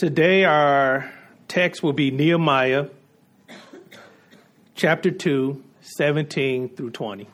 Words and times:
Today, 0.00 0.44
our 0.44 1.12
text 1.46 1.82
will 1.82 1.92
be 1.92 2.10
Nehemiah 2.10 2.86
chapter 4.74 5.10
2, 5.10 5.62
17 5.82 6.70
through 6.70 6.92
20. 6.92 7.28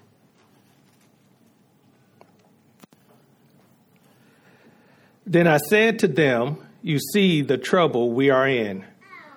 Then 5.24 5.46
I 5.46 5.58
said 5.58 6.00
to 6.00 6.08
them, 6.08 6.56
You 6.82 6.98
see 6.98 7.40
the 7.40 7.56
trouble 7.56 8.10
we 8.10 8.30
are 8.30 8.48
in, 8.48 8.84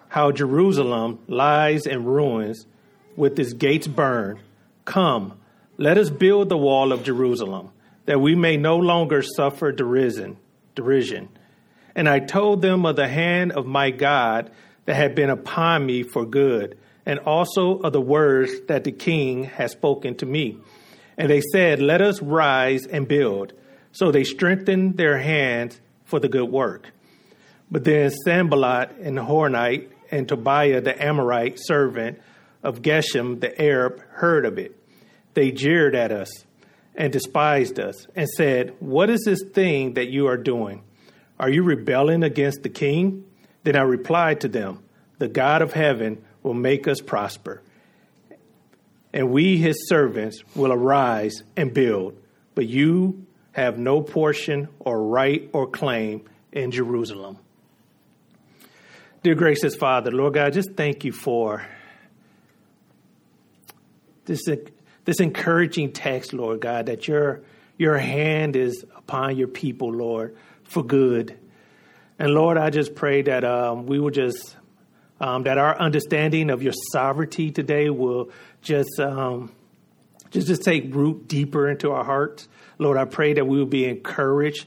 how 0.07 0.31
Jerusalem 0.31 1.19
lies 1.27 1.85
in 1.85 2.05
ruins 2.05 2.65
with 3.15 3.37
its 3.37 3.53
gates 3.53 3.85
burned. 3.85 4.39
Come, 4.85 5.39
let 5.77 5.99
us 5.99 6.09
build 6.09 6.49
the 6.49 6.57
wall 6.57 6.91
of 6.91 7.03
Jerusalem, 7.03 7.69
that 8.07 8.21
we 8.21 8.33
may 8.33 8.57
no 8.57 8.77
longer 8.77 9.21
suffer 9.21 9.71
derision. 9.71 10.37
derision 10.73 11.29
and 11.95 12.07
I 12.07 12.19
told 12.19 12.61
them 12.61 12.85
of 12.85 12.95
the 12.95 13.07
hand 13.07 13.51
of 13.51 13.65
my 13.65 13.91
God 13.91 14.51
that 14.85 14.95
had 14.95 15.15
been 15.15 15.29
upon 15.29 15.85
me 15.85 16.03
for 16.03 16.25
good, 16.25 16.77
and 17.05 17.19
also 17.19 17.79
of 17.79 17.93
the 17.93 18.01
words 18.01 18.51
that 18.67 18.83
the 18.83 18.91
king 18.91 19.43
had 19.43 19.69
spoken 19.69 20.15
to 20.15 20.25
me. 20.25 20.57
And 21.17 21.29
they 21.29 21.41
said, 21.41 21.81
Let 21.81 22.01
us 22.01 22.21
rise 22.21 22.85
and 22.85 23.07
build. 23.07 23.53
So 23.91 24.11
they 24.11 24.23
strengthened 24.23 24.97
their 24.97 25.17
hands 25.17 25.79
for 26.05 26.19
the 26.19 26.29
good 26.29 26.49
work. 26.49 26.87
But 27.71 27.83
then 27.83 28.09
Sanballat 28.09 28.97
and 29.01 29.17
Horonite 29.17 29.89
and 30.11 30.27
Tobiah 30.27 30.81
the 30.81 31.01
Amorite 31.03 31.57
servant 31.59 32.19
of 32.63 32.81
Geshem 32.81 33.39
the 33.39 33.59
Arab 33.61 34.01
heard 34.11 34.45
of 34.45 34.57
it. 34.57 34.75
They 35.33 35.51
jeered 35.51 35.95
at 35.95 36.11
us 36.11 36.29
and 36.95 37.13
despised 37.13 37.79
us 37.79 38.07
and 38.15 38.27
said, 38.27 38.75
What 38.79 39.09
is 39.09 39.23
this 39.25 39.43
thing 39.53 39.93
that 39.93 40.09
you 40.09 40.27
are 40.27 40.37
doing? 40.37 40.83
Are 41.39 41.49
you 41.49 41.63
rebelling 41.63 42.23
against 42.23 42.63
the 42.63 42.69
king? 42.69 43.23
Then 43.63 43.75
I 43.75 43.81
replied 43.81 44.41
to 44.41 44.47
them, 44.49 44.83
The 45.19 45.29
God 45.29 45.61
of 45.61 45.71
heaven 45.71 46.23
will 46.43 46.53
make 46.53 46.87
us 46.87 46.99
prosper, 46.99 47.61
and 49.13 49.31
we, 49.31 49.57
his 49.57 49.87
servants, 49.87 50.43
will 50.55 50.71
arise 50.71 51.43
and 51.55 51.73
build. 51.73 52.21
But 52.55 52.67
you 52.67 53.25
have 53.53 53.77
no 53.77 54.01
portion 54.01 54.67
or 54.79 55.01
right 55.01 55.49
or 55.53 55.67
claim 55.67 56.25
in 56.51 56.71
Jerusalem. 56.71 57.37
Dear 59.23 59.35
gracious 59.35 59.75
Father, 59.75 60.11
Lord 60.11 60.33
God, 60.33 60.53
just 60.53 60.73
thank 60.75 61.03
you 61.03 61.11
for 61.11 61.65
this, 64.25 64.41
this 65.05 65.19
encouraging 65.19 65.91
text, 65.91 66.33
Lord 66.33 66.61
God, 66.61 66.85
that 66.85 67.07
your, 67.07 67.41
your 67.77 67.97
hand 67.97 68.55
is 68.55 68.85
upon 68.95 69.37
your 69.37 69.47
people, 69.47 69.91
Lord 69.91 70.35
for 70.69 70.83
good. 70.83 71.37
And 72.17 72.33
Lord, 72.33 72.57
I 72.57 72.69
just 72.69 72.95
pray 72.95 73.23
that 73.23 73.43
um, 73.43 73.85
we 73.85 73.99
will 73.99 74.11
just, 74.11 74.55
um, 75.19 75.43
that 75.43 75.57
our 75.57 75.77
understanding 75.77 76.49
of 76.49 76.61
your 76.61 76.73
sovereignty 76.91 77.51
today 77.51 77.89
will 77.89 78.29
just, 78.61 78.99
um, 78.99 79.51
just, 80.31 80.47
just 80.47 80.63
take 80.63 80.93
root 80.93 81.27
deeper 81.27 81.67
into 81.69 81.91
our 81.91 82.03
hearts. 82.03 82.47
Lord, 82.77 82.97
I 82.97 83.05
pray 83.05 83.33
that 83.33 83.45
we 83.45 83.57
will 83.57 83.65
be 83.65 83.85
encouraged 83.85 84.65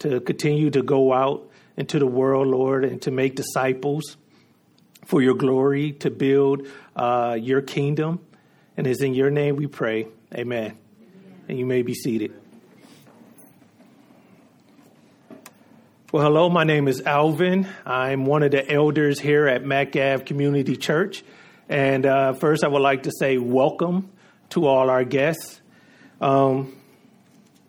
to 0.00 0.20
continue 0.20 0.70
to 0.70 0.82
go 0.82 1.12
out 1.12 1.48
into 1.76 1.98
the 1.98 2.06
world, 2.06 2.48
Lord, 2.48 2.84
and 2.84 3.00
to 3.02 3.10
make 3.10 3.36
disciples 3.36 4.16
for 5.04 5.22
your 5.22 5.34
glory, 5.34 5.92
to 5.92 6.10
build 6.10 6.66
uh, 6.96 7.36
your 7.40 7.62
kingdom. 7.62 8.20
And 8.76 8.86
it's 8.86 9.02
in 9.02 9.14
your 9.14 9.30
name 9.30 9.56
we 9.56 9.66
pray. 9.66 10.08
Amen. 10.34 10.64
Amen. 10.64 10.76
And 11.48 11.58
you 11.58 11.66
may 11.66 11.82
be 11.82 11.94
seated. 11.94 12.43
Well, 16.14 16.22
hello, 16.22 16.48
my 16.48 16.62
name 16.62 16.86
is 16.86 17.00
Alvin. 17.00 17.66
I'm 17.84 18.24
one 18.24 18.44
of 18.44 18.52
the 18.52 18.72
elders 18.72 19.18
here 19.18 19.48
at 19.48 19.64
MacAv 19.64 20.24
Community 20.24 20.76
Church. 20.76 21.24
And 21.68 22.06
uh, 22.06 22.34
first, 22.34 22.62
I 22.62 22.68
would 22.68 22.82
like 22.82 23.02
to 23.02 23.10
say 23.18 23.36
welcome 23.36 24.12
to 24.50 24.68
all 24.68 24.90
our 24.90 25.02
guests. 25.02 25.60
Um, 26.20 26.76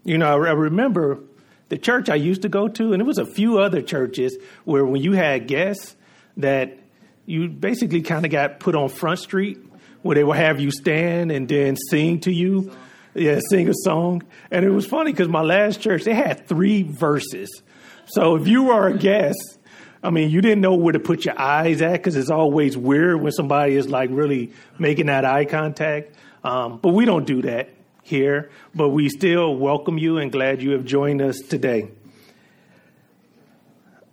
you 0.04 0.20
know, 0.20 0.28
I 0.28 0.52
remember 0.52 1.22
the 1.70 1.80
church 1.80 2.08
I 2.08 2.18
used 2.18 2.44
to 2.44 2.50
go 2.50 2.68
to, 2.68 2.94
and 2.94 3.02
it 3.02 3.06
was 3.06 3.18
a 3.18 3.26
few 3.26 3.58
other 3.58 3.82
churches 3.82 4.38
where 4.64 4.86
when 4.86 5.02
you 5.02 5.14
had 5.14 5.48
guests, 5.48 5.96
that 6.38 6.78
you 7.26 7.50
basically 7.50 8.04
kind 8.04 8.26
of 8.26 8.32
got 8.32 8.60
put 8.60 8.76
on 8.76 8.90
Front 8.90 9.22
Street, 9.22 9.58
where 10.04 10.14
they 10.14 10.24
would 10.24 10.38
have 10.38 10.60
you 10.60 10.70
stand 10.70 11.32
and 11.32 11.50
then 11.50 11.78
sing 11.90 12.20
to 12.20 12.32
you. 12.32 12.72
Yeah, 13.16 13.40
sing 13.50 13.70
a 13.70 13.74
song. 13.74 14.22
And 14.52 14.64
it 14.64 14.70
was 14.70 14.86
funny 14.86 15.14
because 15.14 15.30
my 15.30 15.42
last 15.42 15.82
church, 15.82 16.04
they 16.04 16.14
had 16.14 16.48
three 16.48 16.84
verses. 16.84 17.64
So 18.08 18.36
if 18.36 18.48
you 18.48 18.72
are 18.72 18.88
a 18.88 18.98
guest, 18.98 19.58
I 20.04 20.12
mean, 20.12 20.30
you 20.30 20.42
didn't 20.42 20.62
know 20.62 20.76
where 20.76 20.94
to 20.94 21.00
put 21.00 21.26
your 21.26 21.40
eyes 21.40 21.82
at 21.82 21.94
because 21.94 22.16
it's 22.16 22.30
always 22.30 22.78
weird 22.78 23.22
when 23.22 23.32
somebody 23.32 23.76
is 23.76 23.88
like 23.88 24.10
really 24.12 24.54
making 24.78 25.08
that 25.08 25.26
eye 25.26 25.46
contact. 25.46 26.16
Um, 26.44 26.78
but 26.78 26.90
we 26.90 27.06
don't 27.06 27.26
do 27.26 27.42
that 27.42 27.70
here. 28.04 28.52
But 28.76 28.90
we 28.90 29.10
still 29.10 29.56
welcome 29.56 29.98
you 29.98 30.20
and 30.20 30.32
glad 30.32 30.62
you 30.62 30.72
have 30.72 30.86
joined 30.86 31.22
us 31.22 31.40
today. 31.40 31.90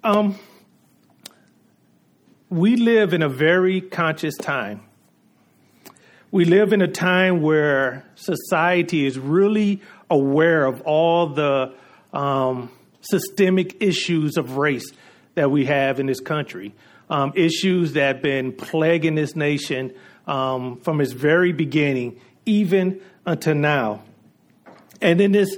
Um, 0.02 0.36
we 2.48 2.76
live 2.76 3.12
in 3.12 3.22
a 3.22 3.28
very 3.28 3.82
conscious 3.82 4.36
time. 4.36 4.82
We 6.30 6.46
live 6.46 6.72
in 6.72 6.80
a 6.80 6.88
time 6.88 7.42
where 7.42 8.06
society 8.14 9.04
is 9.04 9.18
really 9.18 9.82
aware 10.08 10.64
of 10.64 10.80
all 10.82 11.28
the 11.28 11.74
um, 12.14 12.70
systemic 13.02 13.82
issues 13.82 14.36
of 14.36 14.56
race 14.56 14.90
that 15.34 15.50
we 15.50 15.66
have 15.66 16.00
in 16.00 16.06
this 16.06 16.20
country, 16.20 16.74
um, 17.10 17.32
issues 17.34 17.92
that 17.92 18.16
have 18.16 18.22
been 18.22 18.52
plaguing 18.52 19.14
this 19.14 19.36
nation 19.36 19.92
um, 20.26 20.78
from 20.80 21.00
its 21.00 21.12
very 21.12 21.52
beginning, 21.52 22.20
even 22.46 23.00
until 23.26 23.54
now. 23.54 24.02
And 25.00 25.20
in 25.20 25.32
this 25.32 25.56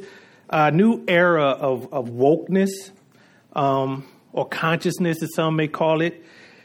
uh, 0.51 0.71
new 0.71 1.05
era 1.07 1.51
of, 1.51 1.93
of 1.93 2.09
wokeness, 2.09 2.91
um, 3.55 4.07
or 4.33 4.47
consciousness, 4.49 5.23
as 5.23 5.35
some 5.35 5.57
may 5.57 5.69
call 5.69 6.01
it, 6.01 6.23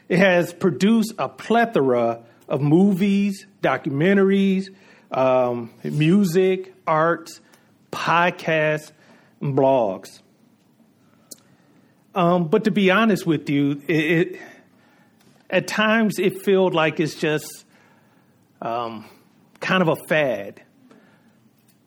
it 0.08 0.18
has 0.18 0.52
produced 0.52 1.14
a 1.18 1.28
plethora 1.28 2.20
of 2.48 2.60
movies, 2.60 3.46
documentaries, 3.62 4.74
um, 5.12 5.70
music, 5.84 6.74
arts, 6.86 7.40
podcasts, 7.92 8.90
and 9.40 9.56
blogs. 9.56 10.20
Um, 12.14 12.48
but 12.48 12.64
to 12.64 12.70
be 12.70 12.90
honest 12.90 13.26
with 13.26 13.48
you, 13.48 13.82
it, 13.86 13.94
it, 13.94 14.40
at 15.48 15.66
times 15.68 16.18
it 16.18 16.42
felt 16.42 16.74
like 16.74 16.98
it's 16.98 17.14
just 17.14 17.64
um, 18.60 19.04
kind 19.60 19.82
of 19.82 19.88
a 19.88 19.96
fad. 20.08 20.62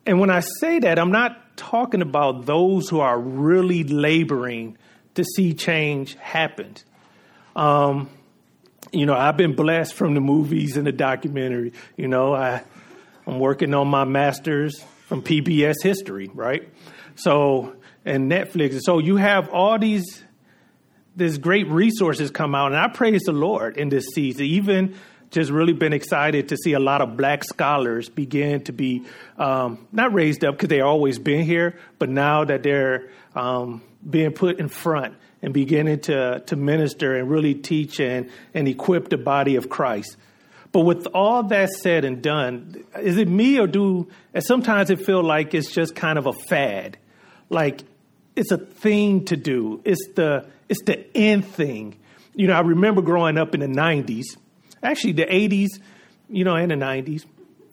And 0.06 0.20
when 0.20 0.30
I 0.30 0.40
say 0.40 0.78
that, 0.80 0.98
I'm 0.98 1.12
not 1.12 1.56
talking 1.56 2.02
about 2.02 2.46
those 2.46 2.88
who 2.88 3.00
are 3.00 3.18
really 3.18 3.84
laboring 3.84 4.76
to 5.14 5.24
see 5.24 5.54
change 5.54 6.14
happen. 6.16 6.74
Um, 7.54 8.10
you 8.92 9.06
know, 9.06 9.14
I've 9.14 9.36
been 9.36 9.54
blessed 9.54 9.94
from 9.94 10.14
the 10.14 10.20
movies 10.20 10.76
and 10.76 10.86
the 10.86 10.92
documentary. 10.92 11.72
You 11.96 12.08
know, 12.08 12.34
I, 12.34 12.62
I'm 13.26 13.38
working 13.38 13.74
on 13.74 13.88
my 13.88 14.04
master's 14.04 14.82
from 15.06 15.22
PBS 15.22 15.82
history, 15.82 16.30
right? 16.34 16.68
So 17.14 17.76
and 18.04 18.30
Netflix. 18.30 18.72
And 18.72 18.84
so 18.84 18.98
you 18.98 19.16
have 19.16 19.48
all 19.50 19.78
these 19.78 20.22
these 21.16 21.38
great 21.38 21.68
resources 21.68 22.30
come 22.32 22.54
out, 22.56 22.72
and 22.72 22.76
I 22.76 22.88
praise 22.88 23.22
the 23.22 23.32
Lord 23.32 23.76
in 23.76 23.88
this 23.88 24.06
season. 24.14 24.46
Even 24.46 24.96
just 25.30 25.50
really 25.50 25.72
been 25.72 25.92
excited 25.92 26.48
to 26.48 26.56
see 26.56 26.72
a 26.72 26.80
lot 26.80 27.00
of 27.00 27.16
black 27.16 27.44
scholars 27.44 28.08
begin 28.08 28.62
to 28.64 28.72
be 28.72 29.04
um, 29.36 29.86
not 29.92 30.12
raised 30.12 30.44
up 30.44 30.54
because 30.54 30.68
they've 30.68 30.82
always 30.82 31.18
been 31.18 31.44
here, 31.44 31.78
but 31.98 32.08
now 32.08 32.44
that 32.44 32.62
they're 32.62 33.10
um, 33.34 33.82
being 34.08 34.32
put 34.32 34.58
in 34.60 34.68
front 34.68 35.14
and 35.42 35.52
beginning 35.52 36.00
to 36.00 36.40
to 36.46 36.56
minister 36.56 37.16
and 37.16 37.30
really 37.30 37.54
teach 37.54 38.00
and 38.00 38.30
and 38.54 38.66
equip 38.66 39.08
the 39.08 39.18
body 39.18 39.56
of 39.56 39.68
Christ. 39.68 40.16
But 40.72 40.80
with 40.80 41.06
all 41.14 41.44
that 41.44 41.70
said 41.70 42.04
and 42.04 42.20
done, 42.20 42.84
is 43.00 43.16
it 43.16 43.28
me 43.28 43.60
or 43.60 43.68
do 43.68 44.08
And 44.32 44.42
sometimes 44.42 44.90
it 44.90 45.04
feel 45.04 45.22
like 45.22 45.54
it's 45.54 45.70
just 45.70 45.94
kind 45.94 46.18
of 46.18 46.26
a 46.26 46.32
fad? 46.32 46.98
Like 47.48 47.82
it's 48.36 48.50
a 48.50 48.58
thing 48.58 49.24
to 49.26 49.36
do. 49.36 49.80
It's 49.84 50.08
the 50.14 50.46
it's 50.68 50.82
the 50.84 51.04
end 51.16 51.46
thing. 51.46 51.96
You 52.34 52.48
know, 52.48 52.54
I 52.54 52.60
remember 52.60 53.02
growing 53.02 53.38
up 53.38 53.54
in 53.54 53.60
the 53.60 53.66
'90s, 53.66 54.36
actually 54.82 55.12
the 55.12 55.26
'80s, 55.26 55.80
you 56.28 56.44
know, 56.44 56.56
and 56.56 56.70
the 56.70 56.76
'90s. 56.76 57.24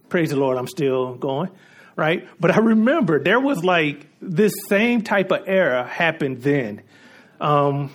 Praise 0.10 0.30
the 0.30 0.36
Lord, 0.36 0.58
I'm 0.58 0.68
still 0.68 1.16
going, 1.16 1.50
right? 1.96 2.28
But 2.40 2.52
I 2.52 2.60
remember 2.60 3.24
there 3.24 3.40
was 3.40 3.63
like 3.63 4.08
this 4.22 4.54
same 4.68 5.04
type 5.04 5.31
of 5.31 5.48
era 5.48 5.86
happened 5.88 6.42
then. 6.42 6.81
Um, 7.40 7.92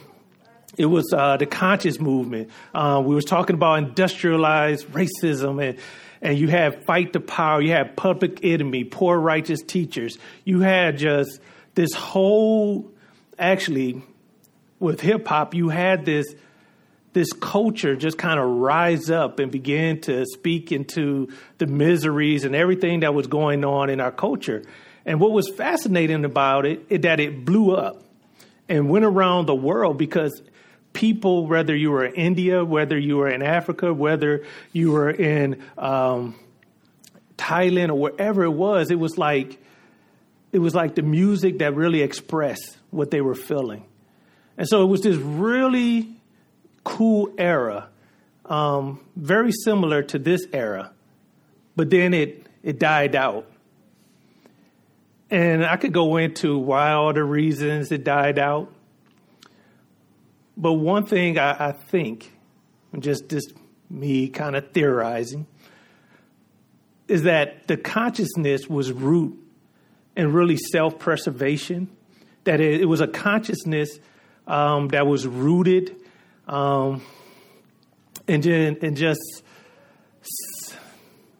it 0.76 0.86
was 0.86 1.12
uh, 1.12 1.36
the 1.36 1.46
conscious 1.46 2.00
movement. 2.00 2.50
Uh, 2.74 3.02
we 3.04 3.14
was 3.14 3.24
talking 3.24 3.54
about 3.54 3.78
industrialized 3.78 4.88
racism 4.88 5.62
and 5.62 5.78
and 6.22 6.38
you 6.38 6.48
had 6.48 6.84
fight 6.86 7.12
the 7.12 7.20
power. 7.20 7.60
You 7.60 7.72
had 7.72 7.94
public 7.94 8.40
enemy, 8.42 8.84
poor 8.84 9.18
righteous 9.18 9.60
teachers. 9.62 10.16
You 10.44 10.60
had 10.60 10.96
just 10.96 11.40
this 11.76 11.92
whole, 11.92 12.90
actually, 13.38 14.02
with 14.80 15.00
hip 15.00 15.28
hop, 15.28 15.54
you 15.54 15.68
had 15.68 16.04
this 16.04 16.26
this 17.12 17.32
culture 17.32 17.96
just 17.96 18.18
kind 18.18 18.38
of 18.38 18.46
rise 18.46 19.10
up 19.10 19.38
and 19.38 19.50
begin 19.50 19.98
to 20.02 20.26
speak 20.26 20.70
into 20.70 21.28
the 21.56 21.66
miseries 21.66 22.44
and 22.44 22.54
everything 22.54 23.00
that 23.00 23.14
was 23.14 23.26
going 23.26 23.64
on 23.64 23.88
in 23.88 24.02
our 24.02 24.12
culture. 24.12 24.62
And 25.06 25.18
what 25.18 25.32
was 25.32 25.48
fascinating 25.48 26.26
about 26.26 26.66
it 26.66 26.84
is 26.90 27.00
that 27.02 27.18
it 27.18 27.46
blew 27.46 27.74
up 27.74 28.02
and 28.68 28.90
went 28.90 29.06
around 29.06 29.46
the 29.46 29.54
world 29.54 29.96
because 29.96 30.42
people, 30.92 31.46
whether 31.46 31.74
you 31.74 31.90
were 31.90 32.04
in 32.04 32.14
India, 32.16 32.62
whether 32.62 32.98
you 32.98 33.16
were 33.16 33.30
in 33.30 33.42
Africa, 33.42 33.94
whether 33.94 34.44
you 34.72 34.92
were 34.92 35.08
in 35.08 35.62
um, 35.78 36.34
Thailand 37.38 37.88
or 37.88 37.94
wherever 37.94 38.44
it 38.44 38.50
was, 38.50 38.90
it 38.90 38.98
was 38.98 39.16
like 39.16 39.58
it 40.56 40.60
was 40.60 40.74
like 40.74 40.94
the 40.94 41.02
music 41.02 41.58
that 41.58 41.74
really 41.74 42.00
expressed 42.00 42.78
what 42.88 43.10
they 43.10 43.20
were 43.20 43.34
feeling. 43.34 43.84
And 44.56 44.66
so 44.66 44.82
it 44.82 44.86
was 44.86 45.02
this 45.02 45.18
really 45.18 46.16
cool 46.82 47.30
era, 47.36 47.90
um, 48.46 49.00
very 49.16 49.52
similar 49.52 50.02
to 50.04 50.18
this 50.18 50.46
era, 50.54 50.92
but 51.76 51.90
then 51.90 52.14
it 52.14 52.46
it 52.62 52.78
died 52.78 53.14
out. 53.14 53.46
And 55.30 55.62
I 55.62 55.76
could 55.76 55.92
go 55.92 56.16
into 56.16 56.56
why 56.56 56.92
all 56.92 57.12
the 57.12 57.22
reasons 57.22 57.92
it 57.92 58.02
died 58.02 58.38
out. 58.38 58.72
But 60.56 60.72
one 60.72 61.04
thing 61.04 61.38
I, 61.38 61.68
I 61.68 61.72
think, 61.72 62.32
just 62.98 63.28
just 63.28 63.52
me 63.90 64.30
kind 64.30 64.56
of 64.56 64.70
theorizing, 64.70 65.46
is 67.08 67.24
that 67.24 67.66
the 67.66 67.76
consciousness 67.76 68.66
was 68.70 68.90
root 68.90 69.42
and 70.16 70.34
really 70.34 70.56
self 70.56 70.98
preservation. 70.98 71.88
That 72.44 72.60
it, 72.60 72.80
it, 72.80 72.84
was 72.84 73.00
a 73.00 73.08
consciousness 73.08 73.98
um, 74.46 74.88
that 74.88 75.06
was 75.06 75.26
rooted 75.26 75.96
um, 76.46 77.02
and, 78.28 78.46
and 78.46 78.96
just, 78.96 79.42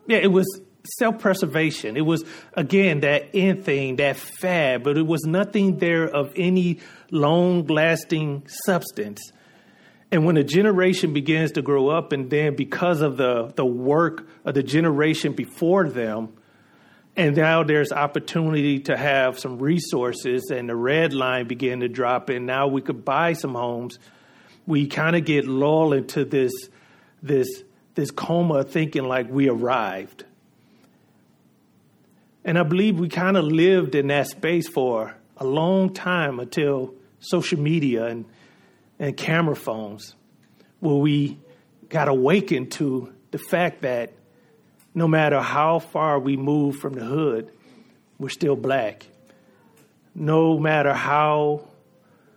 yeah, 0.07 0.19
it 0.19 0.33
was 0.33 0.61
self 0.99 1.19
preservation. 1.19 1.97
It 1.97 2.05
was, 2.05 2.25
again, 2.55 3.01
that 3.01 3.31
end 3.35 3.65
thing, 3.65 3.97
that 3.97 4.17
fad, 4.17 4.83
but 4.83 4.97
it 4.97 5.07
was 5.07 5.23
nothing 5.25 5.79
there 5.79 6.05
of 6.05 6.33
any 6.37 6.81
long 7.11 7.67
lasting 7.67 8.47
substance. 8.49 9.21
And 10.13 10.25
when 10.25 10.37
a 10.37 10.45
generation 10.45 11.13
begins 11.13 11.53
to 11.53 11.63
grow 11.63 11.89
up, 11.89 12.13
and 12.13 12.31
then 12.31 12.55
because 12.55 13.01
of 13.01 13.17
the, 13.17 13.53
the 13.57 13.67
work 13.67 14.27
of 14.45 14.55
the 14.55 14.63
generation 14.63 15.33
before 15.33 15.89
them, 15.89 16.36
and 17.17 17.35
now 17.37 17.63
there's 17.63 17.93
opportunity 17.93 18.81
to 18.81 18.97
have 18.97 19.39
some 19.39 19.59
resources, 19.59 20.51
and 20.51 20.69
the 20.69 20.77
red 20.77 21.15
line 21.15 21.47
began 21.47 21.81
to 21.81 21.89
drop 21.89 22.29
in. 22.29 22.45
Now 22.45 22.67
we 22.67 22.83
could 22.83 23.05
buy 23.05 23.33
some 23.33 23.55
homes. 23.55 23.99
We 24.67 24.87
kind 24.87 25.17
of 25.17 25.25
get 25.25 25.47
lulled 25.47 25.95
into 25.95 26.25
this 26.25 26.53
this 27.23 27.63
this 27.95 28.11
coma, 28.11 28.65
thinking 28.65 29.05
like 29.05 29.31
we 29.31 29.49
arrived. 29.49 30.25
And 32.45 32.59
I 32.59 32.63
believe 32.63 33.01
we 33.01 33.09
kind 33.09 33.37
of 33.37 33.45
lived 33.45 33.95
in 33.95 34.09
that 34.09 34.29
space 34.29 34.69
for 34.69 35.17
a 35.39 35.45
long 35.45 35.93
time 35.93 36.39
until 36.39 36.95
social 37.19 37.59
media 37.59 38.07
and, 38.07 38.27
and 38.99 39.17
camera 39.17 39.57
phones, 39.57 40.15
where 40.81 40.95
we 40.95 41.39
got 41.89 42.09
awakened 42.09 42.71
to 42.73 43.13
the 43.31 43.39
fact 43.39 43.83
that 43.83 44.13
no 44.97 45.07
matter 45.07 45.41
how 45.43 45.79
far 45.79 46.19
we 46.19 46.39
move 46.39 46.77
from 46.77 46.95
the 46.95 47.05
hood, 47.05 47.53
we're 48.19 48.31
still 48.31 48.57
black. 48.57 49.07
No 50.15 50.59
matter 50.59 50.95
how 50.95 51.69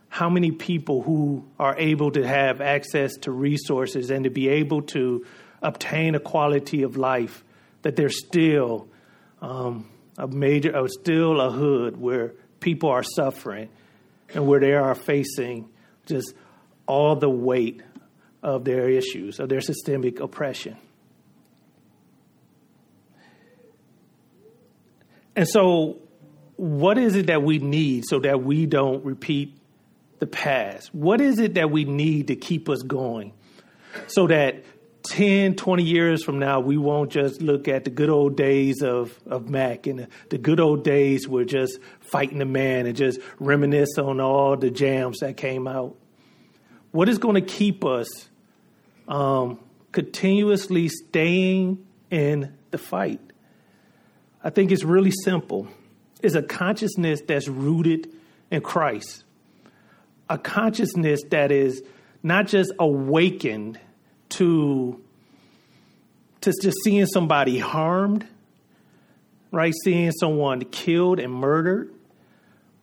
how 0.09 0.29
many 0.29 0.51
people 0.51 1.01
who 1.01 1.45
are 1.57 1.75
able 1.77 2.11
to 2.11 2.27
have 2.27 2.61
access 2.61 3.15
to 3.15 3.31
resources 3.31 4.09
and 4.09 4.25
to 4.25 4.29
be 4.29 4.50
able 4.50 4.81
to 4.81 5.25
obtain 5.61 6.15
a 6.15 6.19
quality 6.19 6.81
of 6.81 6.97
life, 6.97 7.44
that 7.83 7.95
there's 7.95 8.19
still 8.19 8.88
um, 9.41 9.88
a 10.17 10.27
major, 10.27 10.75
uh, 10.75 10.88
still 10.88 11.39
a 11.39 11.51
hood 11.51 11.95
where 11.95 12.33
people 12.59 12.89
are 12.89 13.03
suffering 13.03 13.69
and 14.33 14.47
where 14.47 14.59
they 14.59 14.73
are 14.73 14.95
facing 14.95 15.69
just 16.07 16.33
all 16.88 17.15
the 17.15 17.29
weight 17.29 17.81
of 18.41 18.65
their 18.65 18.89
issues, 18.89 19.39
of 19.39 19.47
their 19.47 19.61
systemic 19.61 20.19
oppression. 20.19 20.75
And 25.39 25.47
so, 25.47 26.00
what 26.57 26.97
is 26.97 27.15
it 27.15 27.27
that 27.27 27.44
we 27.44 27.59
need 27.59 28.03
so 28.06 28.19
that 28.19 28.44
we 28.44 28.65
don't 28.65 29.06
repeat 29.06 29.57
the 30.19 30.27
past? 30.27 30.94
What 30.94 31.21
is 31.21 31.39
it 31.39 31.53
that 31.53 31.71
we 31.71 31.86
need 31.86 32.27
to 32.27 32.36
keep 32.36 32.68
us 32.68 32.81
going 32.81 33.31
so 34.07 34.27
that 34.27 34.65
10, 35.03 35.56
20 35.56 35.81
years 35.81 36.25
from 36.25 36.39
now, 36.39 36.59
we 36.59 36.75
won't 36.75 37.09
just 37.09 37.41
look 37.41 37.69
at 37.69 37.86
the 37.86 37.89
good 37.89 38.09
old 38.09 38.36
days 38.36 38.81
of, 38.81 39.18
of 39.25 39.50
Mac 39.50 39.88
and 39.88 40.09
the, 40.27 40.38
good 40.38 40.59
old 40.59 40.83
days 40.83 41.25
we're 41.25 41.45
just 41.45 41.80
fighting 42.01 42.39
the 42.39 42.45
man 42.45 42.85
and 42.85 42.97
just 42.97 43.21
reminisce 43.39 43.97
on 43.97 44.19
all 44.19 44.57
the 44.57 44.69
jams 44.69 45.19
that 45.19 45.38
came 45.38 45.69
out. 45.69 45.95
What 46.92 47.07
is 47.07 47.18
going 47.18 47.35
to 47.35 47.50
keep 47.50 47.85
us 47.85 48.09
um, 49.07 49.57
continuously 49.94 50.89
staying 50.89 51.88
in 52.12 52.57
the 52.71 52.77
fight? 52.77 53.21
I 54.44 54.50
think 54.50 54.71
it's 54.71 54.83
really 54.83 55.12
simple. 55.24 55.68
It's 56.21 56.36
a 56.36 56.44
consciousness 56.44 57.21
that's 57.27 57.47
rooted 57.47 58.12
in 58.51 58.62
Christ, 58.62 59.24
a 60.30 60.38
consciousness 60.38 61.21
that 61.30 61.51
is 61.51 61.83
not 62.24 62.47
just 62.47 62.71
awakened 62.80 63.80
to 64.30 65.01
to 66.41 66.53
just 66.62 66.77
seeing 66.83 67.06
somebody 67.06 67.59
harmed, 67.59 68.25
right? 69.51 69.74
Seeing 69.83 70.12
someone 70.12 70.62
killed 70.62 71.19
and 71.19 71.33
murdered. 71.33 71.94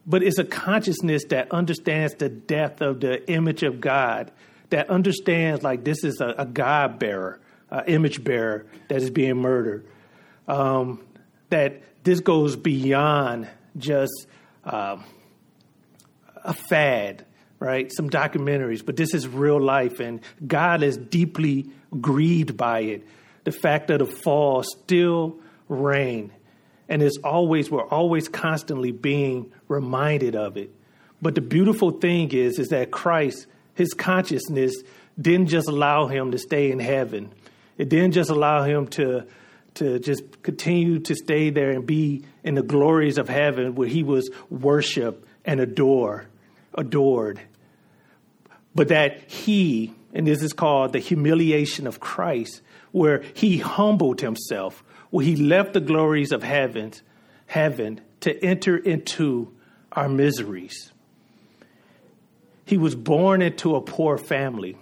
But 0.07 0.23
it's 0.23 0.39
a 0.39 0.45
consciousness 0.45 1.25
that 1.31 1.51
understands 1.51 2.15
the 2.15 2.29
death 2.29 2.81
of 2.81 3.01
the 3.01 3.29
image 3.31 3.63
of 3.63 3.81
God, 3.81 4.31
that 4.71 4.91
understands 4.91 5.63
like 5.63 5.85
this 5.85 6.05
is 6.05 6.21
a, 6.21 6.35
a 6.39 6.47
God 6.47 6.99
bearer, 6.99 7.41
an 7.71 7.85
image 7.87 8.23
bearer 8.23 8.67
that 8.89 8.99
is 8.99 9.11
being 9.11 9.37
murdered. 9.37 9.87
Um, 10.47 11.01
that 11.51 11.83
this 12.05 12.21
goes 12.21 12.57
beyond 12.57 13.49
just 13.77 14.27
uh, 14.65 14.97
a 16.45 16.55
fad, 16.55 17.25
right? 17.59 17.91
Some 17.93 18.11
documentaries, 18.11 18.85
but 18.85 18.97
this 18.97 19.15
is 19.15 19.27
real 19.27 19.61
life, 19.61 20.01
and 20.01 20.21
God 20.47 20.83
is 20.83 20.97
deeply 20.97 21.67
grieved 22.01 22.57
by 22.57 22.81
it. 22.81 23.07
The 23.45 23.53
fact 23.53 23.89
that 23.89 23.99
the 23.99 24.07
fall 24.07 24.63
still 24.63 25.37
reign, 25.69 26.33
and 26.89 27.03
it's 27.03 27.19
always 27.23 27.71
we're 27.71 27.87
always 27.87 28.29
constantly 28.29 28.93
being 28.93 29.53
reminded 29.69 30.37
of 30.37 30.57
it. 30.57 30.71
But 31.23 31.35
the 31.35 31.41
beautiful 31.41 31.93
thing 31.93 32.33
is, 32.33 32.59
is 32.59 32.69
that 32.69 32.91
Christ, 32.91 33.47
His 33.75 33.95
consciousness, 33.95 34.75
didn't 35.21 35.49
just 35.49 35.69
allow 35.69 36.07
him 36.07 36.33
to 36.33 36.39
stay 36.39 36.71
in 36.71 36.79
heaven. 36.79 37.33
It 37.79 37.89
didn't 37.89 38.13
just 38.13 38.31
allow 38.31 38.65
him 38.65 38.87
to 38.89 39.27
to 39.77 39.99
just 39.99 40.43
continue 40.43 40.99
to 41.01 41.15
stay 41.15 41.51
there 41.51 41.71
and 41.71 41.87
be 41.87 42.25
in 42.45 42.55
the 42.55 42.63
glories 42.63 43.19
of 43.19 43.29
heaven 43.29 43.75
where 43.75 43.89
he 43.89 44.03
was 44.03 44.31
worshiped 44.51 45.27
and 45.45 45.61
adored 45.61 46.27
adored. 46.77 47.41
But 48.75 48.89
that 48.89 49.31
he, 49.31 49.95
and 50.13 50.27
this 50.27 50.43
is 50.43 50.53
called 50.53 50.93
the 50.93 50.99
humiliation 50.99 51.87
of 51.87 52.01
Christ, 52.01 52.61
where 52.93 53.23
he 53.35 53.59
humbled 53.59 54.21
himself, 54.21 54.85
where 55.11 55.25
he 55.25 55.37
left 55.37 55.73
the 55.73 55.81
glories 55.81 56.33
of 56.33 56.43
heaven, 56.43 56.93
heaven 57.47 58.01
to 58.21 58.45
enter 58.45 58.77
into 58.77 59.53
our 59.93 60.09
miseries. 60.09 60.93
He 62.65 62.77
was 62.77 62.95
born 62.95 63.43
into 63.43 63.77
a 63.77 63.81
poor 63.81 64.19
family. 64.19 64.77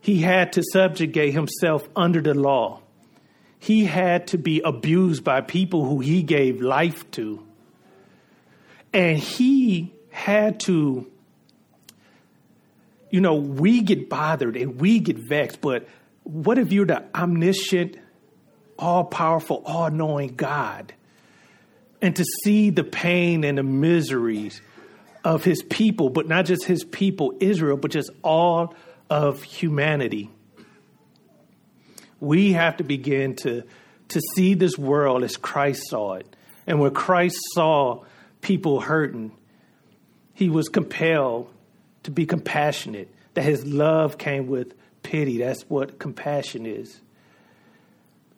He 0.00 0.20
had 0.20 0.52
to 0.52 0.62
subjugate 0.72 1.32
himself 1.32 1.88
under 1.96 2.20
the 2.20 2.34
law. 2.34 2.82
He 3.58 3.84
had 3.84 4.28
to 4.28 4.38
be 4.38 4.60
abused 4.60 5.24
by 5.24 5.40
people 5.40 5.84
who 5.84 6.00
he 6.00 6.22
gave 6.22 6.60
life 6.60 7.10
to. 7.12 7.44
And 8.92 9.18
he 9.18 9.92
had 10.10 10.60
to, 10.60 11.10
you 13.10 13.20
know, 13.20 13.34
we 13.34 13.82
get 13.82 14.08
bothered 14.08 14.56
and 14.56 14.80
we 14.80 15.00
get 15.00 15.18
vexed, 15.18 15.60
but 15.60 15.88
what 16.22 16.58
if 16.58 16.72
you're 16.72 16.86
the 16.86 17.04
omniscient, 17.14 17.98
all 18.78 19.04
powerful, 19.04 19.62
all 19.64 19.90
knowing 19.90 20.34
God? 20.34 20.92
And 22.02 22.14
to 22.16 22.24
see 22.44 22.70
the 22.70 22.84
pain 22.84 23.44
and 23.44 23.58
the 23.58 23.62
miseries 23.62 24.60
of 25.24 25.44
his 25.44 25.62
people, 25.62 26.08
but 26.08 26.28
not 26.28 26.44
just 26.46 26.64
his 26.64 26.84
people, 26.84 27.34
Israel, 27.40 27.76
but 27.76 27.90
just 27.90 28.10
all 28.22 28.74
of 29.10 29.42
humanity. 29.42 30.30
We 32.20 32.52
have 32.52 32.78
to 32.78 32.84
begin 32.84 33.36
to, 33.36 33.62
to 34.08 34.20
see 34.34 34.54
this 34.54 34.78
world 34.78 35.22
as 35.24 35.36
Christ 35.36 35.82
saw 35.88 36.14
it. 36.14 36.36
And 36.66 36.80
when 36.80 36.92
Christ 36.94 37.36
saw 37.54 38.04
people 38.40 38.80
hurting, 38.80 39.32
he 40.34 40.50
was 40.50 40.68
compelled 40.68 41.52
to 42.04 42.10
be 42.10 42.26
compassionate, 42.26 43.12
that 43.34 43.42
his 43.42 43.66
love 43.66 44.18
came 44.18 44.46
with 44.46 44.74
pity. 45.02 45.38
That's 45.38 45.62
what 45.62 45.98
compassion 45.98 46.66
is. 46.66 47.00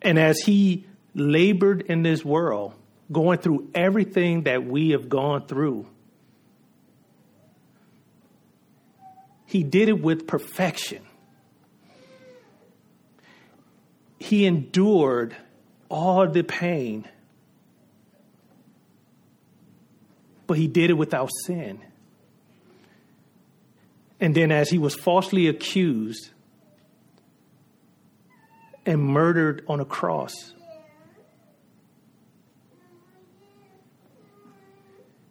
And 0.00 0.18
as 0.18 0.38
he 0.40 0.86
labored 1.14 1.82
in 1.82 2.02
this 2.02 2.24
world, 2.24 2.74
going 3.10 3.38
through 3.38 3.70
everything 3.74 4.42
that 4.44 4.64
we 4.64 4.90
have 4.90 5.08
gone 5.08 5.46
through, 5.46 5.86
he 9.46 9.62
did 9.62 9.88
it 9.88 10.00
with 10.00 10.26
perfection. 10.26 11.02
He 14.18 14.46
endured 14.46 15.36
all 15.88 16.28
the 16.28 16.42
pain, 16.42 17.08
but 20.46 20.58
he 20.58 20.66
did 20.66 20.90
it 20.90 20.94
without 20.94 21.30
sin. 21.44 21.80
And 24.20 24.34
then, 24.34 24.50
as 24.50 24.68
he 24.68 24.78
was 24.78 24.94
falsely 24.94 25.46
accused 25.46 26.30
and 28.84 29.00
murdered 29.00 29.64
on 29.68 29.78
a 29.78 29.84
cross, 29.84 30.32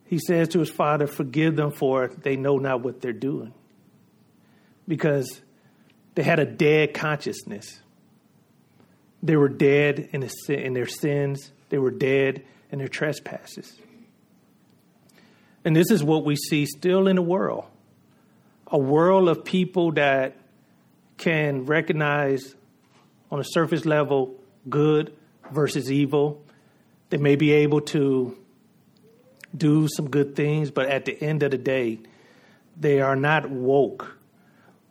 he 0.06 0.20
says 0.20 0.48
to 0.50 0.60
his 0.60 0.70
father, 0.70 1.06
Forgive 1.06 1.58
them, 1.58 1.72
for 1.72 2.08
they 2.08 2.38
know 2.38 2.58
not 2.60 2.82
what 2.82 3.02
they're 3.02 3.12
doing. 3.12 3.54
Because 4.88 5.42
they 6.16 6.24
had 6.24 6.40
a 6.40 6.46
dead 6.46 6.94
consciousness. 6.94 7.82
They 9.24 9.36
were 9.36 9.50
dead 9.50 10.10
in, 10.12 10.28
in 10.50 10.74
their 10.74 10.88
sins, 10.88 11.52
they 11.70 11.78
were 11.78 11.92
dead 11.92 12.44
in 12.72 12.80
their 12.80 12.88
trespasses. 12.88 13.74
And 15.66 15.76
this 15.76 15.92
is 15.92 16.04
what 16.04 16.24
we 16.24 16.36
see 16.36 16.66
still 16.66 17.08
in 17.08 17.16
the 17.16 17.22
world 17.22 17.66
a 18.70 18.78
world 18.78 19.30
of 19.30 19.46
people 19.46 19.94
that 19.94 20.36
can 21.18 21.66
recognize 21.66 22.56
on 23.32 23.40
a 23.40 23.44
surface 23.44 23.86
level 23.86 24.36
good 24.70 25.16
versus 25.52 25.92
evil. 25.92 26.44
They 27.10 27.18
may 27.18 27.38
be 27.38 27.52
able 27.54 27.82
to 27.82 28.38
do 29.56 29.88
some 29.88 30.10
good 30.10 30.36
things, 30.36 30.70
but 30.70 30.88
at 30.88 31.06
the 31.06 31.22
end 31.22 31.44
of 31.44 31.52
the 31.52 31.58
day, 31.58 32.00
they 32.80 33.00
are 33.00 33.16
not 33.16 33.50
woke 33.50 34.18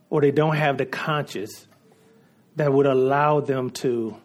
or 0.09 0.21
they 0.21 0.31
don't 0.31 0.57
have 0.57 0.79
the 0.79 0.87
conscience 0.87 1.67
that 2.57 2.73
would 2.73 2.87
allow 2.87 3.41
them 3.41 3.71
to, 3.71 4.17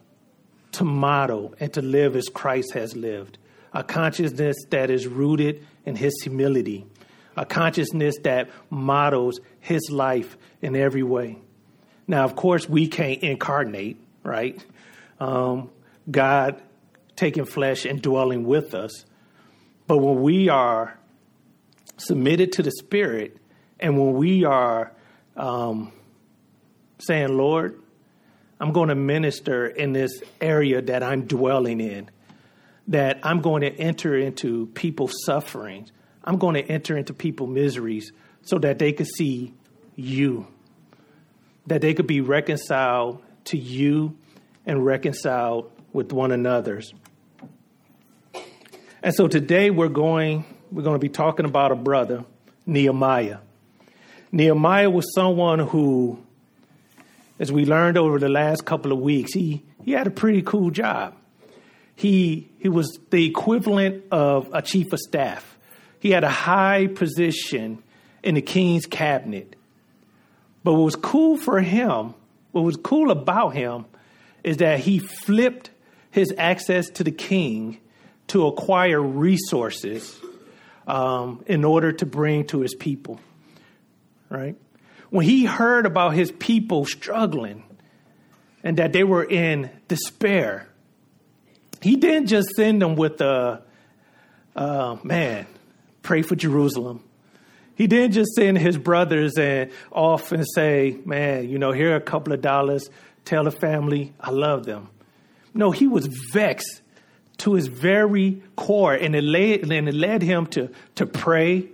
to 0.74 0.84
model 0.84 1.54
and 1.60 1.72
to 1.74 1.82
live 1.82 2.16
as 2.16 2.30
Christ 2.30 2.74
has 2.74 2.96
lived. 2.96 3.38
A 3.74 3.84
consciousness 3.84 4.56
that 4.70 4.90
is 4.90 5.08
rooted 5.08 5.66
in 5.86 5.96
his 5.96 6.22
humility, 6.22 6.86
a 7.38 7.46
consciousness 7.46 8.16
that 8.24 8.50
models 8.70 9.40
his 9.60 9.90
life 9.90 10.38
in 10.62 10.76
every 10.76 11.04
way. 11.04 11.38
Now, 12.08 12.26
of 12.26 12.36
course, 12.36 12.68
we 12.68 12.88
can't 12.88 13.22
incarnate, 13.22 13.98
right? 14.24 14.64
Um, 15.20 15.70
God 16.10 16.62
taking 17.16 17.46
flesh 17.46 17.86
and 17.86 18.02
dwelling 18.02 18.44
with 18.44 18.74
us. 18.74 19.06
But 19.88 20.00
when 20.00 20.22
we 20.22 20.50
are 20.50 20.98
submitted 21.98 22.54
to 22.54 22.64
the 22.64 22.72
Spirit 22.72 23.38
and 23.80 23.98
when 23.98 24.14
we 24.14 24.44
are 24.44 24.92
um, 25.38 25.92
saying, 27.00 27.38
Lord, 27.38 27.80
I'm 28.62 28.72
going 28.72 28.90
to 28.90 28.96
minister 28.96 29.68
in 29.68 29.92
this 29.92 30.22
area 30.40 30.82
that 30.84 31.04
I'm 31.04 31.26
dwelling 31.26 31.82
in, 31.82 32.10
that 32.88 33.20
I'm 33.24 33.42
going 33.42 33.62
to 33.62 33.74
enter 33.74 34.16
into 34.16 34.68
people's 34.68 35.14
sufferings 35.26 35.92
I'm 36.24 36.38
going 36.38 36.56
to 36.56 36.64
enter 36.64 36.98
into 36.98 37.14
people's 37.14 37.50
miseries 37.50 38.12
so 38.44 38.60
that 38.60 38.80
they 38.80 38.94
could 38.94 39.08
see 39.08 39.54
you, 39.96 40.48
that 41.68 41.82
they 41.82 41.94
could 41.94 42.08
be 42.08 42.22
reconciled 42.22 43.22
to 43.46 43.58
you 43.58 44.18
and 44.66 44.86
reconciled 44.86 45.72
with 45.94 46.14
one 46.14 46.32
another's. 46.32 46.94
And 49.04 49.16
so 49.16 49.28
today 49.28 49.72
we're 49.72 49.90
going 49.90 50.46
we're 50.72 50.84
going 50.84 50.96
to 50.96 51.00
be 51.00 51.10
talking 51.10 51.46
about 51.46 51.74
a 51.74 51.76
brother, 51.76 52.24
Nehemiah. 52.66 53.40
Nehemiah 54.32 54.90
was 54.90 55.14
someone 55.14 55.60
who 55.60 56.24
as 57.42 57.52
we 57.52 57.66
learned 57.66 57.98
over 57.98 58.20
the 58.20 58.30
last 58.30 58.66
couple 58.66 58.92
of 58.92 59.00
weeks, 59.00 59.34
he 59.34 59.64
he 59.84 59.94
had 59.94 60.06
a 60.06 60.12
pretty 60.12 60.44
cool 60.44 60.70
job. 60.70 61.16
He 61.96 62.52
he 62.60 62.70
was 62.70 63.00
the 63.10 63.26
equivalent 63.26 64.06
of 64.12 64.48
a 64.54 64.62
chief 64.62 64.94
of 64.94 65.00
staff. 65.00 65.58
He 66.00 66.12
had 66.12 66.24
a 66.24 66.30
high 66.30 66.86
position 66.86 67.82
in 68.24 68.36
the 68.36 68.44
king's 68.44 68.86
cabinet. 68.86 69.56
But 70.64 70.74
what 70.74 70.84
was 70.84 70.96
cool 70.96 71.36
for 71.36 71.60
him, 71.60 72.14
what 72.52 72.62
was 72.62 72.78
cool 72.78 73.10
about 73.10 73.56
him, 73.56 73.86
is 74.44 74.58
that 74.58 74.80
he 74.80 75.00
flipped 75.00 75.72
his 76.12 76.32
access 76.38 76.90
to 76.92 77.04
the 77.04 77.12
king 77.12 77.80
to 78.28 78.46
acquire 78.46 79.02
resources 79.02 80.16
um, 80.86 81.44
in 81.48 81.66
order 81.66 81.92
to 81.92 82.06
bring 82.06 82.46
to 82.48 82.60
his 82.60 82.76
people. 82.76 83.20
Right? 84.30 84.56
When 85.12 85.26
he 85.26 85.46
heard 85.46 85.86
about 85.86 86.14
his 86.14 86.32
people 86.32 86.86
struggling 86.86 87.64
and 88.64 88.78
that 88.78 88.94
they 88.94 89.04
were 89.04 89.24
in 89.24 89.70
despair, 89.88 90.68
he 91.82 91.98
didn't 91.98 92.28
just 92.28 92.50
send 92.56 92.82
them 92.82 92.96
with 92.96 93.22
a, 93.22 93.62
uh, 94.56 94.98
man, 95.04 95.48
pray 96.02 96.22
for 96.22 96.36
Jerusalem. 96.36 97.04
He 97.76 97.88
didn't 97.88 98.14
just 98.14 98.34
send 98.36 98.58
his 98.58 98.78
brothers 98.78 99.38
and 99.38 99.72
off 99.92 100.32
and 100.32 100.46
say, 100.48 100.98
man, 101.04 101.50
you 101.50 101.60
know, 101.60 101.72
here 101.72 101.92
are 101.92 101.98
a 101.98 102.02
couple 102.02 102.32
of 102.32 102.42
dollars. 102.42 102.90
Tell 103.26 103.44
the 103.44 103.52
family 103.52 104.14
I 104.20 104.32
love 104.32 104.66
them. 104.66 104.90
No, 105.54 105.72
he 105.72 105.88
was 105.88 106.08
vexed 106.32 106.82
to 107.40 107.54
his 107.54 107.68
very 107.68 108.42
core, 108.56 108.94
and 108.94 109.16
it 109.16 109.24
led, 109.24 109.70
and 109.70 109.90
it 109.90 109.96
led 109.96 110.22
him 110.22 110.46
to, 110.48 110.70
to 110.96 111.06
pray 111.06 111.68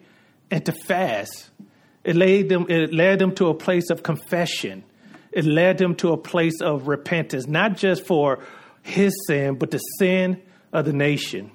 and 0.49 0.65
to 0.65 0.71
fast. 0.71 1.49
It 2.07 2.15
led, 2.15 2.47
them, 2.47 2.67
it 2.69 2.93
led 2.93 3.19
them 3.19 3.35
to 3.35 3.47
a 3.47 3.53
place 3.53 3.89
of 3.89 4.01
confession. 4.01 4.85
It 5.33 5.43
led 5.43 5.77
them 5.77 5.93
to 5.95 6.13
a 6.13 6.17
place 6.17 6.61
of 6.61 6.87
repentance, 6.87 7.47
not 7.47 7.75
just 7.75 8.05
for 8.05 8.39
his 8.81 9.13
sin, 9.27 9.55
but 9.55 9.71
the 9.71 9.77
sin 9.77 10.41
of 10.71 10.85
the 10.85 10.93
nation. 10.93 11.51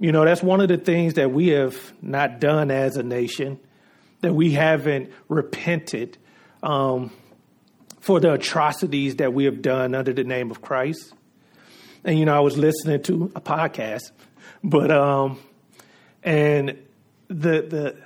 You 0.00 0.12
know, 0.12 0.24
that's 0.24 0.42
one 0.42 0.62
of 0.62 0.68
the 0.68 0.78
things 0.78 1.14
that 1.14 1.30
we 1.30 1.48
have 1.48 1.76
not 2.00 2.40
done 2.40 2.70
as 2.70 2.96
a 2.96 3.02
nation, 3.02 3.60
that 4.22 4.32
we 4.32 4.52
haven't 4.52 5.12
repented 5.28 6.16
um, 6.62 7.12
for 8.00 8.20
the 8.20 8.32
atrocities 8.32 9.16
that 9.16 9.34
we 9.34 9.44
have 9.44 9.60
done 9.60 9.94
under 9.94 10.14
the 10.14 10.24
name 10.24 10.50
of 10.50 10.62
Christ. 10.62 11.12
And, 12.02 12.18
you 12.18 12.24
know, 12.24 12.34
I 12.34 12.40
was 12.40 12.56
listening 12.56 13.02
to 13.02 13.30
a 13.36 13.42
podcast, 13.42 14.10
but, 14.64 14.90
um, 14.90 15.38
and 16.22 16.78
the, 17.28 17.60
the, 17.60 17.96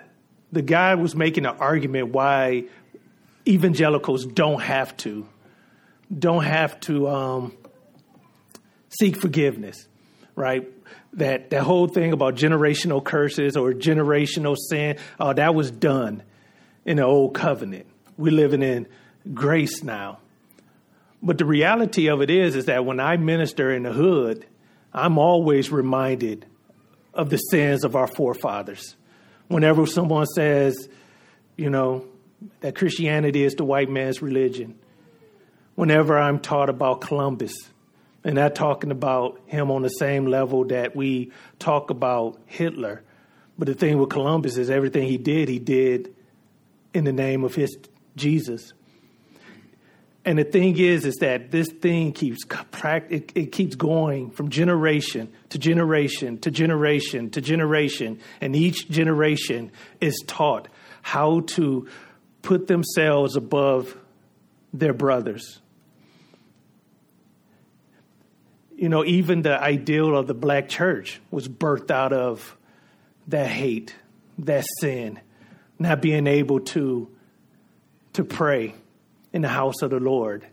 the 0.53 0.63
guy 0.63 0.95
was 0.95 1.17
making 1.17 1.47
an 1.47 1.57
argument 1.59 2.09
why 2.09 2.65
evangelicals 3.49 4.25
don't 4.27 4.61
have 4.61 4.97
to, 4.99 5.27
don't 6.17 6.45
have 6.45 6.79
to 6.81 7.09
um, 7.09 7.57
seek 8.89 9.17
forgiveness, 9.17 9.89
right? 10.37 10.69
that 11.15 11.51
that 11.51 11.63
whole 11.63 11.89
thing 11.89 12.13
about 12.13 12.35
generational 12.35 13.05
curses 13.05 13.57
or 13.57 13.73
generational 13.73 14.57
sin, 14.57 14.97
uh, 15.21 15.33
that 15.35 15.55
was 15.55 15.71
done 15.71 16.23
in 16.85 16.97
the 16.97 17.05
old 17.05 17.35
covenant. 17.35 17.87
We're 18.17 18.33
living 18.33 18.63
in 18.63 18.89
grace 19.35 19.83
now. 19.83 20.19
But 21.23 21.39
the 21.39 21.45
reality 21.45 22.09
of 22.09 22.21
it 22.21 22.31
is, 22.31 22.57
is 22.57 22.65
that 22.65 22.85
when 22.85 22.99
I 22.99 23.17
minister 23.17 23.71
in 23.71 23.85
the 23.85 23.93
hood, 23.93 24.47
I'm 24.93 25.19
always 25.19 25.71
reminded 25.71 26.47
of 27.15 27.31
the 27.31 27.37
sins 27.37 27.85
of 27.85 27.95
our 27.95 28.09
forefathers. 28.09 28.97
Whenever 29.49 29.87
someone 29.87 30.27
says, 30.27 30.89
you 31.57 31.71
know, 31.71 32.07
that 32.61 32.75
Christianity 32.75 33.45
is 33.45 33.55
the 33.55 33.65
white 33.65 33.91
man's 33.91 34.23
religion, 34.23 34.79
whenever 35.75 36.19
I'm 36.19 36.41
taught 36.41 36.69
about 36.69 37.01
Columbus, 37.01 37.55
and 38.25 38.37
not 38.37 38.55
talking 38.55 38.91
about 38.91 39.41
him 39.47 39.71
on 39.71 39.83
the 39.83 39.89
same 39.89 40.27
level 40.27 40.65
that 40.67 40.95
we 40.95 41.33
talk 41.59 41.91
about 41.91 42.41
Hitler. 42.47 43.03
But 43.59 43.67
the 43.67 43.75
thing 43.75 43.99
with 43.99 44.11
Columbus 44.11 44.57
is 44.57 44.71
everything 44.71 45.09
he 45.09 45.19
did, 45.19 45.49
he 45.49 45.59
did 45.59 46.15
in 46.95 47.05
the 47.05 47.13
name 47.13 47.45
of 47.45 47.55
his 47.55 47.77
Jesus. 48.17 48.73
And 50.25 50.39
the 50.39 50.45
thing 50.45 50.79
is, 50.79 51.05
is 51.05 51.17
that 51.17 51.51
this 51.51 51.69
thing 51.69 52.13
keeps 52.13 52.45
it, 53.11 53.53
keeps 53.53 53.75
going 53.75 54.31
from 54.31 54.51
generation 54.51 55.33
to 55.49 55.59
generation 55.59 56.39
to 56.39 56.51
generation 56.51 57.31
to 57.31 57.41
generation, 57.41 58.21
and 58.41 58.55
each 58.55 58.89
generation 58.89 59.73
is 60.01 60.23
taught 60.27 60.69
how 61.03 61.41
to 61.41 61.89
put 62.43 62.69
themselves 62.69 63.35
above 63.35 63.97
their 64.73 64.93
brothers 64.93 65.61
you 68.83 68.89
know, 68.89 69.05
even 69.05 69.43
the 69.43 69.63
ideal 69.63 70.19
of 70.19 70.27
the 70.27 70.35
black 70.35 70.69
church 70.69 71.21
was 71.31 71.49
birthed 71.49 71.93
out 71.93 72.13
of 72.13 72.57
that 73.29 73.47
hate, 73.47 73.95
that 74.39 74.67
sin. 74.81 75.21
not 75.79 76.03
being 76.03 76.27
able 76.27 76.59
to, 76.59 77.09
to 78.15 78.25
pray 78.25 78.75
in 79.33 79.43
the 79.43 79.49
house 79.49 79.83
of 79.83 79.91
the 79.91 80.01
Lord. 80.01 80.47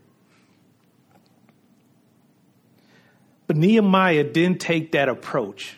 But 3.46 3.56
Nehemiah 3.56 4.24
didn't 4.24 4.60
take 4.60 4.92
that 4.92 5.08
approach. 5.08 5.76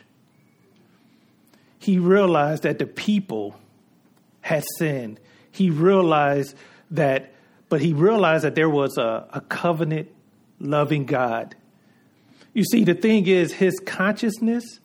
He 1.79 1.99
realized 1.99 2.65
that 2.65 2.79
the 2.79 2.87
people 2.87 3.59
had 4.43 4.65
sinned. 4.77 5.19
He 5.51 5.71
realized 5.71 6.55
that, 6.91 7.33
but 7.69 7.81
he 7.81 7.93
realized 7.93 8.45
that 8.45 8.55
there 8.55 8.69
was 8.69 8.99
a, 8.99 9.27
a 9.33 9.41
covenant 9.41 10.11
loving 10.61 11.07
God. 11.07 11.57
You 12.53 12.65
see, 12.65 12.85
the 12.85 12.95
thing 12.95 13.27
is, 13.27 13.53
his 13.53 13.81
consciousness, 13.81 14.81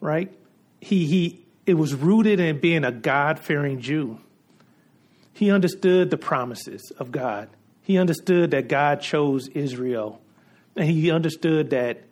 right? 0.00 0.30
He, 0.80 1.06
he, 1.06 1.44
it 1.66 1.74
was 1.74 1.94
rooted 1.94 2.38
in 2.38 2.60
being 2.60 2.84
a 2.84 2.92
God 2.92 3.38
fearing 3.38 3.80
Jew. 3.80 4.20
He 5.40 5.50
understood 5.50 6.10
the 6.10 6.18
promises 6.18 6.92
of 6.98 7.10
God. 7.10 7.48
He 7.80 7.96
understood 7.96 8.50
that 8.50 8.68
God 8.68 9.00
chose 9.00 9.48
Israel 9.48 10.20
and 10.76 10.86
he 10.86 11.10
understood 11.10 11.70
that 11.70 12.02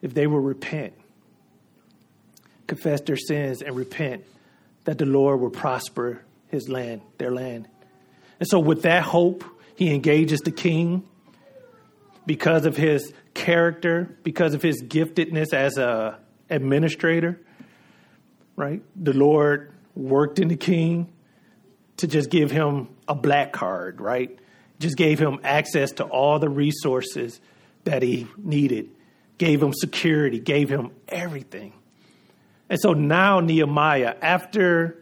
if 0.00 0.14
they 0.14 0.26
will 0.26 0.40
repent, 0.40 0.94
confess 2.66 3.02
their 3.02 3.18
sins, 3.18 3.60
and 3.60 3.76
repent, 3.76 4.24
that 4.84 4.96
the 4.96 5.04
Lord 5.04 5.40
will 5.40 5.50
prosper 5.50 6.22
his 6.48 6.70
land, 6.70 7.02
their 7.18 7.30
land. 7.30 7.68
And 8.40 8.48
so, 8.48 8.58
with 8.58 8.80
that 8.84 9.02
hope, 9.02 9.44
he 9.76 9.92
engages 9.92 10.40
the 10.40 10.52
king 10.52 11.06
because 12.24 12.64
of 12.64 12.78
his 12.78 13.12
character, 13.34 14.16
because 14.22 14.54
of 14.54 14.62
his 14.62 14.82
giftedness 14.82 15.52
as 15.52 15.76
a 15.76 16.18
administrator. 16.48 17.38
Right, 18.56 18.80
the 18.96 19.12
Lord 19.12 19.70
worked 19.94 20.38
in 20.38 20.48
the 20.48 20.56
king 20.56 21.12
to 21.98 22.06
just 22.06 22.30
give 22.30 22.50
him 22.50 22.88
a 23.06 23.14
black 23.14 23.52
card. 23.52 24.00
Right, 24.00 24.38
just 24.78 24.96
gave 24.96 25.18
him 25.18 25.40
access 25.44 25.92
to 25.92 26.04
all 26.04 26.38
the 26.38 26.48
resources 26.48 27.40
that 27.84 28.02
he 28.02 28.26
needed, 28.36 28.90
gave 29.38 29.62
him 29.62 29.72
security, 29.72 30.40
gave 30.40 30.68
him 30.68 30.90
everything. 31.08 31.72
And 32.68 32.80
so 32.80 32.94
now 32.94 33.40
Nehemiah, 33.40 34.16
after 34.22 34.98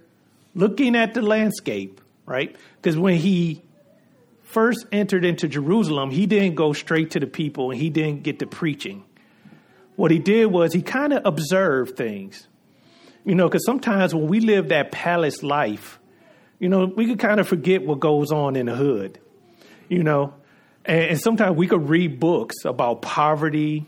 looking 0.54 0.96
at 0.96 1.14
the 1.14 1.22
landscape, 1.22 2.00
right? 2.26 2.54
Because 2.76 2.98
when 2.98 3.16
he 3.16 3.62
first 4.42 4.86
entered 4.90 5.24
into 5.24 5.46
Jerusalem, 5.46 6.10
he 6.10 6.26
didn't 6.26 6.56
go 6.56 6.72
straight 6.72 7.12
to 7.12 7.20
the 7.20 7.26
people 7.26 7.70
and 7.70 7.80
he 7.80 7.88
didn't 7.88 8.24
get 8.24 8.40
to 8.40 8.46
preaching. 8.46 9.04
What 9.94 10.10
he 10.10 10.18
did 10.18 10.46
was 10.46 10.72
he 10.72 10.82
kind 10.82 11.12
of 11.12 11.24
observed 11.24 11.96
things. 11.96 12.48
You 13.24 13.34
know, 13.34 13.48
because 13.48 13.64
sometimes 13.64 14.14
when 14.14 14.26
we 14.26 14.40
live 14.40 14.70
that 14.70 14.90
palace 14.90 15.42
life, 15.42 15.99
you 16.60 16.68
know, 16.68 16.84
we 16.84 17.06
could 17.06 17.18
kind 17.18 17.40
of 17.40 17.48
forget 17.48 17.84
what 17.84 17.98
goes 17.98 18.30
on 18.30 18.54
in 18.54 18.66
the 18.66 18.76
hood. 18.76 19.18
You 19.88 20.04
know, 20.04 20.34
and, 20.84 21.00
and 21.00 21.20
sometimes 21.20 21.56
we 21.56 21.66
could 21.66 21.88
read 21.88 22.20
books 22.20 22.64
about 22.64 23.02
poverty, 23.02 23.86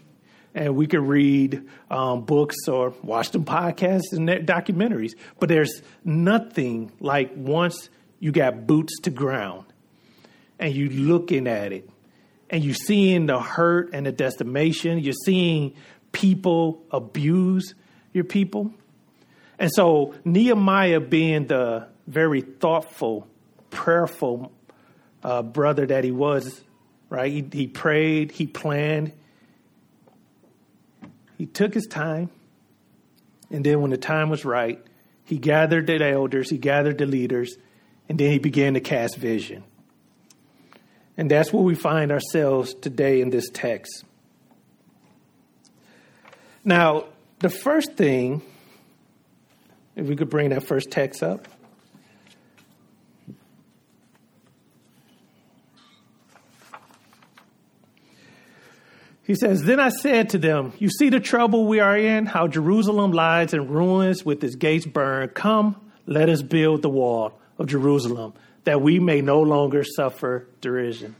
and 0.54 0.74
we 0.74 0.86
could 0.86 1.00
read 1.00 1.62
um, 1.90 2.24
books 2.24 2.56
or 2.68 2.94
watch 3.02 3.30
some 3.30 3.44
podcasts 3.44 4.12
and 4.12 4.28
documentaries. 4.28 5.14
But 5.38 5.48
there's 5.48 5.82
nothing 6.04 6.90
like 7.00 7.32
once 7.36 7.88
you 8.18 8.32
got 8.32 8.66
boots 8.66 9.00
to 9.00 9.10
ground 9.10 9.64
and 10.58 10.74
you 10.74 10.88
looking 10.88 11.46
at 11.46 11.72
it 11.72 11.88
and 12.50 12.62
you're 12.62 12.74
seeing 12.74 13.26
the 13.26 13.40
hurt 13.40 13.90
and 13.94 14.06
the 14.06 14.12
decimation. 14.12 14.98
You're 14.98 15.14
seeing 15.24 15.74
people 16.12 16.84
abuse 16.90 17.74
your 18.12 18.24
people. 18.24 18.72
And 19.58 19.70
so 19.72 20.14
Nehemiah 20.24 21.00
being 21.00 21.46
the 21.46 21.88
very 22.06 22.40
thoughtful, 22.40 23.26
prayerful 23.70 24.52
uh, 25.22 25.42
brother 25.42 25.86
that 25.86 26.04
he 26.04 26.10
was 26.10 26.62
right? 27.12 27.30
He, 27.30 27.46
he 27.52 27.66
prayed, 27.66 28.32
he 28.32 28.46
planned, 28.46 29.12
he 31.36 31.44
took 31.44 31.74
his 31.74 31.86
time. 31.86 32.30
And 33.50 33.62
then 33.66 33.82
when 33.82 33.90
the 33.90 33.98
time 33.98 34.30
was 34.30 34.46
right, 34.46 34.82
he 35.24 35.36
gathered 35.36 35.86
the 35.86 36.02
elders, 36.02 36.48
he 36.48 36.56
gathered 36.56 36.96
the 36.96 37.04
leaders, 37.04 37.58
and 38.08 38.18
then 38.18 38.32
he 38.32 38.38
began 38.38 38.72
to 38.74 38.80
cast 38.80 39.18
vision. 39.18 39.62
And 41.18 41.30
that's 41.30 41.52
where 41.52 41.62
we 41.62 41.74
find 41.74 42.10
ourselves 42.10 42.72
today 42.72 43.20
in 43.20 43.28
this 43.28 43.50
text. 43.50 44.04
Now, 46.64 47.08
the 47.40 47.50
first 47.50 47.92
thing, 47.92 48.40
if 49.96 50.06
we 50.06 50.16
could 50.16 50.30
bring 50.30 50.48
that 50.48 50.64
first 50.64 50.90
text 50.90 51.22
up. 51.22 51.46
He 59.32 59.36
says, 59.36 59.62
Then 59.62 59.80
I 59.80 59.88
said 59.88 60.28
to 60.30 60.38
them, 60.38 60.74
You 60.78 60.90
see 60.90 61.08
the 61.08 61.18
trouble 61.18 61.64
we 61.64 61.80
are 61.80 61.96
in, 61.96 62.26
how 62.26 62.48
Jerusalem 62.48 63.12
lies 63.12 63.54
in 63.54 63.66
ruins 63.66 64.26
with 64.26 64.44
its 64.44 64.56
gates 64.56 64.84
burned. 64.84 65.32
Come, 65.32 65.90
let 66.04 66.28
us 66.28 66.42
build 66.42 66.82
the 66.82 66.90
wall 66.90 67.40
of 67.56 67.66
Jerusalem, 67.66 68.34
that 68.64 68.82
we 68.82 69.00
may 69.00 69.22
no 69.22 69.40
longer 69.40 69.84
suffer 69.84 70.46
derision. 70.60 71.16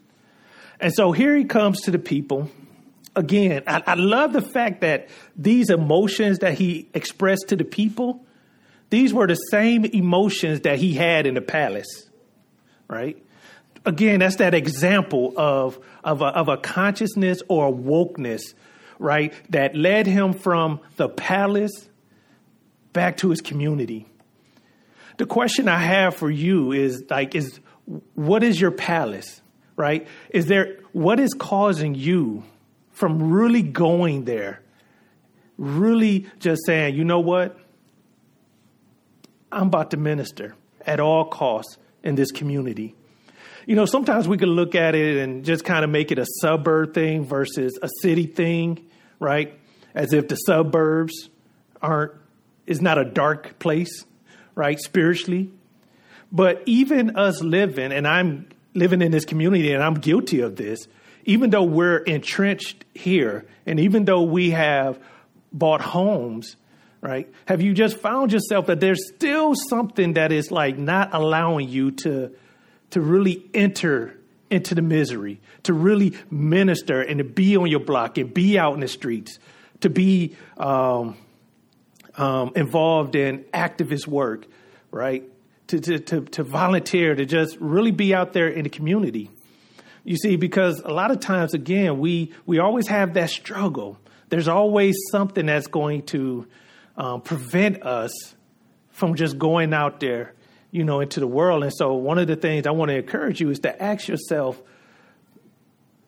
And 0.79 0.93
so 0.93 1.13
here 1.13 1.35
he 1.35 1.45
comes 1.45 1.81
to 1.85 1.91
the 1.91 1.99
people. 1.99 2.51
Again, 3.17 3.63
I, 3.67 3.83
I 3.87 3.95
love 3.95 4.35
the 4.35 4.43
fact 4.43 4.83
that 4.83 5.09
these 5.35 5.71
emotions 5.71 6.41
that 6.41 6.53
he 6.53 6.91
expressed 6.93 7.49
to 7.49 7.57
the 7.57 7.65
people, 7.65 8.27
these 8.91 9.15
were 9.15 9.27
the 9.27 9.37
same 9.37 9.87
emotions 9.87 10.61
that 10.61 10.79
he 10.79 10.93
had 10.93 11.27
in 11.27 11.33
the 11.33 11.41
palace, 11.41 12.11
right? 12.89 13.17
Again, 13.85 14.21
that's 14.21 14.37
that 14.37 14.55
example 14.55 15.33
of, 15.37 15.79
of, 16.05 16.23
a, 16.23 16.27
of 16.27 16.49
a 16.49 16.57
consciousness 16.57 17.41
or 17.49 17.69
a 17.69 17.73
wokeness, 17.73 18.55
right, 18.99 19.33
that 19.51 19.75
led 19.75 20.07
him 20.07 20.33
from 20.33 20.81
the 20.97 21.09
palace 21.09 21.89
back 22.93 23.17
to 23.19 23.31
his 23.31 23.41
community. 23.41 24.07
The 25.19 25.27
question 25.27 25.69
I 25.69 25.79
have 25.79 26.17
for 26.17 26.31
you 26.31 26.73
is 26.73 27.05
like, 27.11 27.35
is 27.35 27.61
what 28.15 28.43
is 28.43 28.61
your 28.61 28.71
palace, 28.71 29.41
right? 29.77 30.07
Is 30.31 30.47
there, 30.47 30.79
what 30.93 31.21
is 31.21 31.35
causing 31.35 31.95
you 31.95 32.45
from 32.93 33.33
really 33.33 33.63
going 33.63 34.25
there, 34.25 34.63
really 35.59 36.27
just 36.39 36.63
saying, 36.67 36.95
you 36.95 37.05
know 37.05 37.21
what? 37.21 37.59
I'm 39.51 39.67
about 39.67 39.91
to 39.91 39.97
minister 39.97 40.55
at 40.87 40.99
all 40.99 41.27
costs 41.27 41.77
in 42.03 42.15
this 42.15 42.31
community 42.31 42.95
you 43.67 43.77
know, 43.77 43.87
sometimes 43.87 44.27
we 44.27 44.39
can 44.39 44.51
look 44.51 44.75
at 44.75 44.95
it 44.95 45.19
and 45.19 45.45
just 45.45 45.65
kind 45.65 45.85
of 45.85 45.91
make 45.91 46.11
it 46.11 46.19
a 46.19 46.27
suburb 46.41 46.95
thing 46.95 47.25
versus 47.25 47.79
a 47.83 47.89
city 48.01 48.27
thing, 48.27 48.87
right? 49.21 49.59
As 49.95 50.13
if 50.13 50.29
the 50.29 50.37
suburbs 50.37 51.29
aren't, 51.81 52.13
is 52.67 52.81
not 52.81 52.99
a 52.99 53.05
dark 53.05 53.59
place, 53.59 54.05
right? 54.55 54.79
Spiritually. 54.79 55.51
But 56.31 56.63
even 56.67 57.17
us 57.17 57.43
living, 57.43 57.93
and 57.93 58.07
I'm 58.07 58.49
living 58.75 59.03
in 59.03 59.11
this 59.11 59.25
community 59.25 59.73
and 59.73 59.83
I'm 59.83 59.95
guilty 59.95 60.41
of 60.41 60.57
this, 60.57 60.87
even 61.25 61.51
though 61.51 61.65
we're 61.65 61.99
entrenched 61.99 62.85
here 62.95 63.47
and 63.67 63.79
even 63.79 64.07
though 64.07 64.23
we 64.23 64.51
have 64.51 64.99
bought 65.53 65.83
homes, 65.83 66.57
right? 67.01 67.31
Have 67.47 67.61
you 67.61 67.75
just 67.75 67.97
found 67.99 68.33
yourself 68.33 68.67
that 68.67 68.81
there's 68.81 69.09
still 69.15 69.55
something 69.55 70.15
that 70.15 70.33
is 70.33 70.51
like 70.51 70.79
not 70.79 71.11
allowing 71.13 71.69
you 71.69 71.91
to 71.91 72.33
to 72.93 73.01
really 73.01 73.45
enter 73.53 74.17
into 74.51 74.75
the 74.75 74.83
misery, 74.83 75.41
to 75.63 75.73
really 75.73 76.13
minister 76.31 77.01
and 77.01 77.19
to 77.19 77.25
be 77.25 77.57
on 77.57 77.69
your 77.69 77.81
block 77.81 78.19
and 78.19 78.33
be 78.33 78.59
out 78.59 78.75
in 78.75 78.81
the 78.81 78.89
streets, 78.89 79.39
to 79.81 79.89
be 79.89 80.37
um, 80.59 81.17
um, 82.17 82.53
involved 82.55 83.17
in 83.17 83.45
activist 83.55 84.07
work, 84.07 84.47
right? 84.91 85.25
To, 85.69 85.81
to, 85.81 85.99
to, 85.99 86.21
to 86.21 86.45
volunteer, 86.45 87.15
to 87.15 87.25
just 87.25 87.57
really 87.61 87.93
be 87.93 88.15
out 88.15 88.35
there 88.35 88.49
in 88.49 88.65
the 88.65 88.69
community. 88.69 89.31
You 90.05 90.17
see, 90.17 90.37
because 90.37 90.81
a 90.85 90.93
lot 90.93 91.11
of 91.11 91.21
times, 91.21 91.55
again, 91.55 91.99
we, 91.99 92.33
we 92.45 92.59
always 92.59 92.89
have 92.89 93.15
that 93.15 93.31
struggle. 93.31 93.99
There's 94.29 94.49
always 94.49 94.97
something 95.11 95.47
that's 95.47 95.67
going 95.67 96.03
to 96.07 96.47
um, 96.99 97.23
prevent 97.23 97.83
us 97.85 98.13
from 98.91 99.15
just 99.15 99.39
going 99.39 99.73
out 99.73 100.01
there 100.01 100.35
you 100.73 100.83
know, 100.83 101.01
into 101.01 101.21
the 101.21 101.27
world. 101.27 101.63
And 101.63 101.73
so 101.73 101.93
one 101.93 102.19
of 102.19 102.27
the 102.27 102.35
things 102.35 102.67
I 102.67 102.71
want 102.73 102.89
to 102.89 102.97
encourage 102.97 103.41
you 103.41 103.51
is 103.51 103.61
to 103.61 103.81
ask 103.81 104.09
yourself, 104.09 104.61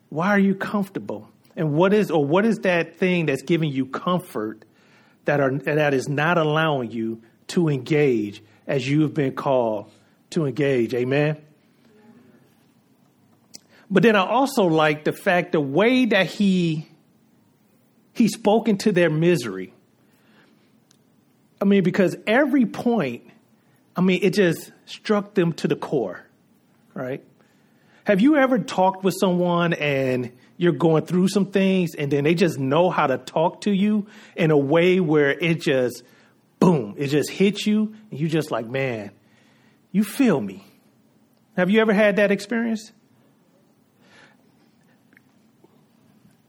why 0.08 0.30
are 0.30 0.38
you 0.38 0.54
comfortable? 0.54 1.28
And 1.54 1.74
what 1.74 1.92
is 1.92 2.10
or 2.10 2.24
what 2.24 2.44
is 2.44 2.60
that 2.60 2.96
thing 2.96 3.26
that's 3.26 3.42
giving 3.42 3.70
you 3.70 3.86
comfort 3.86 4.64
that 5.26 5.40
are 5.40 5.56
that 5.58 5.94
is 5.94 6.08
not 6.08 6.38
allowing 6.38 6.90
you 6.90 7.22
to 7.48 7.68
engage 7.68 8.42
as 8.66 8.88
you 8.88 9.02
have 9.02 9.14
been 9.14 9.34
called 9.34 9.90
to 10.30 10.46
engage? 10.46 10.94
Amen. 10.94 11.36
But 13.90 14.02
then 14.02 14.16
I 14.16 14.26
also 14.26 14.64
like 14.64 15.04
the 15.04 15.12
fact 15.12 15.52
the 15.52 15.60
way 15.60 16.06
that 16.06 16.26
he 16.26 16.88
he 18.14 18.28
spoke 18.28 18.68
into 18.68 18.92
their 18.92 19.10
misery. 19.10 19.74
I 21.60 21.66
mean, 21.66 21.84
because 21.84 22.16
every 22.26 22.66
point 22.66 23.24
I 23.96 24.00
mean, 24.00 24.20
it 24.22 24.34
just 24.34 24.72
struck 24.86 25.34
them 25.34 25.52
to 25.54 25.68
the 25.68 25.76
core, 25.76 26.24
right? 26.94 27.24
Have 28.04 28.20
you 28.20 28.36
ever 28.36 28.58
talked 28.58 29.04
with 29.04 29.14
someone 29.18 29.72
and 29.72 30.32
you're 30.56 30.72
going 30.72 31.06
through 31.06 31.28
some 31.28 31.46
things 31.46 31.94
and 31.94 32.10
then 32.10 32.24
they 32.24 32.34
just 32.34 32.58
know 32.58 32.90
how 32.90 33.06
to 33.06 33.18
talk 33.18 33.62
to 33.62 33.72
you 33.72 34.06
in 34.36 34.50
a 34.50 34.58
way 34.58 35.00
where 35.00 35.30
it 35.30 35.60
just, 35.60 36.02
boom, 36.60 36.94
it 36.98 37.08
just 37.08 37.30
hits 37.30 37.66
you 37.66 37.94
and 38.10 38.20
you 38.20 38.28
just 38.28 38.50
like, 38.50 38.66
man, 38.66 39.10
you 39.90 40.04
feel 40.04 40.40
me. 40.40 40.64
Have 41.56 41.70
you 41.70 41.80
ever 41.80 41.92
had 41.92 42.16
that 42.16 42.30
experience? 42.30 42.92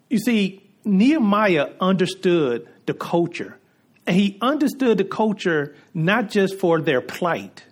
You 0.09 0.19
see, 0.19 0.63
Nehemiah 0.83 1.69
understood 1.79 2.67
the 2.85 2.93
culture. 2.93 3.57
He 4.07 4.37
understood 4.41 4.97
the 4.97 5.03
culture 5.03 5.75
not 5.93 6.29
just 6.29 6.59
for 6.59 6.79
their 6.79 7.01
plight, 7.01 7.63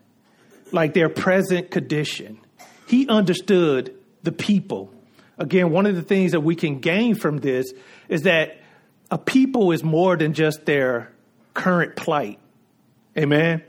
like 0.72 0.94
their 0.94 1.10
present 1.10 1.70
condition. 1.70 2.40
He 2.88 3.08
understood 3.08 3.96
the 4.24 4.32
people. 4.32 4.92
Again, 5.38 5.72
one 5.72 5.86
of 5.86 5.96
the 5.96 6.02
things 6.02 6.32
that 6.32 6.42
we 6.42 6.56
can 6.56 6.80
gain 6.80 7.16
from 7.16 7.38
this 7.38 7.72
is 8.08 8.24
that 8.24 8.58
a 9.12 9.18
people 9.18 9.72
is 9.72 9.84
more 9.84 10.16
than 10.18 10.34
just 10.34 10.66
their 10.66 11.12
current 11.54 11.96
plight. 11.96 12.40
Amen. 13.18 13.64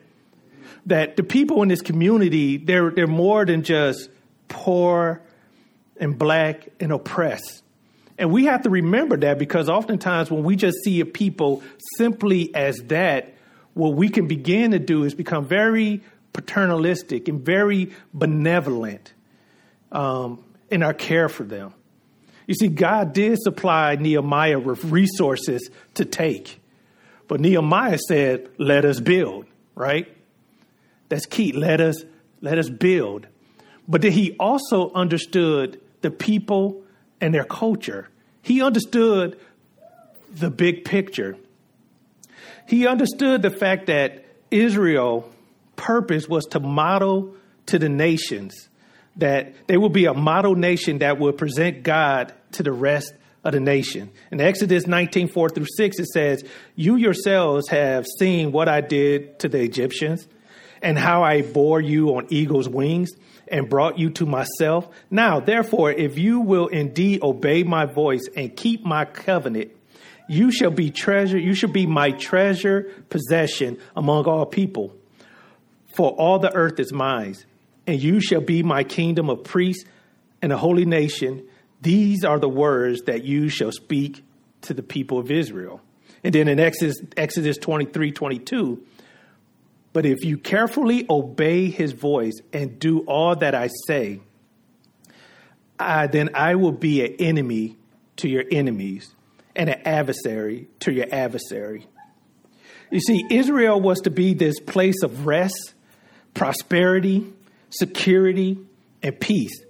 That 0.87 1.16
the 1.16 1.22
people 1.22 1.62
in 1.62 1.68
this 1.68 1.83
community, 1.83 2.57
they're, 2.57 2.90
they're 2.90 3.07
more 3.07 3.44
than 3.44 3.62
just 3.62 4.09
poor 4.48 5.22
and 5.98 6.18
black 6.18 6.68
and 6.81 6.92
oppressed. 6.92 7.63
And 8.18 8.31
we 8.31 8.44
have 8.44 8.62
to 8.62 8.70
remember 8.70 9.16
that 9.18 9.38
because 9.38 9.68
oftentimes 9.68 10.31
when 10.31 10.44
we 10.44 10.57
just 10.57 10.79
see 10.85 11.00
a 11.00 11.07
people 11.07 11.62
simply 11.96 12.55
as 12.55 12.77
that, 12.87 13.35
what 13.74 13.94
we 13.94 14.09
can 14.09 14.29
begin 14.29 14.70
to 14.70 14.79
do 14.79 15.05
is 15.05 15.14
become 15.14 15.46
very 15.46 16.03
paternalistic 16.33 17.29
and 17.29 17.44
very 17.44 17.92
benevolent 18.12 19.12
um, 19.90 20.44
in 20.70 20.83
our 20.83 20.94
care 20.94 21.29
for 21.29 21.44
them. 21.44 21.74
You 22.46 22.55
see, 22.55 22.68
God 22.68 23.12
did 23.12 23.38
supply 23.40 23.96
Nehemiah 23.96 24.59
with 24.59 24.85
resources 24.85 25.70
to 25.94 26.05
take, 26.05 26.61
but 27.27 27.40
Nehemiah 27.40 27.98
said, 27.98 28.48
"Let 28.59 28.85
us 28.85 29.00
build." 29.00 29.46
Right? 29.74 30.14
That's 31.09 31.27
key. 31.27 31.53
Let 31.53 31.81
us 31.81 32.05
let 32.42 32.59
us 32.59 32.68
build. 32.68 33.27
But 33.88 34.03
then 34.03 34.12
he 34.12 34.37
also 34.38 34.92
understood 34.92 35.81
the 36.03 36.11
people 36.11 36.84
and 37.24 37.34
their 37.34 37.44
culture. 37.44 38.06
He 38.42 38.60
understood 38.60 39.40
the 40.30 40.50
big 40.50 40.84
picture. 40.84 41.38
He 42.68 42.87
understood 42.87 43.40
the 43.40 43.48
fact 43.48 43.87
that 43.87 44.26
Israel's 44.50 45.24
purpose 45.74 46.28
was 46.28 46.44
to 46.48 46.60
model 46.60 47.34
to 47.66 47.78
the 47.78 47.88
nations 47.88 48.68
that 49.16 49.54
they 49.68 49.78
would 49.78 49.94
be 49.94 50.04
a 50.04 50.12
model 50.12 50.54
nation 50.54 50.98
that 50.98 51.18
would 51.18 51.38
present 51.38 51.82
God 51.82 52.34
to 52.52 52.62
the 52.62 52.72
rest 52.72 53.14
of 53.42 53.52
the 53.52 53.60
nation. 53.60 54.10
In 54.30 54.38
Exodus 54.42 54.87
19, 54.87 55.28
4 55.28 55.48
through 55.48 55.66
6, 55.78 55.98
it 55.98 56.06
says, 56.08 56.44
You 56.74 56.96
yourselves 56.96 57.68
have 57.70 58.04
seen 58.18 58.52
what 58.52 58.68
I 58.68 58.82
did 58.82 59.38
to 59.38 59.48
the 59.48 59.62
Egyptians 59.62 60.28
and 60.82 60.98
how 60.98 61.22
I 61.22 61.40
bore 61.40 61.80
you 61.80 62.16
on 62.16 62.26
eagle's 62.28 62.68
wings 62.68 63.12
and 63.48 63.68
brought 63.68 63.98
you 63.98 64.11
to 64.11 64.26
myself. 64.26 64.88
Now, 65.11 65.40
therefore, 65.40 65.90
if 65.90 66.18
you 66.18 66.40
will 66.40 66.66
indeed 66.68 67.22
obey 67.22 67.62
my 67.62 67.85
voice 67.85 68.28
and 68.37 68.57
keep 68.57 68.85
my 68.85 69.04
covenant, 69.04 69.70
you 70.28 70.50
shall 70.50 70.70
be 70.70 70.90
treasure, 70.90 71.38
you 71.38 71.54
shall 71.54 71.70
be 71.70 71.87
my 71.87 72.11
treasure 72.12 72.90
possession 73.11 73.78
among 73.94 74.24
all 74.24 74.46
people. 74.46 74.96
For 75.94 76.11
all 76.11 76.38
the 76.38 76.52
earth 76.52 76.80
is 76.80 76.92
mine, 76.92 77.37
and 77.87 78.02
you 78.02 78.20
shall 78.20 78.40
be 78.40 78.62
my 78.62 78.85
kingdom 78.85 79.28
of 79.28 79.44
priests 79.44 79.85
and 80.42 80.52
a 80.52 80.57
holy 80.57 80.85
nation. 80.85 81.46
These 81.83 82.24
are 82.24 82.38
the 82.38 82.48
words 82.48 83.02
that 83.02 83.24
you 83.24 83.48
shall 83.48 83.72
speak 83.72 84.24
to 84.62 84.74
the 84.74 84.83
people 84.83 85.18
of 85.18 85.30
Israel. 85.30 85.80
And 86.22 86.35
then 86.35 86.48
in 86.48 86.59
Exodus, 86.59 86.96
Exodus 87.16 87.59
23 87.59 88.11
22, 88.11 88.83
but 89.94 90.04
if 90.04 90.24
you 90.24 90.37
carefully 90.37 91.07
obey 91.09 91.70
his 91.70 91.92
voice 91.92 92.35
and 92.52 92.80
do 92.80 93.00
all 93.07 93.37
that 93.37 93.54
I 93.54 93.70
say, 93.87 94.20
I, 95.78 96.09
then 96.09 96.30
I 96.35 96.57
will 96.57 96.72
be 96.72 97.04
an 97.04 97.14
enemy 97.20 97.76
to 98.16 98.28
your 98.28 98.42
enemies 98.50 99.14
and 99.54 99.70
an 99.70 99.80
adversary 99.85 100.66
to 100.80 100.92
your 100.92 101.07
adversary. 101.12 101.87
You 102.90 102.98
see, 102.98 103.24
Israel 103.30 103.80
was 103.80 104.00
to 104.00 104.11
be 104.11 104.35
this 104.35 104.59
place 104.59 105.00
of 105.04 105.26
rest, 105.26 105.74
prosperity, 106.35 107.33
security, 107.70 108.59
and 109.00 109.20
peace. 109.20 109.62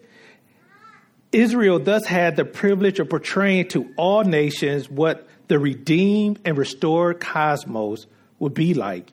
Israel 1.33 1.79
thus 1.79 2.07
had 2.07 2.37
the 2.37 2.47
privilege 2.47 2.99
of 2.99 3.11
portraying 3.11 3.69
to 3.69 3.93
all 3.99 4.25
nations 4.25 4.89
what 4.89 5.29
the 5.49 5.59
redeemed 5.59 6.41
and 6.47 6.57
restored 6.57 7.21
cosmos 7.21 8.07
would 8.39 8.55
be 8.55 8.73
like. 8.73 9.13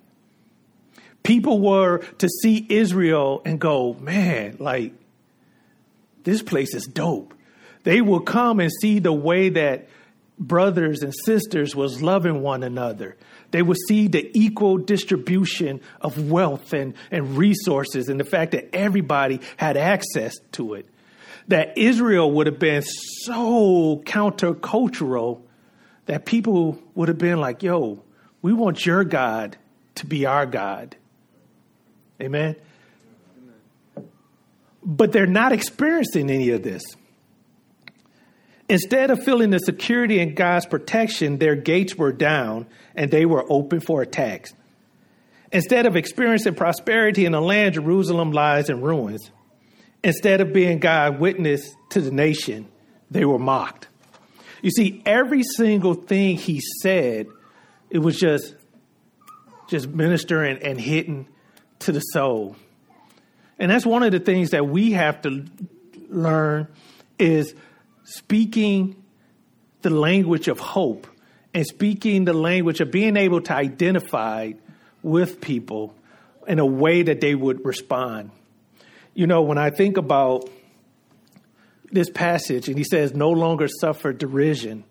People 1.24 1.60
were 1.60 2.00
to 2.18 2.28
see 2.28 2.66
Israel 2.70 3.42
and 3.46 3.60
go, 3.60 3.94
man, 3.94 4.58
like, 4.60 4.94
this 6.24 6.42
place 6.42 6.74
is 6.74 6.86
dope. 6.86 7.34
They 7.84 8.02
will 8.02 8.20
come 8.22 8.60
and 8.60 8.72
see 8.72 9.00
the 9.00 9.14
way 9.14 9.50
that 9.50 9.88
brothers 10.38 11.04
and 11.04 11.14
sisters 11.26 11.76
was 11.76 12.02
loving 12.02 12.42
one 12.42 12.64
another. 12.64 13.18
They 13.52 13.62
would 13.62 13.78
see 13.88 14.08
the 14.08 14.30
equal 14.34 14.78
distribution 14.78 15.82
of 16.00 16.30
wealth 16.30 16.74
and, 16.74 16.94
and 17.12 17.38
resources 17.38 18.10
and 18.10 18.20
the 18.20 18.26
fact 18.26 18.52
that 18.52 18.74
everybody 18.74 19.42
had 19.58 19.78
access 19.78 20.38
to 20.54 20.76
it. 20.76 20.88
That 21.48 21.78
Israel 21.78 22.32
would 22.32 22.48
have 22.48 22.60
been 22.60 22.84
so 22.84 24.02
countercultural 24.06 25.42
that 26.06 26.26
people 26.26 26.82
would 26.96 27.10
have 27.10 27.18
been 27.18 27.40
like, 27.40 27.62
yo, 27.62 28.04
we 28.42 28.54
want 28.54 28.86
your 28.86 29.04
God 29.04 29.58
to 29.96 30.06
be 30.06 30.26
our 30.26 30.46
God. 30.46 30.96
Amen. 32.22 32.56
But 34.84 35.12
they're 35.12 35.28
not 35.28 35.52
experiencing 35.52 36.30
any 36.30 36.50
of 36.52 36.64
this. 36.64 36.84
Instead 38.70 39.12
of 39.12 39.24
feeling 39.24 39.50
the 39.50 39.60
security 39.60 40.20
and 40.20 40.36
God's 40.36 40.66
protection, 40.66 41.38
their 41.40 41.56
gates 41.56 41.96
were 41.96 42.14
down 42.14 42.68
and 42.96 43.12
they 43.12 43.26
were 43.26 43.46
open 43.50 43.82
for 43.82 44.02
attacks. 44.02 44.54
Instead 45.52 45.86
of 45.86 45.98
experiencing 45.98 46.56
prosperity 46.56 47.26
in 47.26 47.34
the 47.34 47.42
land, 47.42 47.74
Jerusalem 47.74 48.32
lies 48.32 48.70
in 48.70 48.82
ruins. 48.82 49.30
Instead 50.04 50.40
of 50.40 50.54
being 50.54 50.80
God's 50.80 51.20
witness 51.20 51.76
to 51.90 52.00
the 52.00 52.12
nation, 52.12 52.70
they 53.12 53.26
were 53.26 53.38
mocked. 53.38 53.90
You 54.62 54.72
see, 54.72 55.02
every 55.06 55.44
single 55.44 55.94
thing 55.94 56.38
he 56.38 56.62
said, 56.82 57.28
it 57.90 58.00
was 58.00 58.18
just 58.18 58.56
just 59.68 59.88
ministering 59.88 60.58
and 60.64 60.80
hitting 60.80 61.28
to 61.82 61.92
the 61.92 62.00
soul. 62.00 62.56
And 63.60 63.70
that's 63.70 63.86
one 63.86 64.04
of 64.04 64.12
the 64.12 64.20
things 64.20 64.52
that 64.52 64.68
we 64.68 64.92
have 64.94 65.22
to 65.22 65.46
learn 66.10 66.68
is 67.20 67.54
speaking 68.04 69.02
the 69.82 69.90
language 69.90 70.48
of 70.48 70.60
hope 70.60 71.08
and 71.54 71.66
speaking 71.66 72.26
the 72.26 72.34
language 72.34 72.80
of 72.80 72.92
being 72.92 73.18
able 73.18 73.42
to 73.42 73.54
identify 73.54 74.54
with 75.04 75.42
people 75.42 75.94
in 76.48 76.60
a 76.60 76.66
way 76.66 77.04
that 77.04 77.22
they 77.22 77.36
would 77.36 77.64
respond. 77.66 78.32
You 79.14 79.28
know, 79.28 79.42
when 79.42 79.58
I 79.58 79.70
think 79.70 79.98
about 79.98 80.50
this 81.92 82.10
passage 82.10 82.68
and 82.68 82.78
he 82.78 82.84
says, 82.84 83.14
no 83.14 83.30
longer 83.30 83.68
suffer 83.68 84.14
derision, 84.14 84.86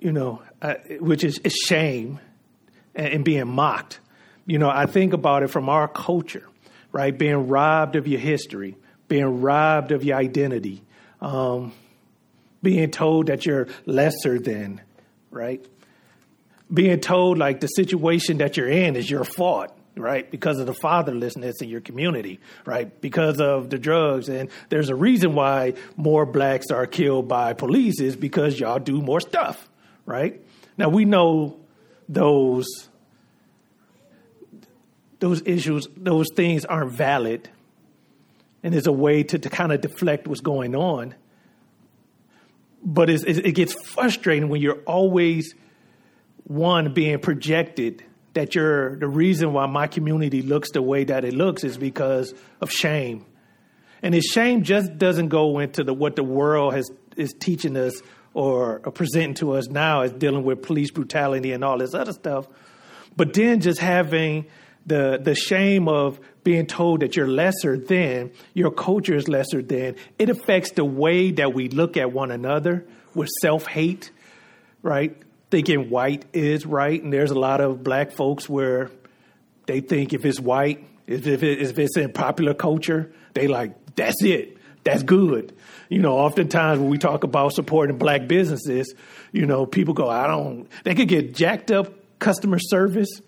you 0.00 0.12
know, 0.12 0.42
uh, 0.62 0.74
which 1.00 1.24
is, 1.24 1.38
is 1.38 1.54
shame 1.54 2.20
and, 2.94 3.08
and 3.08 3.24
being 3.24 3.48
mocked. 3.48 4.00
You 4.46 4.58
know, 4.58 4.70
I 4.70 4.86
think 4.86 5.12
about 5.12 5.42
it 5.42 5.48
from 5.48 5.68
our 5.68 5.88
culture, 5.88 6.48
right? 6.92 7.16
Being 7.16 7.48
robbed 7.48 7.96
of 7.96 8.06
your 8.06 8.20
history, 8.20 8.76
being 9.08 9.40
robbed 9.40 9.90
of 9.92 10.04
your 10.04 10.16
identity, 10.16 10.84
um, 11.20 11.72
being 12.62 12.90
told 12.90 13.26
that 13.26 13.44
you're 13.44 13.66
lesser 13.86 14.38
than, 14.38 14.80
right? 15.30 15.66
Being 16.72 17.00
told 17.00 17.38
like 17.38 17.60
the 17.60 17.66
situation 17.66 18.38
that 18.38 18.56
you're 18.56 18.68
in 18.68 18.96
is 18.96 19.10
your 19.10 19.24
fault, 19.24 19.76
right? 19.96 20.28
Because 20.30 20.58
of 20.58 20.66
the 20.66 20.74
fatherlessness 20.74 21.60
in 21.60 21.68
your 21.68 21.80
community, 21.80 22.40
right? 22.64 23.00
Because 23.00 23.40
of 23.40 23.70
the 23.70 23.78
drugs. 23.78 24.28
And 24.28 24.48
there's 24.68 24.88
a 24.88 24.94
reason 24.94 25.34
why 25.34 25.74
more 25.96 26.26
blacks 26.26 26.70
are 26.70 26.86
killed 26.86 27.28
by 27.28 27.52
police 27.52 28.00
is 28.00 28.14
because 28.16 28.58
y'all 28.58 28.78
do 28.78 29.00
more 29.00 29.20
stuff, 29.20 29.68
right? 30.04 30.40
Now 30.78 30.88
we 30.88 31.04
know 31.04 31.58
those 32.08 32.66
those 35.18 35.42
issues, 35.46 35.88
those 35.96 36.26
things 36.34 36.64
aren't 36.64 36.92
valid. 36.92 37.48
And 38.62 38.74
there's 38.74 38.86
a 38.86 38.92
way 38.92 39.22
to, 39.22 39.38
to 39.38 39.48
kind 39.48 39.72
of 39.72 39.80
deflect 39.80 40.26
what's 40.26 40.40
going 40.40 40.74
on. 40.74 41.14
But 42.82 43.10
it 43.10 43.54
gets 43.54 43.72
frustrating 43.72 44.48
when 44.48 44.60
you're 44.60 44.82
always, 44.86 45.54
one, 46.44 46.92
being 46.92 47.18
projected 47.18 48.04
that 48.34 48.54
you're 48.54 48.96
the 48.96 49.08
reason 49.08 49.54
why 49.54 49.66
my 49.66 49.86
community 49.86 50.42
looks 50.42 50.70
the 50.72 50.82
way 50.82 51.04
that 51.04 51.24
it 51.24 51.32
looks 51.32 51.64
is 51.64 51.78
because 51.78 52.34
of 52.60 52.70
shame. 52.70 53.24
And 54.02 54.14
his 54.14 54.24
shame 54.24 54.62
just 54.62 54.98
doesn't 54.98 55.28
go 55.28 55.58
into 55.58 55.82
the 55.82 55.94
what 55.94 56.16
the 56.16 56.22
world 56.22 56.74
has 56.74 56.90
is 57.16 57.32
teaching 57.32 57.76
us 57.76 58.02
or, 58.34 58.82
or 58.84 58.92
presenting 58.92 59.34
to 59.36 59.52
us 59.52 59.68
now 59.68 60.02
as 60.02 60.12
dealing 60.12 60.44
with 60.44 60.62
police 60.62 60.90
brutality 60.90 61.52
and 61.52 61.64
all 61.64 61.78
this 61.78 61.94
other 61.94 62.12
stuff. 62.12 62.46
But 63.16 63.32
then 63.32 63.60
just 63.60 63.80
having 63.80 64.46
the 64.86 65.18
the 65.22 65.34
shame 65.34 65.88
of 65.88 66.20
being 66.44 66.66
told 66.66 67.00
that 67.00 67.16
you're 67.16 67.28
lesser 67.28 67.76
than, 67.76 68.30
your 68.54 68.70
culture 68.70 69.16
is 69.16 69.26
lesser 69.28 69.60
than, 69.60 69.96
it 70.16 70.30
affects 70.30 70.70
the 70.72 70.84
way 70.84 71.32
that 71.32 71.52
we 71.52 71.68
look 71.68 71.96
at 71.96 72.12
one 72.12 72.30
another 72.30 72.86
with 73.14 73.28
self 73.42 73.66
hate, 73.66 74.12
right? 74.82 75.20
Thinking 75.50 75.90
white 75.90 76.24
is 76.32 76.64
right. 76.64 77.02
And 77.02 77.12
there's 77.12 77.32
a 77.32 77.38
lot 77.38 77.60
of 77.60 77.82
black 77.82 78.12
folks 78.12 78.48
where 78.48 78.92
they 79.66 79.80
think 79.80 80.12
if 80.12 80.24
it's 80.24 80.38
white, 80.38 80.86
if, 81.08 81.26
if, 81.26 81.42
it, 81.42 81.60
if 81.60 81.78
it's 81.78 81.96
in 81.96 82.12
popular 82.12 82.54
culture, 82.54 83.12
they 83.34 83.48
like, 83.48 83.96
that's 83.96 84.22
it. 84.22 84.56
That's 84.84 85.02
good. 85.02 85.52
You 85.88 86.00
know, 86.00 86.16
oftentimes 86.16 86.78
when 86.78 86.90
we 86.90 86.98
talk 86.98 87.24
about 87.24 87.54
supporting 87.54 87.98
black 87.98 88.28
businesses, 88.28 88.94
you 89.32 89.46
know, 89.46 89.66
people 89.66 89.94
go, 89.94 90.08
I 90.08 90.28
don't, 90.28 90.68
they 90.84 90.94
could 90.94 91.08
get 91.08 91.34
jacked 91.34 91.72
up 91.72 91.92
customer 92.20 92.60
service 92.60 93.20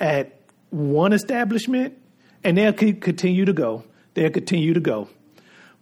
at 0.00 0.35
one 0.70 1.12
establishment 1.12 1.96
and 2.44 2.58
they'll 2.58 2.72
continue 2.72 3.44
to 3.44 3.52
go. 3.52 3.84
They'll 4.14 4.30
continue 4.30 4.74
to 4.74 4.80
go. 4.80 5.08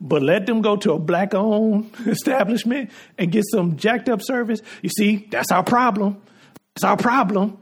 But 0.00 0.22
let 0.22 0.46
them 0.46 0.60
go 0.60 0.76
to 0.76 0.92
a 0.92 0.98
black 0.98 1.34
owned 1.34 1.90
establishment 2.06 2.90
and 3.16 3.30
get 3.30 3.44
some 3.50 3.76
jacked 3.76 4.08
up 4.08 4.20
service. 4.22 4.60
You 4.82 4.90
see, 4.90 5.28
that's 5.30 5.50
our 5.50 5.62
problem. 5.62 6.20
It's 6.74 6.84
our 6.84 6.96
problem. 6.96 7.58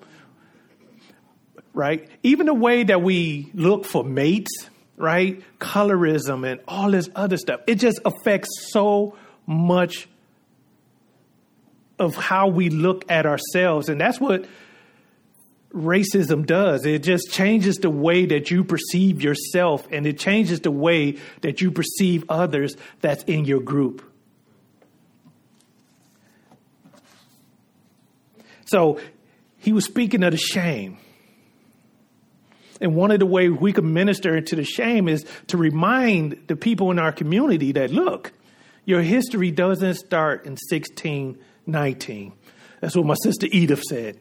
Right? 1.74 2.08
Even 2.22 2.46
the 2.46 2.54
way 2.54 2.84
that 2.84 3.02
we 3.02 3.50
look 3.54 3.84
for 3.84 4.04
mates, 4.04 4.68
right? 4.96 5.42
Colorism 5.58 6.50
and 6.50 6.60
all 6.68 6.90
this 6.90 7.08
other 7.14 7.36
stuff. 7.36 7.60
It 7.66 7.76
just 7.76 8.00
affects 8.04 8.48
so 8.70 9.16
much 9.46 10.08
of 11.98 12.14
how 12.16 12.48
we 12.48 12.68
look 12.68 13.10
at 13.10 13.26
ourselves. 13.26 13.88
And 13.88 14.00
that's 14.00 14.20
what 14.20 14.46
racism 15.74 16.46
does. 16.46 16.84
It 16.84 17.02
just 17.02 17.30
changes 17.30 17.76
the 17.76 17.90
way 17.90 18.26
that 18.26 18.50
you 18.50 18.64
perceive 18.64 19.22
yourself 19.22 19.86
and 19.90 20.06
it 20.06 20.18
changes 20.18 20.60
the 20.60 20.70
way 20.70 21.18
that 21.40 21.60
you 21.60 21.70
perceive 21.70 22.24
others 22.28 22.76
that's 23.00 23.24
in 23.24 23.44
your 23.44 23.60
group. 23.60 24.08
So 28.66 29.00
he 29.58 29.72
was 29.72 29.84
speaking 29.84 30.22
of 30.22 30.32
the 30.32 30.38
shame. 30.38 30.98
And 32.80 32.96
one 32.96 33.10
of 33.10 33.20
the 33.20 33.26
ways 33.26 33.50
we 33.52 33.72
can 33.72 33.92
minister 33.92 34.40
to 34.40 34.56
the 34.56 34.64
shame 34.64 35.08
is 35.08 35.24
to 35.48 35.56
remind 35.56 36.44
the 36.48 36.56
people 36.56 36.90
in 36.90 36.98
our 36.98 37.12
community 37.12 37.72
that 37.72 37.90
look, 37.90 38.32
your 38.84 39.02
history 39.02 39.50
doesn't 39.50 39.94
start 39.94 40.46
in 40.46 40.52
1619. 40.52 42.32
That's 42.80 42.96
what 42.96 43.06
my 43.06 43.14
sister 43.22 43.46
Edith 43.52 43.82
said, 43.82 44.18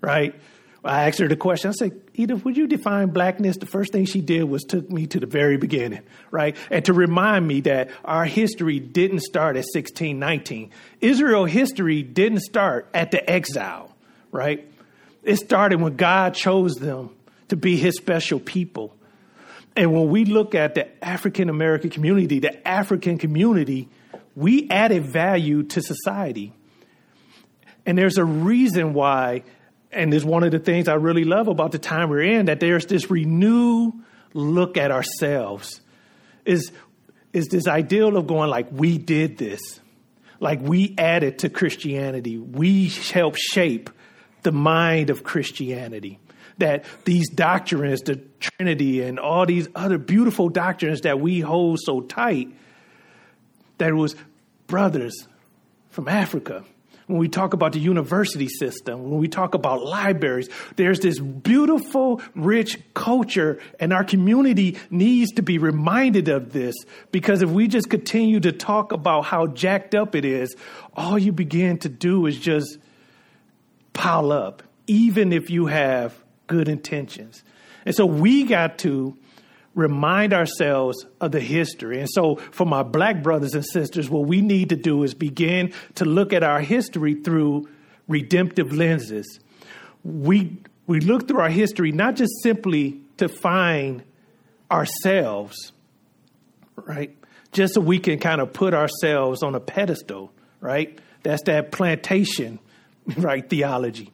right? 0.00 0.34
I 0.82 1.08
asked 1.08 1.18
her 1.18 1.28
the 1.28 1.36
question. 1.36 1.68
I 1.68 1.72
said, 1.72 2.00
Edith, 2.14 2.44
would 2.44 2.56
you 2.56 2.66
define 2.66 3.10
blackness? 3.10 3.58
The 3.58 3.66
first 3.66 3.92
thing 3.92 4.06
she 4.06 4.22
did 4.22 4.44
was 4.44 4.62
took 4.62 4.90
me 4.90 5.06
to 5.08 5.20
the 5.20 5.26
very 5.26 5.58
beginning, 5.58 6.02
right? 6.30 6.56
And 6.70 6.84
to 6.86 6.94
remind 6.94 7.46
me 7.46 7.60
that 7.62 7.90
our 8.04 8.24
history 8.24 8.78
didn't 8.78 9.20
start 9.20 9.56
at 9.56 9.66
1619. 9.74 10.70
Israel 11.00 11.44
history 11.44 12.02
didn't 12.02 12.40
start 12.40 12.88
at 12.94 13.10
the 13.10 13.28
exile, 13.28 13.94
right? 14.32 14.66
It 15.22 15.36
started 15.36 15.82
when 15.82 15.96
God 15.96 16.34
chose 16.34 16.76
them 16.76 17.10
to 17.48 17.56
be 17.56 17.76
his 17.76 17.96
special 17.96 18.40
people. 18.40 18.96
And 19.76 19.92
when 19.92 20.08
we 20.08 20.24
look 20.24 20.54
at 20.54 20.74
the 20.74 21.04
African 21.04 21.50
American 21.50 21.90
community, 21.90 22.38
the 22.38 22.66
African 22.66 23.18
community, 23.18 23.88
we 24.34 24.68
added 24.70 25.04
value 25.04 25.62
to 25.64 25.82
society. 25.82 26.54
And 27.84 27.98
there's 27.98 28.18
a 28.18 28.24
reason 28.24 28.94
why 28.94 29.42
and 29.92 30.12
is 30.14 30.24
one 30.24 30.42
of 30.42 30.52
the 30.52 30.58
things 30.58 30.88
I 30.88 30.94
really 30.94 31.24
love 31.24 31.48
about 31.48 31.72
the 31.72 31.78
time 31.78 32.10
we're 32.10 32.22
in 32.22 32.46
that 32.46 32.60
there's 32.60 32.86
this 32.86 33.10
renewed 33.10 33.94
look 34.34 34.76
at 34.76 34.90
ourselves. 34.90 35.80
Is 36.44 36.72
is 37.32 37.46
this 37.48 37.68
ideal 37.68 38.16
of 38.16 38.26
going 38.26 38.50
like 38.50 38.68
we 38.72 38.98
did 38.98 39.38
this, 39.38 39.60
like 40.40 40.60
we 40.60 40.94
added 40.98 41.40
to 41.40 41.48
Christianity, 41.48 42.38
we 42.38 42.88
helped 42.88 43.38
shape 43.38 43.90
the 44.42 44.52
mind 44.52 45.10
of 45.10 45.22
Christianity. 45.22 46.18
That 46.58 46.84
these 47.04 47.30
doctrines, 47.30 48.02
the 48.02 48.16
Trinity, 48.40 49.02
and 49.02 49.18
all 49.18 49.46
these 49.46 49.68
other 49.74 49.96
beautiful 49.96 50.48
doctrines 50.48 51.02
that 51.02 51.20
we 51.20 51.40
hold 51.40 51.78
so 51.80 52.00
tight, 52.00 52.48
that 53.78 53.90
it 53.90 53.94
was 53.94 54.14
brothers 54.66 55.26
from 55.90 56.08
Africa 56.08 56.64
when 57.10 57.18
we 57.18 57.28
talk 57.28 57.52
about 57.52 57.72
the 57.72 57.80
university 57.80 58.48
system, 58.48 59.10
when 59.10 59.18
we 59.18 59.28
talk 59.28 59.54
about 59.54 59.84
libraries, 59.84 60.48
there's 60.76 61.00
this 61.00 61.18
beautiful, 61.18 62.22
rich 62.34 62.78
culture, 62.94 63.58
and 63.78 63.92
our 63.92 64.04
community 64.04 64.78
needs 64.90 65.32
to 65.32 65.42
be 65.42 65.58
reminded 65.58 66.28
of 66.28 66.52
this 66.52 66.74
because 67.10 67.42
if 67.42 67.50
we 67.50 67.66
just 67.66 67.90
continue 67.90 68.40
to 68.40 68.52
talk 68.52 68.92
about 68.92 69.22
how 69.22 69.48
jacked 69.48 69.94
up 69.94 70.14
it 70.14 70.24
is, 70.24 70.54
all 70.94 71.18
you 71.18 71.32
begin 71.32 71.78
to 71.78 71.88
do 71.88 72.26
is 72.26 72.38
just 72.38 72.78
pile 73.92 74.32
up, 74.32 74.62
even 74.86 75.32
if 75.32 75.50
you 75.50 75.66
have 75.66 76.16
good 76.46 76.68
intentions. 76.68 77.42
And 77.84 77.94
so 77.94 78.06
we 78.06 78.44
got 78.44 78.78
to 78.78 79.16
remind 79.80 80.32
ourselves 80.32 81.06
of 81.20 81.32
the 81.32 81.40
history. 81.40 81.98
And 81.98 82.08
so, 82.08 82.36
for 82.36 82.66
my 82.66 82.82
black 82.82 83.22
brothers 83.22 83.54
and 83.54 83.64
sisters, 83.64 84.08
what 84.08 84.26
we 84.26 84.40
need 84.40 84.68
to 84.68 84.76
do 84.76 85.02
is 85.02 85.14
begin 85.14 85.72
to 85.96 86.04
look 86.04 86.32
at 86.32 86.42
our 86.42 86.60
history 86.60 87.14
through 87.14 87.68
redemptive 88.06 88.72
lenses. 88.72 89.40
We, 90.04 90.58
we 90.86 91.00
look 91.00 91.26
through 91.26 91.40
our 91.40 91.50
history 91.50 91.92
not 91.92 92.16
just 92.16 92.32
simply 92.42 93.00
to 93.16 93.28
find 93.28 94.02
ourselves, 94.70 95.72
right? 96.76 97.16
Just 97.52 97.74
so 97.74 97.80
we 97.80 97.98
can 97.98 98.18
kind 98.18 98.40
of 98.40 98.52
put 98.52 98.74
ourselves 98.74 99.42
on 99.42 99.54
a 99.54 99.60
pedestal, 99.60 100.32
right? 100.60 100.98
That's 101.22 101.42
that 101.44 101.72
plantation, 101.72 102.58
right? 103.16 103.48
Theology. 103.48 104.12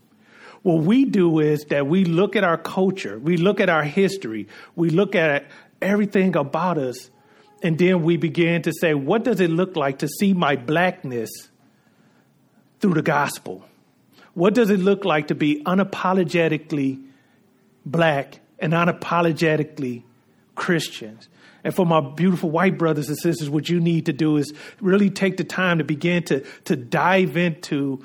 What 0.66 0.83
we 0.83 1.05
do 1.05 1.38
is 1.38 1.66
that 1.66 1.87
we 1.87 2.05
look 2.05 2.35
at 2.35 2.42
our 2.42 2.59
culture, 2.59 3.20
we 3.20 3.37
look 3.37 3.61
at 3.61 3.68
our 3.68 3.85
history, 3.85 4.48
we 4.74 4.90
look 4.90 5.14
at 5.14 5.46
everything 5.81 6.35
about 6.35 6.76
us, 6.76 7.09
and 7.62 7.79
then 7.79 8.02
we 8.02 8.16
begin 8.16 8.62
to 8.62 8.72
say, 8.72 8.92
what 8.92 9.22
does 9.22 9.38
it 9.38 9.48
look 9.48 9.76
like 9.76 10.00
to 10.00 10.09
see 10.09 10.33
my 10.33 10.57
blackness 10.57 11.31
through 12.81 12.94
the 12.94 13.02
gospel? 13.02 13.64
What 14.35 14.55
does 14.55 14.68
it 14.70 14.81
look 14.81 15.05
like 15.05 15.29
to 15.29 15.37
be 15.37 15.62
unapologetically 15.62 17.00
black 17.85 18.40
and 18.59 18.72
unapologetically 18.72 20.02
Christians? 20.57 21.29
And 21.62 21.72
for 21.72 21.87
my 21.87 22.00
beautiful 22.00 22.50
white 22.50 22.76
brothers 22.76 23.09
and 23.09 23.16
sisters, 23.16 23.48
what 23.48 23.68
you 23.68 23.79
need 23.79 24.07
to 24.07 24.12
do 24.12 24.37
is 24.37 24.52
really 24.81 25.11
take 25.11 25.37
the 25.37 25.44
time 25.44 25.79
to 25.79 25.85
begin 25.85 26.24
to, 26.24 26.40
to 26.64 26.74
dive 26.74 27.37
into 27.37 28.05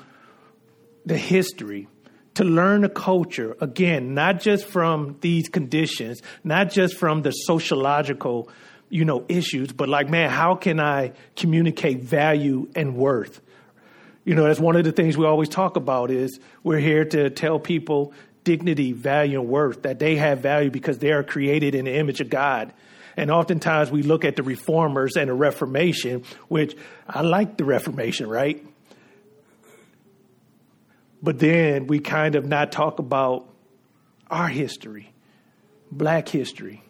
the 1.04 1.18
history 1.18 1.88
to 2.34 2.44
learn 2.44 2.84
a 2.84 2.88
culture, 2.88 3.56
again, 3.60 4.14
not 4.14 4.40
just 4.40 4.64
from 4.64 5.16
these 5.20 5.48
conditions, 5.48 6.22
not 6.44 6.70
just 6.70 6.96
from 6.96 7.22
the 7.22 7.30
sociological, 7.30 8.48
you 8.88 9.04
know, 9.04 9.24
issues, 9.28 9.72
but 9.72 9.88
like, 9.88 10.08
man, 10.08 10.30
how 10.30 10.54
can 10.54 10.80
I 10.80 11.12
communicate 11.36 12.02
value 12.02 12.68
and 12.74 12.96
worth? 12.96 13.40
You 14.24 14.34
know, 14.34 14.44
that's 14.44 14.60
one 14.60 14.76
of 14.76 14.84
the 14.84 14.92
things 14.92 15.16
we 15.16 15.26
always 15.26 15.48
talk 15.48 15.76
about 15.76 16.10
is 16.10 16.38
we're 16.62 16.78
here 16.78 17.04
to 17.04 17.28
tell 17.30 17.58
people 17.58 18.12
dignity, 18.44 18.92
value, 18.92 19.40
and 19.40 19.48
worth, 19.48 19.82
that 19.82 19.98
they 19.98 20.16
have 20.16 20.40
value 20.40 20.70
because 20.70 20.98
they 20.98 21.12
are 21.12 21.22
created 21.22 21.74
in 21.74 21.84
the 21.84 21.94
image 21.94 22.20
of 22.20 22.30
God. 22.30 22.72
And 23.16 23.30
oftentimes 23.30 23.90
we 23.90 24.02
look 24.02 24.24
at 24.24 24.36
the 24.36 24.42
reformers 24.42 25.16
and 25.16 25.28
the 25.28 25.34
Reformation, 25.34 26.24
which 26.48 26.76
I 27.06 27.22
like 27.22 27.56
the 27.56 27.64
Reformation, 27.64 28.28
right? 28.28 28.64
But 31.22 31.38
then 31.38 31.86
we 31.86 32.00
kind 32.00 32.34
of 32.34 32.46
not 32.46 32.72
talk 32.72 32.98
about 32.98 33.48
our 34.30 34.48
history, 34.48 35.12
black 35.90 36.28
history, 36.28 36.82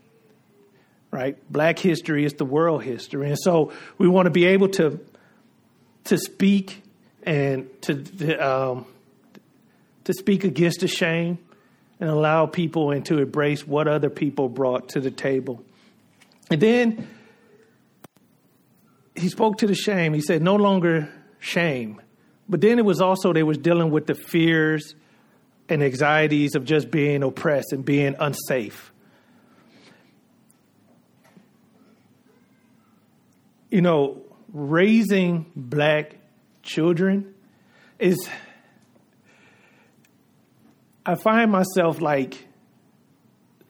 right? 1.11 1.37
Black 1.53 1.79
history 1.79 2.25
is 2.25 2.35
the 2.35 2.45
world 2.45 2.83
history. 2.83 3.29
And 3.29 3.38
so 3.38 3.73
we 3.99 4.09
want 4.09 4.27
to 4.27 4.31
be 4.31 4.47
able 4.47 4.68
to, 4.71 4.99
to 6.05 6.16
speak 6.16 6.83
and 7.25 7.68
to, 7.83 8.03
to, 8.03 8.37
um, 8.37 8.87
to 10.05 10.12
speak 10.14 10.45
against 10.45 10.81
the 10.81 10.88
shame 10.88 11.38
and 12.01 12.09
allow 12.09 12.47
people 12.47 12.90
and 12.90 13.05
to 13.07 13.18
embrace 13.18 13.66
what 13.66 13.87
other 13.87 14.11
people 14.11 14.49
brought 14.49 14.88
to 14.90 15.01
the 15.01 15.11
table. 15.11 15.62
And 16.51 16.61
then 16.61 17.07
he 19.14 19.29
spoke 19.29 19.59
to 19.59 19.66
the 19.66 19.75
shame. 19.75 20.14
He 20.14 20.21
said, 20.21 20.42
No 20.42 20.57
longer 20.57 21.09
shame, 21.38 22.01
but 22.53 22.61
then 22.61 22.79
it 22.79 22.85
was 22.85 23.01
also 23.01 23.33
they 23.33 23.43
was 23.43 23.57
dealing 23.57 23.91
with 23.91 24.07
the 24.07 24.15
fears 24.15 24.95
and 25.71 25.83
anxieties 25.83 26.55
of 26.55 26.67
just 26.67 26.91
being 26.91 27.23
oppressed 27.23 27.73
and 27.73 27.83
being 27.83 28.15
unsafe. 28.21 28.93
You 33.71 33.81
know, 33.81 34.21
raising 34.53 35.51
black 35.57 36.17
children 36.62 37.35
is, 37.99 38.29
I 41.07 41.15
find 41.15 41.51
myself 41.51 42.03
like 42.03 42.49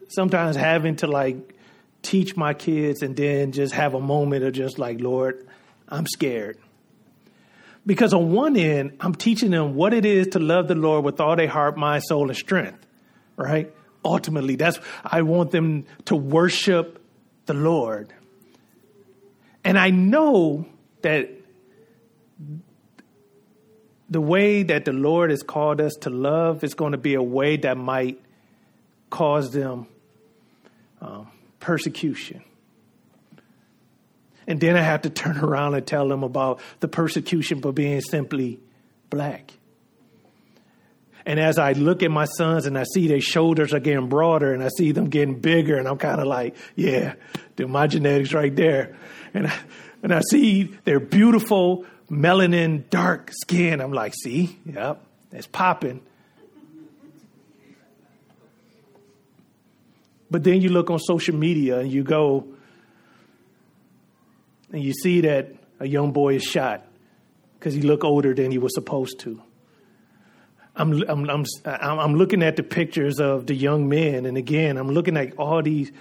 sometimes 0.09 0.57
having 0.57 0.97
to 0.97 1.07
like 1.07 1.55
teach 2.03 2.37
my 2.37 2.53
kids 2.53 3.03
and 3.03 3.15
then 3.15 3.53
just 3.53 3.75
have 3.75 3.95
a 3.95 4.01
moment 4.01 4.43
of 4.43 4.53
just 4.55 4.81
like, 4.81 5.01
Lord, 5.01 5.47
I'm 5.89 6.09
scared. 6.09 6.59
Because 7.85 8.15
on 8.15 8.33
one 8.33 8.57
end, 8.57 8.97
I'm 9.01 9.15
teaching 9.15 9.51
them 9.51 9.75
what 9.75 9.93
it 9.93 10.05
is 10.05 10.29
to 10.29 10.39
love 10.39 10.69
the 10.69 10.75
Lord 10.75 11.05
with 11.05 11.21
all 11.21 11.35
their 11.35 11.49
heart, 11.49 11.77
mind, 11.77 12.05
soul, 12.05 12.29
and 12.29 12.37
strength, 12.37 12.87
right? 13.37 13.73
Ultimately, 14.05 14.57
that's, 14.57 14.79
I 15.05 15.23
want 15.23 15.51
them 15.51 15.87
to 16.07 16.17
worship 16.17 17.03
the 17.47 17.55
Lord. 17.55 18.13
And 19.65 19.79
I 19.79 19.91
know 19.91 20.67
that 21.03 21.31
the 24.09 24.21
way 24.21 24.63
that 24.63 24.85
the 24.85 24.93
Lord 24.93 25.31
has 25.31 25.43
called 25.43 25.81
us 25.81 25.95
to 26.03 26.11
love 26.11 26.63
is 26.63 26.75
going 26.75 26.93
to 26.93 26.99
be 26.99 27.15
a 27.15 27.23
way 27.23 27.57
that 27.57 27.77
might 27.77 28.21
cause 29.11 29.51
them 29.53 29.87
um, 31.01 31.29
persecution. 31.61 32.45
And 34.47 34.61
then 34.61 34.77
I 34.77 34.83
have 34.83 35.03
to 35.03 35.11
turn 35.11 35.39
around 35.45 35.75
and 35.75 35.87
tell 35.87 36.09
them 36.09 36.23
about 36.23 36.61
the 36.81 36.89
persecution 36.89 37.61
for 37.61 37.73
being 37.73 38.01
simply 38.01 38.61
black. 39.11 39.53
And 41.25 41.39
as 41.39 41.59
I 41.59 41.73
look 41.73 42.03
at 42.03 42.11
my 42.11 42.25
sons 42.25 42.67
and 42.67 42.77
I 42.77 42.83
see 42.83 43.07
their 43.07 43.21
shoulders 43.21 43.73
are 43.73 43.79
getting 43.79 44.09
broader 44.09 44.53
and 44.53 44.63
I 44.63 44.69
see 44.77 44.93
them 44.93 45.09
getting 45.09 45.39
bigger, 45.39 45.79
and 45.79 45.87
I'm 45.87 45.99
kind 45.99 46.21
of 46.21 46.27
like, 46.27 46.57
yeah, 46.75 47.15
they're 47.55 47.69
my 47.69 47.87
genetics 47.87 48.33
right 48.33 48.55
there. 48.55 48.97
And 49.33 49.47
I, 49.47 49.55
and 50.03 50.13
I 50.13 50.21
see 50.31 50.65
their 50.85 50.99
beautiful 50.99 51.87
melanin 52.11 52.91
dark 52.91 53.31
skin. 53.33 53.81
I'm 53.81 53.93
like, 53.93 54.15
see, 54.15 54.59
yep, 54.67 55.05
it's 55.31 55.47
popping. 55.47 56.03
But 60.31 60.45
then 60.45 60.61
you 60.61 60.71
look 60.71 60.91
on 60.91 60.99
social 60.99 61.37
media 61.37 61.79
and 61.81 61.93
you 61.93 62.03
go 62.03 62.47
and 64.73 64.83
you 64.83 64.93
see 64.93 65.21
that 65.23 65.55
a 65.81 65.87
young 65.87 66.13
boy 66.13 66.37
is 66.37 66.43
shot 66.43 66.85
because 67.59 67.75
he 67.75 67.83
looked 67.83 68.05
older 68.05 68.35
than 68.35 68.51
he 68.51 68.59
was 68.59 68.75
supposed 68.75 69.21
to. 69.21 69.43
I'm, 70.75 71.03
I'm, 71.09 71.29
I'm, 71.31 71.45
I'm 71.65 72.15
looking 72.15 72.43
at 72.43 72.57
the 72.57 72.63
pictures 72.63 73.21
of 73.21 73.47
the 73.47 73.55
young 73.55 73.89
men, 73.89 74.25
and 74.25 74.39
again, 74.39 74.79
I'm 74.79 74.89
looking 74.89 75.17
at 75.17 75.37
all 75.37 75.63
these 75.63 75.93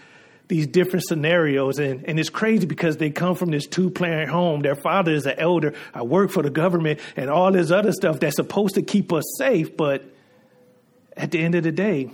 these 0.48 0.68
different 0.68 1.06
scenarios, 1.08 1.80
and, 1.80 2.04
and 2.10 2.20
it's 2.20 2.30
crazy 2.30 2.66
because 2.66 2.98
they 2.98 3.10
come 3.10 3.36
from 3.36 3.52
this 3.52 3.66
two 3.68 3.90
parent 3.90 4.30
home. 4.30 4.62
Their 4.62 4.76
father 4.76 5.14
is 5.14 5.26
an 5.26 5.36
elder. 5.40 5.74
I 5.94 6.02
work 6.02 6.30
for 6.30 6.44
the 6.44 6.50
government, 6.50 7.00
and 7.16 7.30
all 7.30 7.54
this 7.54 7.72
other 7.72 7.94
stuff 7.94 8.20
that's 8.20 8.36
supposed 8.36 8.76
to 8.76 8.82
keep 8.82 9.14
us 9.14 9.24
safe, 9.38 9.78
but 9.78 10.04
at 11.16 11.32
the 11.32 11.40
end 11.40 11.56
of 11.56 11.64
the 11.64 11.72
day, 11.72 12.12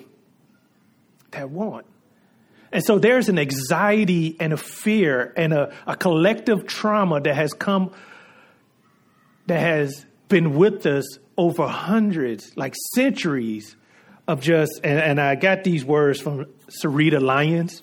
that 1.32 1.50
won't. 1.50 1.88
And 2.72 2.84
so 2.84 3.00
there's 3.00 3.30
an 3.30 3.40
anxiety 3.40 4.36
and 4.40 4.54
a 4.54 4.58
fear 4.58 5.34
and 5.38 5.54
a, 5.54 5.74
a 5.86 5.96
collective 5.96 6.66
trauma 6.68 7.22
that 7.22 7.36
has 7.36 7.54
come, 7.54 7.94
that 9.48 9.60
has 9.60 10.06
been 10.28 10.56
with 10.56 10.86
us 10.86 11.06
over 11.38 11.68
hundreds, 11.68 12.56
like 12.58 12.76
centuries 12.94 13.76
of 14.28 14.42
just, 14.42 14.82
and, 14.84 15.00
and 15.00 15.22
I 15.22 15.36
got 15.36 15.64
these 15.64 15.86
words 15.86 16.20
from 16.20 16.46
Sarita 16.68 17.22
Lyons. 17.22 17.82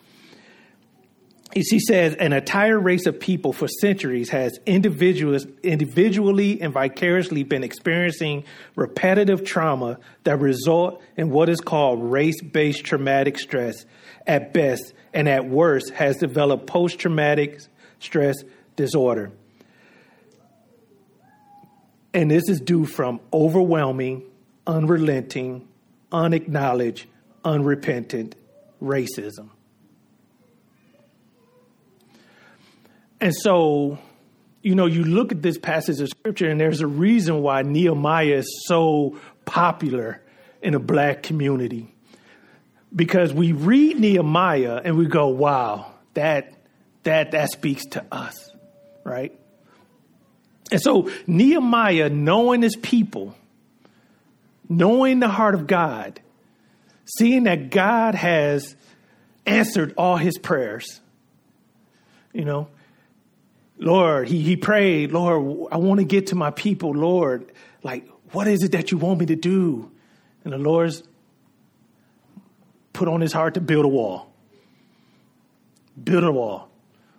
She 1.57 1.79
says, 1.79 2.14
an 2.14 2.33
entire 2.33 2.81
race 2.81 3.07
of 3.07 3.21
people 3.21 3.53
for 3.53 3.69
centuries 3.69 4.31
has 4.31 4.59
individuals, 4.67 5.47
individually 5.62 6.61
and 6.61 6.73
vicariously 6.73 7.45
been 7.45 7.62
experiencing 7.62 8.45
repetitive 8.75 9.45
trauma 9.45 9.99
that 10.25 10.40
result 10.40 11.01
in 11.17 11.31
what 11.31 11.49
is 11.49 11.61
called 11.61 12.03
race-based 12.03 12.85
traumatic 12.85 13.38
stress 13.38 13.87
at 14.27 14.53
best 14.53 14.95
and 15.12 15.29
at 15.29 15.49
worst 15.49 15.90
has 15.90 16.17
developed 16.17 16.67
post-traumatic 16.67 17.61
stress 18.01 18.37
disorder. 18.75 19.31
And 22.12 22.31
this 22.31 22.49
is 22.49 22.61
due 22.61 22.85
from 22.85 23.21
overwhelming, 23.33 24.25
unrelenting, 24.67 25.69
unacknowledged, 26.11 27.07
unrepentant 27.45 28.35
racism. 28.83 29.51
And 33.25 33.35
so, 33.35 33.97
you 34.61 34.75
know, 34.75 34.85
you 34.85 35.03
look 35.03 35.33
at 35.33 35.41
this 35.41 35.57
passage 35.57 35.99
of 35.99 36.11
scripture, 36.11 36.47
and 36.47 36.61
there's 36.61 36.83
a 36.83 36.87
reason 36.87 37.41
why 37.41 37.63
Nehemiah 37.63 38.35
is 38.35 38.65
so 38.69 39.19
popular 39.47 40.21
in 40.61 40.75
a 40.75 40.79
black 40.79 41.23
community. 41.23 41.95
Because 42.95 43.33
we 43.33 43.53
read 43.53 43.99
Nehemiah 43.99 44.79
and 44.85 44.99
we 44.99 45.07
go, 45.07 45.29
wow, 45.29 45.91
that 46.13 46.53
that 47.05 47.31
that 47.31 47.51
speaks 47.51 47.87
to 47.93 48.05
us, 48.13 48.51
right? 49.05 49.33
And 50.71 50.83
so 50.83 51.11
Nehemiah, 51.27 52.11
knowing 52.11 52.61
his 52.61 52.77
people, 52.77 53.35
knowing 54.69 55.21
the 55.21 55.29
heart 55.29 55.55
of 55.55 55.67
God, 55.67 56.21
seeing 57.07 57.45
that 57.45 57.71
God 57.71 58.15
has 58.17 58.77
answered 59.47 59.95
all 59.97 60.19
his 60.19 60.37
prayers, 60.37 61.01
you 62.35 62.45
know, 62.45 62.69
Lord, 63.79 64.29
he, 64.29 64.41
he 64.41 64.57
prayed, 64.57 65.13
Lord, 65.13 65.69
I 65.73 65.79
want 65.79 66.01
to 66.01 66.05
get 66.05 66.29
to 66.29 66.35
my 66.35 66.51
people, 66.51 66.93
Lord. 66.93 67.51
Like, 67.83 68.09
what 68.33 68.47
is 68.47 68.63
it 68.63 68.73
that 68.73 68.91
you 68.91 68.99
want 68.99 69.21
me 69.21 69.27
to 69.27 69.37
do? 69.37 69.91
And 70.45 70.53
the 70.53 70.59
Lord's 70.59 71.03
put 72.93 73.09
on 73.09 73.21
his 73.21 73.33
heart 73.33 73.55
to 73.55 73.61
build 73.61 73.85
a 73.85 73.89
wall. 73.89 74.33
Build 76.03 76.25
a 76.25 76.33
wall. 76.33 76.69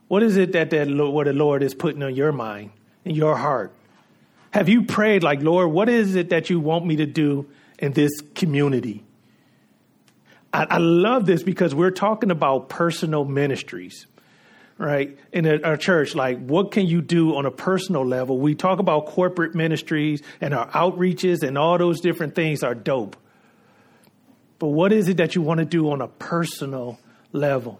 What 0.07 0.23
is 0.23 0.37
it 0.37 0.51
that, 0.53 0.69
that 0.69 0.87
what 0.87 1.25
the 1.25 1.33
Lord 1.33 1.63
is 1.63 1.73
putting 1.73 2.03
on 2.03 2.15
your 2.15 2.31
mind, 2.31 2.71
in 3.03 3.15
your 3.15 3.35
heart? 3.35 3.73
Have 4.51 4.69
you 4.69 4.83
prayed 4.83 5.23
like, 5.23 5.41
Lord, 5.41 5.71
what 5.71 5.89
is 5.89 6.15
it 6.15 6.29
that 6.29 6.49
you 6.49 6.59
want 6.59 6.85
me 6.85 6.95
to 6.97 7.05
do 7.05 7.47
in 7.79 7.91
this 7.91 8.11
community? 8.35 9.03
I, 10.53 10.65
I 10.69 10.77
love 10.77 11.25
this 11.25 11.43
because 11.43 11.75
we're 11.75 11.91
talking 11.91 12.31
about 12.31 12.69
personal 12.69 13.25
ministries 13.25 14.05
right 14.77 15.17
in 15.31 15.63
our 15.63 15.77
church 15.77 16.15
like 16.15 16.37
what 16.39 16.71
can 16.71 16.85
you 16.85 17.01
do 17.01 17.35
on 17.35 17.45
a 17.45 17.51
personal 17.51 18.05
level? 18.05 18.37
We 18.37 18.55
talk 18.55 18.79
about 18.79 19.07
corporate 19.07 19.55
ministries 19.55 20.21
and 20.41 20.53
our 20.53 20.67
outreaches 20.69 21.43
and 21.43 21.57
all 21.57 21.77
those 21.77 22.01
different 22.01 22.35
things 22.35 22.63
are 22.63 22.75
dope. 22.75 23.15
But 24.59 24.67
what 24.67 24.91
is 24.91 25.07
it 25.07 25.17
that 25.17 25.35
you 25.35 25.41
want 25.41 25.59
to 25.59 25.65
do 25.65 25.91
on 25.91 26.01
a 26.01 26.07
personal 26.07 26.99
level? 27.31 27.79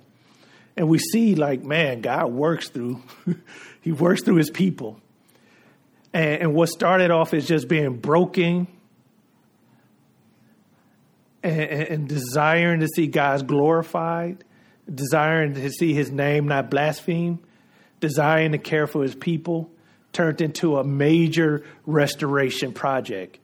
And 0.78 0.88
we 0.88 1.00
see 1.00 1.36
like 1.36 1.64
man 1.64 2.02
god 2.02 2.32
works 2.32 2.70
through 2.70 3.02
he 3.82 3.92
works 3.92 4.24
through 4.24 4.38
his 4.38 4.50
people. 4.50 5.00
And, 6.14 6.42
and 6.44 6.54
what 6.54 6.70
started 6.70 7.12
off 7.12 7.34
as 7.34 7.46
just 7.46 7.68
being 7.68 7.98
broken 7.98 8.68
and, 11.44 11.60
and 11.60 12.08
desiring 12.08 12.80
to 12.80 12.88
see 12.88 13.08
god's 13.08 13.44
glorified 13.44 14.44
desiring 14.94 15.54
to 15.56 15.70
see 15.72 15.94
his 15.94 16.12
name 16.12 16.48
not 16.48 16.70
blasphemed, 16.70 17.40
desiring 18.00 18.52
to 18.52 18.58
care 18.58 18.88
for 18.88 19.04
his 19.04 19.16
people, 19.16 19.70
turned 20.14 20.42
into 20.42 20.78
a 20.78 20.84
major 20.84 21.64
restoration 21.86 22.72
project. 22.72 23.40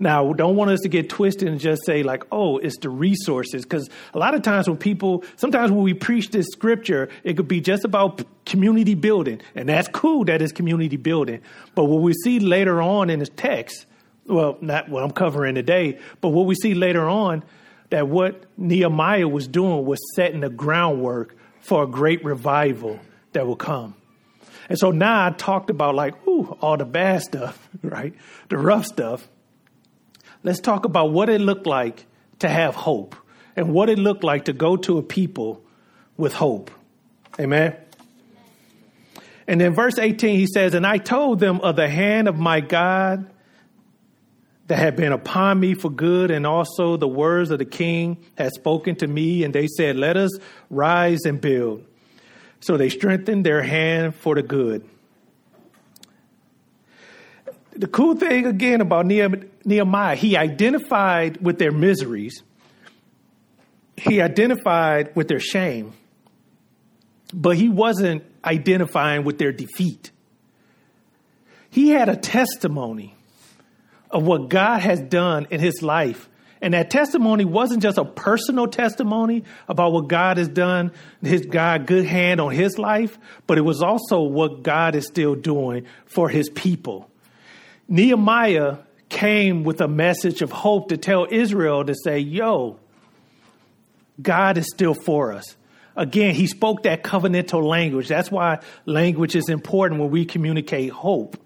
Now, 0.00 0.32
don't 0.32 0.54
want 0.54 0.70
us 0.70 0.80
to 0.80 0.88
get 0.88 1.08
twisted 1.08 1.48
and 1.48 1.58
just 1.58 1.84
say, 1.84 2.02
like, 2.02 2.22
oh, 2.30 2.58
it's 2.58 2.78
the 2.78 2.88
resources. 2.88 3.64
Because 3.64 3.90
a 4.14 4.18
lot 4.18 4.34
of 4.34 4.42
times 4.42 4.68
when 4.68 4.78
people, 4.78 5.24
sometimes 5.36 5.72
when 5.72 5.82
we 5.82 5.92
preach 5.92 6.30
this 6.30 6.46
scripture, 6.52 7.08
it 7.24 7.36
could 7.36 7.48
be 7.48 7.60
just 7.60 7.84
about 7.84 8.22
community 8.46 8.94
building. 8.94 9.40
And 9.56 9.68
that's 9.68 9.88
cool 9.88 10.24
that 10.26 10.40
it's 10.40 10.52
community 10.52 10.96
building. 10.96 11.40
But 11.74 11.84
what 11.84 12.00
we 12.02 12.12
see 12.24 12.38
later 12.38 12.80
on 12.80 13.10
in 13.10 13.18
this 13.18 13.30
text, 13.34 13.86
well, 14.26 14.56
not 14.60 14.88
what 14.88 15.02
I'm 15.02 15.10
covering 15.10 15.56
today, 15.56 15.98
but 16.20 16.28
what 16.28 16.46
we 16.46 16.54
see 16.54 16.74
later 16.74 17.08
on 17.08 17.42
that 17.90 18.08
what 18.08 18.44
Nehemiah 18.56 19.28
was 19.28 19.48
doing 19.48 19.84
was 19.84 19.98
setting 20.14 20.40
the 20.40 20.50
groundwork 20.50 21.36
for 21.60 21.84
a 21.84 21.86
great 21.86 22.24
revival 22.24 23.00
that 23.32 23.46
will 23.46 23.56
come. 23.56 23.94
And 24.68 24.78
so 24.78 24.90
now 24.90 25.26
I 25.26 25.30
talked 25.30 25.70
about 25.70 25.94
like, 25.94 26.14
ooh, 26.26 26.56
all 26.60 26.76
the 26.76 26.84
bad 26.84 27.22
stuff, 27.22 27.68
right? 27.82 28.14
The 28.48 28.58
rough 28.58 28.86
stuff. 28.86 29.28
Let's 30.42 30.60
talk 30.60 30.84
about 30.84 31.10
what 31.10 31.28
it 31.28 31.40
looked 31.40 31.66
like 31.66 32.06
to 32.40 32.48
have 32.48 32.74
hope 32.74 33.16
and 33.56 33.72
what 33.72 33.88
it 33.88 33.98
looked 33.98 34.22
like 34.22 34.44
to 34.44 34.52
go 34.52 34.76
to 34.76 34.98
a 34.98 35.02
people 35.02 35.62
with 36.16 36.32
hope. 36.32 36.70
Amen. 37.40 37.76
And 39.46 39.60
then 39.60 39.74
verse 39.74 39.98
18, 39.98 40.38
he 40.38 40.46
says, 40.46 40.74
And 40.74 40.86
I 40.86 40.98
told 40.98 41.40
them 41.40 41.60
of 41.62 41.76
the 41.76 41.88
hand 41.88 42.28
of 42.28 42.36
my 42.36 42.60
God 42.60 43.28
that 44.68 44.78
had 44.78 44.96
been 44.96 45.12
upon 45.12 45.58
me 45.58 45.74
for 45.74 45.90
good, 45.90 46.30
and 46.30 46.46
also 46.46 46.96
the 46.96 47.08
words 47.08 47.50
of 47.50 47.58
the 47.58 47.64
king 47.64 48.18
had 48.36 48.52
spoken 48.52 48.96
to 48.96 49.06
me, 49.06 49.42
and 49.42 49.54
they 49.54 49.66
said, 49.66 49.96
Let 49.96 50.16
us 50.16 50.30
rise 50.70 51.24
and 51.24 51.40
build. 51.40 51.84
So 52.60 52.76
they 52.76 52.90
strengthened 52.90 53.44
their 53.44 53.62
hand 53.62 54.14
for 54.14 54.34
the 54.34 54.42
good. 54.42 54.88
The 57.72 57.86
cool 57.86 58.16
thing 58.16 58.44
again 58.44 58.80
about 58.80 59.06
Nehemiah, 59.06 60.16
he 60.16 60.36
identified 60.36 61.40
with 61.40 61.58
their 61.58 61.72
miseries, 61.72 62.42
he 63.96 64.20
identified 64.20 65.16
with 65.16 65.28
their 65.28 65.40
shame, 65.40 65.94
but 67.32 67.56
he 67.56 67.70
wasn't 67.70 68.22
identifying 68.44 69.24
with 69.24 69.38
their 69.38 69.52
defeat. 69.52 70.10
He 71.70 71.90
had 71.90 72.08
a 72.08 72.16
testimony 72.16 73.14
of 74.10 74.24
what 74.24 74.48
God 74.48 74.80
has 74.80 75.00
done 75.00 75.46
in 75.50 75.60
his 75.60 75.82
life. 75.82 76.28
And 76.60 76.74
that 76.74 76.90
testimony 76.90 77.44
wasn't 77.44 77.82
just 77.82 77.98
a 77.98 78.04
personal 78.04 78.66
testimony 78.66 79.44
about 79.68 79.92
what 79.92 80.08
God 80.08 80.38
has 80.38 80.48
done, 80.48 80.92
his 81.22 81.46
God 81.46 81.86
good 81.86 82.04
hand 82.04 82.40
on 82.40 82.52
his 82.52 82.78
life, 82.78 83.16
but 83.46 83.58
it 83.58 83.62
was 83.62 83.80
also 83.80 84.22
what 84.22 84.62
God 84.62 84.96
is 84.96 85.06
still 85.06 85.34
doing 85.36 85.86
for 86.06 86.28
his 86.28 86.48
people. 86.50 87.08
Nehemiah 87.86 88.78
came 89.08 89.62
with 89.62 89.80
a 89.80 89.88
message 89.88 90.42
of 90.42 90.50
hope 90.50 90.88
to 90.88 90.96
tell 90.96 91.26
Israel 91.30 91.84
to 91.84 91.94
say, 91.94 92.18
yo, 92.18 92.78
God 94.20 94.58
is 94.58 94.66
still 94.66 94.94
for 94.94 95.32
us. 95.32 95.56
Again, 95.96 96.34
he 96.34 96.46
spoke 96.46 96.82
that 96.84 97.02
covenantal 97.02 97.62
language. 97.62 98.08
That's 98.08 98.30
why 98.30 98.60
language 98.84 99.34
is 99.34 99.48
important 99.48 100.00
when 100.00 100.10
we 100.10 100.24
communicate 100.24 100.90
hope. 100.90 101.36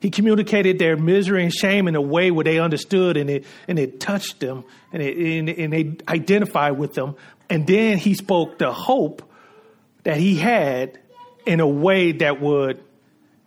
He 0.00 0.10
communicated 0.10 0.78
their 0.78 0.96
misery 0.96 1.42
and 1.42 1.52
shame 1.52 1.88
in 1.88 1.96
a 1.96 2.00
way 2.00 2.30
where 2.30 2.44
they 2.44 2.58
understood 2.58 3.16
and 3.16 3.28
it, 3.28 3.44
and 3.66 3.78
it 3.78 3.98
touched 3.98 4.40
them 4.40 4.64
and, 4.92 5.02
it, 5.02 5.16
and, 5.16 5.48
and 5.48 5.72
they 5.72 5.96
identified 6.06 6.78
with 6.78 6.94
them. 6.94 7.16
And 7.50 7.66
then 7.66 7.98
he 7.98 8.14
spoke 8.14 8.58
the 8.58 8.72
hope 8.72 9.28
that 10.04 10.18
he 10.18 10.36
had 10.36 10.98
in 11.46 11.60
a 11.60 11.66
way 11.66 12.12
that 12.12 12.40
would 12.40 12.82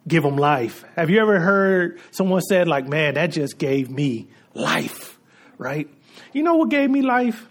give 0.07 0.23
them 0.23 0.35
life. 0.35 0.83
Have 0.95 1.09
you 1.09 1.19
ever 1.21 1.39
heard 1.39 1.99
someone 2.11 2.41
said 2.41 2.67
like, 2.67 2.87
man, 2.87 3.13
that 3.13 3.27
just 3.27 3.57
gave 3.57 3.89
me 3.89 4.27
life, 4.53 5.17
right? 5.57 5.89
You 6.33 6.43
know 6.43 6.55
what 6.55 6.69
gave 6.69 6.89
me 6.89 7.01
life? 7.01 7.47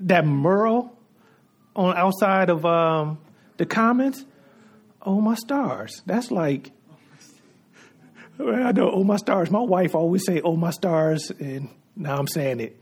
That 0.00 0.24
Merle 0.26 0.96
on 1.74 1.96
outside 1.96 2.48
of 2.48 2.64
um, 2.64 3.18
the 3.56 3.66
Commons. 3.66 4.24
Oh 5.02 5.20
my 5.20 5.34
stars. 5.34 6.02
That's 6.06 6.30
like 6.30 6.70
I 8.38 8.72
know, 8.72 8.90
oh 8.90 9.04
my 9.04 9.16
stars. 9.16 9.50
My 9.50 9.60
wife 9.60 9.94
always 9.94 10.24
say, 10.26 10.40
oh 10.42 10.56
my 10.56 10.70
stars, 10.70 11.30
and 11.30 11.68
now 11.94 12.18
I'm 12.18 12.28
saying 12.28 12.60
it. 12.60 12.80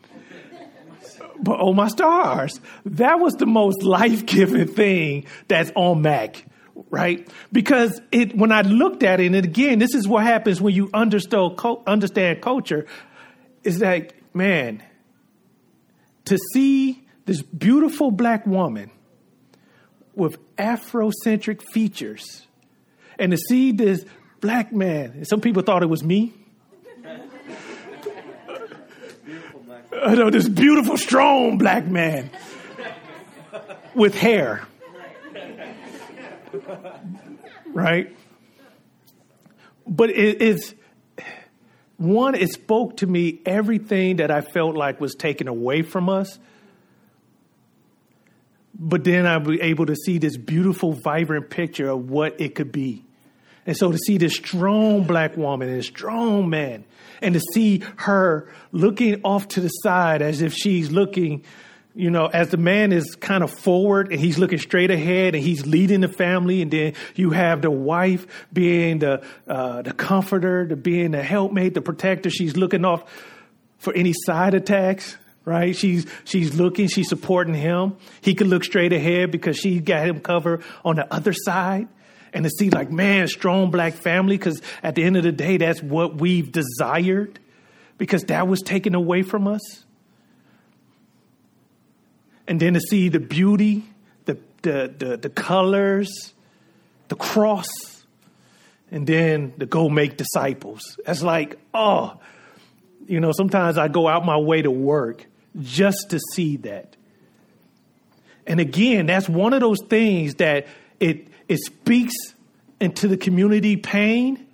But 1.40 1.60
oh 1.60 1.72
my 1.72 1.88
stars, 1.88 2.60
that 2.86 3.20
was 3.20 3.34
the 3.34 3.46
most 3.46 3.82
life 3.82 4.26
giving 4.26 4.66
thing 4.68 5.26
that's 5.48 5.70
on 5.74 6.02
Mack, 6.02 6.44
right? 6.90 7.28
Because 7.52 8.00
it, 8.12 8.36
when 8.36 8.52
I 8.52 8.62
looked 8.62 9.02
at 9.02 9.20
it, 9.20 9.26
and 9.26 9.36
again, 9.36 9.78
this 9.78 9.94
is 9.94 10.06
what 10.06 10.24
happens 10.24 10.60
when 10.60 10.74
you 10.74 10.90
understand, 10.94 12.40
culture, 12.40 12.86
is 13.62 13.78
that, 13.78 14.12
man, 14.32 14.82
to 16.26 16.38
see 16.52 17.04
this 17.26 17.42
beautiful 17.42 18.10
black 18.10 18.46
woman 18.46 18.90
with 20.14 20.38
Afrocentric 20.56 21.62
features 21.72 22.46
and 23.18 23.32
to 23.32 23.38
see 23.38 23.72
this 23.72 24.04
black 24.44 24.72
man. 24.74 25.12
And 25.12 25.26
Some 25.26 25.40
people 25.40 25.62
thought 25.62 25.82
it 25.82 25.88
was 25.88 26.04
me. 26.04 26.34
I 30.04 30.14
know 30.14 30.28
this 30.28 30.46
beautiful, 30.46 30.98
strong 30.98 31.56
black 31.56 31.86
man 31.86 32.28
with 33.94 34.14
hair. 34.14 34.66
Right? 37.72 38.14
But 39.86 40.10
it, 40.10 40.42
it's 40.42 40.74
one, 41.96 42.34
it 42.34 42.52
spoke 42.52 42.98
to 42.98 43.06
me 43.06 43.40
everything 43.46 44.16
that 44.16 44.30
I 44.30 44.42
felt 44.42 44.76
like 44.76 45.00
was 45.00 45.14
taken 45.14 45.48
away 45.48 45.80
from 45.80 46.10
us. 46.10 46.38
But 48.78 49.04
then 49.04 49.24
I 49.24 49.38
was 49.38 49.58
able 49.62 49.86
to 49.86 49.96
see 49.96 50.18
this 50.18 50.36
beautiful, 50.36 50.92
vibrant 50.92 51.48
picture 51.48 51.88
of 51.88 52.10
what 52.10 52.42
it 52.42 52.54
could 52.54 52.72
be. 52.72 53.03
And 53.66 53.76
so 53.76 53.90
to 53.90 53.98
see 53.98 54.18
this 54.18 54.34
strong 54.34 55.04
black 55.04 55.36
woman 55.36 55.68
and 55.68 55.84
strong 55.84 56.50
man, 56.50 56.84
and 57.22 57.34
to 57.34 57.40
see 57.52 57.82
her 57.96 58.48
looking 58.72 59.20
off 59.24 59.48
to 59.48 59.60
the 59.60 59.68
side 59.68 60.20
as 60.20 60.42
if 60.42 60.52
she's 60.52 60.90
looking, 60.90 61.44
you 61.94 62.10
know, 62.10 62.26
as 62.26 62.50
the 62.50 62.56
man 62.56 62.92
is 62.92 63.14
kind 63.14 63.42
of 63.42 63.50
forward 63.50 64.10
and 64.10 64.20
he's 64.20 64.36
looking 64.36 64.58
straight 64.58 64.90
ahead 64.90 65.34
and 65.34 65.42
he's 65.42 65.64
leading 65.66 66.02
the 66.02 66.08
family, 66.08 66.60
and 66.60 66.70
then 66.70 66.92
you 67.14 67.30
have 67.30 67.62
the 67.62 67.70
wife 67.70 68.26
being 68.52 68.98
the 68.98 69.24
uh, 69.48 69.80
the 69.82 69.92
comforter, 69.92 70.66
the 70.66 70.76
being 70.76 71.12
the 71.12 71.22
helpmate, 71.22 71.72
the 71.72 71.82
protector. 71.82 72.28
She's 72.28 72.56
looking 72.56 72.84
off 72.84 73.10
for 73.78 73.94
any 73.94 74.12
side 74.12 74.54
attacks 74.54 75.16
right? 75.46 75.76
She's 75.76 76.06
she's 76.24 76.54
looking, 76.54 76.88
she's 76.88 77.10
supporting 77.10 77.52
him. 77.52 77.98
He 78.22 78.34
can 78.34 78.48
look 78.48 78.64
straight 78.64 78.94
ahead 78.94 79.30
because 79.30 79.58
she 79.58 79.78
got 79.78 80.06
him 80.06 80.20
covered 80.20 80.62
on 80.86 80.96
the 80.96 81.12
other 81.12 81.34
side 81.34 81.86
and 82.34 82.44
to 82.44 82.50
see 82.50 82.68
like, 82.68 82.90
man, 82.90 83.28
strong 83.28 83.70
black 83.70 83.94
family, 83.94 84.36
because 84.36 84.60
at 84.82 84.96
the 84.96 85.04
end 85.04 85.16
of 85.16 85.22
the 85.22 85.32
day, 85.32 85.56
that's 85.56 85.82
what 85.82 86.16
we've 86.16 86.52
desired, 86.52 87.38
because 87.96 88.24
that 88.24 88.48
was 88.48 88.60
taken 88.60 88.94
away 88.94 89.22
from 89.22 89.46
us. 89.46 89.84
And 92.46 92.60
then 92.60 92.74
to 92.74 92.80
see 92.80 93.08
the 93.08 93.20
beauty, 93.20 93.84
the 94.26 94.36
the 94.62 94.92
the, 94.98 95.16
the 95.16 95.30
colors, 95.30 96.34
the 97.08 97.16
cross, 97.16 97.68
and 98.90 99.06
then 99.06 99.54
to 99.58 99.66
go 99.66 99.88
make 99.88 100.16
disciples. 100.16 100.98
That's 101.06 101.22
like, 101.22 101.58
oh, 101.72 102.20
you 103.06 103.20
know, 103.20 103.32
sometimes 103.32 103.78
I 103.78 103.88
go 103.88 104.08
out 104.08 104.26
my 104.26 104.36
way 104.36 104.60
to 104.60 104.70
work 104.70 105.24
just 105.60 106.10
to 106.10 106.18
see 106.32 106.56
that. 106.58 106.96
And 108.46 108.60
again, 108.60 109.06
that's 109.06 109.28
one 109.28 109.54
of 109.54 109.60
those 109.60 109.80
things 109.88 110.34
that 110.34 110.66
it 111.00 111.28
it 111.48 111.58
speaks 111.58 112.14
into 112.80 113.08
the 113.08 113.16
community 113.16 113.76
pain, 113.76 114.46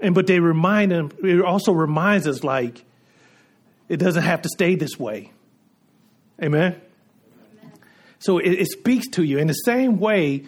and 0.00 0.14
but 0.14 0.26
they 0.26 0.40
remind 0.40 0.92
them. 0.92 1.10
It 1.22 1.40
also 1.42 1.72
reminds 1.72 2.26
us 2.26 2.44
like 2.44 2.84
it 3.88 3.98
doesn't 3.98 4.22
have 4.22 4.42
to 4.42 4.48
stay 4.48 4.74
this 4.74 4.98
way. 4.98 5.32
Amen. 6.42 6.80
So 8.18 8.38
it, 8.38 8.50
it 8.50 8.70
speaks 8.70 9.08
to 9.10 9.22
you 9.22 9.38
in 9.38 9.46
the 9.46 9.54
same 9.54 9.98
way 9.98 10.44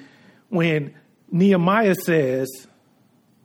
when 0.49 0.95
Nehemiah 1.31 1.95
says 1.95 2.49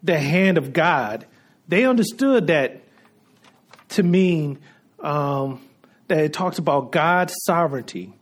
the 0.04 0.20
hand 0.20 0.58
of 0.58 0.74
God. 0.74 1.26
They 1.68 1.86
understood 1.86 2.48
that 2.48 2.82
to 3.90 4.04
mean 4.04 4.60
um, 5.00 5.62
that 6.08 6.20
it 6.20 6.34
talks 6.34 6.58
about 6.58 6.92
God's 6.92 7.34
sovereignty. 7.46 8.14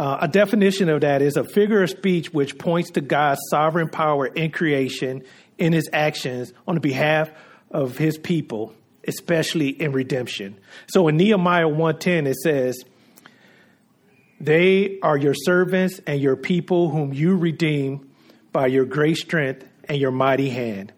Uh, 0.00 0.16
a 0.22 0.28
definition 0.28 0.88
of 0.88 1.02
that 1.02 1.20
is 1.20 1.36
a 1.36 1.44
figure 1.44 1.82
of 1.82 1.90
speech 1.90 2.32
which 2.32 2.56
points 2.56 2.92
to 2.92 3.02
God's 3.02 3.38
sovereign 3.50 3.90
power 3.90 4.26
in 4.26 4.50
creation 4.50 5.22
in 5.58 5.74
his 5.74 5.90
actions 5.92 6.54
on 6.66 6.78
behalf 6.78 7.30
of 7.70 7.98
his 7.98 8.16
people, 8.16 8.72
especially 9.06 9.68
in 9.68 9.92
redemption. 9.92 10.58
So 10.86 11.06
in 11.08 11.18
Nehemiah 11.18 11.68
1:10 11.68 12.26
it 12.26 12.36
says, 12.36 12.82
"They 14.40 14.98
are 15.02 15.18
your 15.18 15.34
servants 15.34 16.00
and 16.06 16.18
your 16.18 16.36
people 16.36 16.88
whom 16.88 17.12
you 17.12 17.36
redeem 17.36 18.08
by 18.52 18.68
your 18.68 18.86
great 18.86 19.18
strength 19.18 19.66
and 19.84 19.98
your 19.98 20.12
mighty 20.12 20.48
hand." 20.48 20.94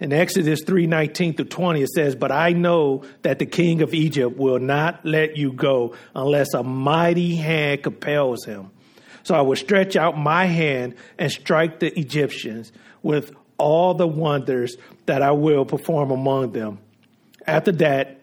In 0.00 0.12
Exodus 0.12 0.62
3 0.64 0.86
19 0.86 1.34
through 1.34 1.46
20, 1.46 1.82
it 1.82 1.88
says, 1.88 2.14
But 2.14 2.30
I 2.30 2.52
know 2.52 3.02
that 3.22 3.38
the 3.38 3.46
king 3.46 3.82
of 3.82 3.94
Egypt 3.94 4.36
will 4.36 4.60
not 4.60 5.04
let 5.04 5.36
you 5.36 5.52
go 5.52 5.96
unless 6.14 6.54
a 6.54 6.62
mighty 6.62 7.34
hand 7.34 7.82
compels 7.82 8.44
him. 8.44 8.70
So 9.24 9.34
I 9.34 9.40
will 9.40 9.56
stretch 9.56 9.96
out 9.96 10.16
my 10.16 10.46
hand 10.46 10.94
and 11.18 11.30
strike 11.30 11.80
the 11.80 11.98
Egyptians 11.98 12.72
with 13.02 13.32
all 13.58 13.94
the 13.94 14.06
wonders 14.06 14.76
that 15.06 15.20
I 15.20 15.32
will 15.32 15.64
perform 15.64 16.12
among 16.12 16.52
them. 16.52 16.78
After 17.46 17.72
that, 17.72 18.20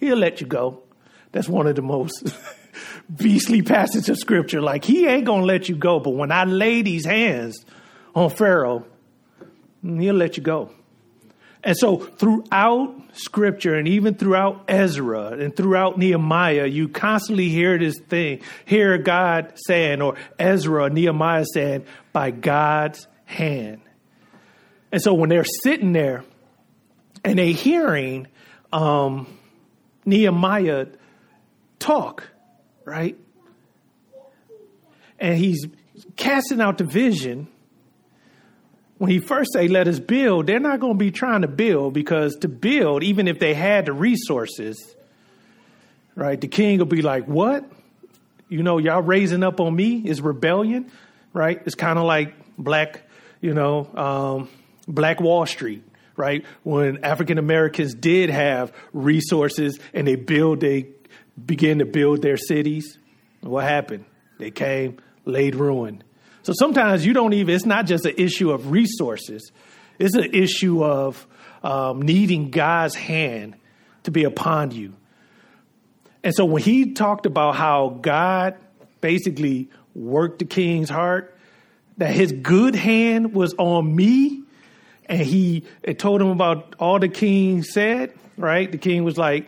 he'll 0.00 0.18
let 0.18 0.40
you 0.40 0.46
go. 0.46 0.82
That's 1.30 1.48
one 1.48 1.68
of 1.68 1.76
the 1.76 1.82
most 1.82 2.34
beastly 3.16 3.62
passages 3.62 4.08
of 4.08 4.18
scripture. 4.18 4.60
Like, 4.60 4.84
he 4.84 5.06
ain't 5.06 5.24
going 5.24 5.42
to 5.42 5.46
let 5.46 5.68
you 5.68 5.76
go, 5.76 6.00
but 6.00 6.10
when 6.10 6.32
I 6.32 6.44
lay 6.44 6.82
these 6.82 7.04
hands 7.04 7.64
on 8.14 8.28
Pharaoh, 8.28 8.84
he'll 9.82 10.14
let 10.14 10.36
you 10.36 10.42
go. 10.42 10.70
And 11.64 11.76
so 11.76 11.96
throughout 11.96 12.94
scripture 13.12 13.74
and 13.74 13.86
even 13.86 14.14
throughout 14.14 14.64
Ezra 14.66 15.32
and 15.32 15.54
throughout 15.54 15.96
Nehemiah, 15.96 16.66
you 16.66 16.88
constantly 16.88 17.48
hear 17.48 17.78
this 17.78 17.98
thing, 18.00 18.40
hear 18.64 18.98
God 18.98 19.52
saying, 19.54 20.02
or 20.02 20.16
Ezra 20.38 20.90
Nehemiah 20.90 21.44
saying, 21.52 21.84
by 22.12 22.32
God's 22.32 23.06
hand. 23.24 23.80
And 24.90 25.00
so 25.00 25.14
when 25.14 25.28
they're 25.28 25.44
sitting 25.62 25.92
there 25.92 26.24
and 27.24 27.38
they're 27.38 27.46
hearing 27.46 28.26
um, 28.72 29.26
Nehemiah 30.04 30.86
talk, 31.78 32.28
right? 32.84 33.16
And 35.18 35.38
he's 35.38 35.66
casting 36.16 36.60
out 36.60 36.78
the 36.78 36.84
vision. 36.84 37.46
When 39.02 39.10
he 39.10 39.18
first 39.18 39.52
say, 39.52 39.66
let 39.66 39.88
us 39.88 39.98
build, 39.98 40.46
they're 40.46 40.60
not 40.60 40.78
going 40.78 40.92
to 40.92 40.96
be 40.96 41.10
trying 41.10 41.42
to 41.42 41.48
build 41.48 41.92
because 41.92 42.36
to 42.36 42.48
build, 42.48 43.02
even 43.02 43.26
if 43.26 43.40
they 43.40 43.52
had 43.52 43.86
the 43.86 43.92
resources, 43.92 44.94
right, 46.14 46.40
the 46.40 46.46
king 46.46 46.78
will 46.78 46.86
be 46.86 47.02
like, 47.02 47.24
what? 47.26 47.68
You 48.48 48.62
know, 48.62 48.78
y'all 48.78 49.02
raising 49.02 49.42
up 49.42 49.58
on 49.58 49.74
me 49.74 49.96
is 50.06 50.20
rebellion, 50.20 50.88
right? 51.32 51.60
It's 51.66 51.74
kind 51.74 51.98
of 51.98 52.04
like 52.04 52.32
black, 52.56 53.02
you 53.40 53.54
know, 53.54 53.90
um, 53.96 54.48
Black 54.86 55.20
Wall 55.20 55.46
Street, 55.46 55.82
right? 56.14 56.46
When 56.62 57.02
African 57.04 57.38
Americans 57.38 57.94
did 57.94 58.30
have 58.30 58.72
resources 58.92 59.80
and 59.92 60.06
they 60.06 60.14
build, 60.14 60.60
they 60.60 60.86
began 61.44 61.80
to 61.80 61.86
build 61.86 62.22
their 62.22 62.36
cities. 62.36 62.98
What 63.40 63.64
happened? 63.64 64.04
They 64.38 64.52
came, 64.52 64.98
laid 65.24 65.56
ruin. 65.56 66.04
So 66.42 66.52
sometimes 66.58 67.06
you 67.06 67.12
don't 67.12 67.32
even, 67.32 67.54
it's 67.54 67.66
not 67.66 67.86
just 67.86 68.04
an 68.04 68.14
issue 68.16 68.50
of 68.50 68.70
resources, 68.70 69.52
it's 69.98 70.14
an 70.14 70.34
issue 70.34 70.84
of 70.84 71.26
um, 71.62 72.02
needing 72.02 72.50
God's 72.50 72.94
hand 72.94 73.54
to 74.02 74.10
be 74.10 74.24
upon 74.24 74.72
you. 74.72 74.94
And 76.24 76.34
so 76.34 76.44
when 76.44 76.62
he 76.62 76.92
talked 76.92 77.26
about 77.26 77.56
how 77.56 77.98
God 78.00 78.56
basically 79.00 79.68
worked 79.94 80.40
the 80.40 80.44
king's 80.44 80.88
heart, 80.88 81.36
that 81.98 82.12
his 82.12 82.32
good 82.32 82.74
hand 82.74 83.34
was 83.34 83.54
on 83.58 83.94
me, 83.94 84.42
and 85.06 85.20
he 85.20 85.64
told 85.98 86.22
him 86.22 86.28
about 86.28 86.74
all 86.78 86.98
the 86.98 87.08
king 87.08 87.62
said, 87.62 88.14
right? 88.36 88.70
The 88.70 88.78
king 88.78 89.04
was 89.04 89.18
like, 89.18 89.46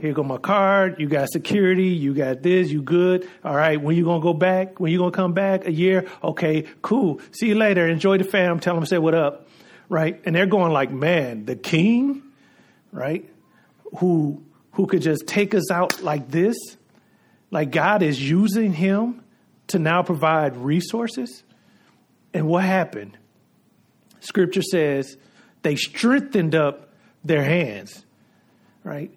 here 0.00 0.12
go 0.12 0.22
my 0.22 0.38
card. 0.38 1.00
You 1.00 1.08
got 1.08 1.28
security. 1.30 1.88
You 1.88 2.14
got 2.14 2.42
this. 2.42 2.70
You 2.70 2.82
good. 2.82 3.28
All 3.44 3.54
right. 3.54 3.80
When 3.80 3.96
you 3.96 4.04
gonna 4.04 4.22
go 4.22 4.34
back? 4.34 4.78
When 4.80 4.92
you 4.92 4.98
gonna 4.98 5.10
come 5.10 5.32
back? 5.32 5.66
A 5.66 5.72
year? 5.72 6.06
Okay. 6.22 6.64
Cool. 6.82 7.20
See 7.32 7.48
you 7.48 7.54
later. 7.54 7.86
Enjoy 7.86 8.18
the 8.18 8.24
fam. 8.24 8.60
Tell 8.60 8.74
them 8.74 8.86
say 8.86 8.98
what 8.98 9.14
up. 9.14 9.48
Right. 9.88 10.20
And 10.24 10.34
they're 10.34 10.46
going 10.46 10.72
like, 10.72 10.90
man, 10.90 11.44
the 11.44 11.56
king, 11.56 12.22
right? 12.92 13.28
Who 13.98 14.42
who 14.72 14.86
could 14.86 15.02
just 15.02 15.26
take 15.26 15.54
us 15.54 15.70
out 15.70 16.02
like 16.02 16.30
this? 16.30 16.56
Like 17.50 17.70
God 17.70 18.02
is 18.02 18.20
using 18.20 18.72
him 18.72 19.24
to 19.68 19.78
now 19.78 20.02
provide 20.02 20.56
resources. 20.56 21.42
And 22.34 22.46
what 22.46 22.64
happened? 22.64 23.16
Scripture 24.20 24.62
says 24.62 25.16
they 25.62 25.76
strengthened 25.76 26.54
up 26.54 26.92
their 27.24 27.42
hands. 27.42 28.04
Right 28.82 29.10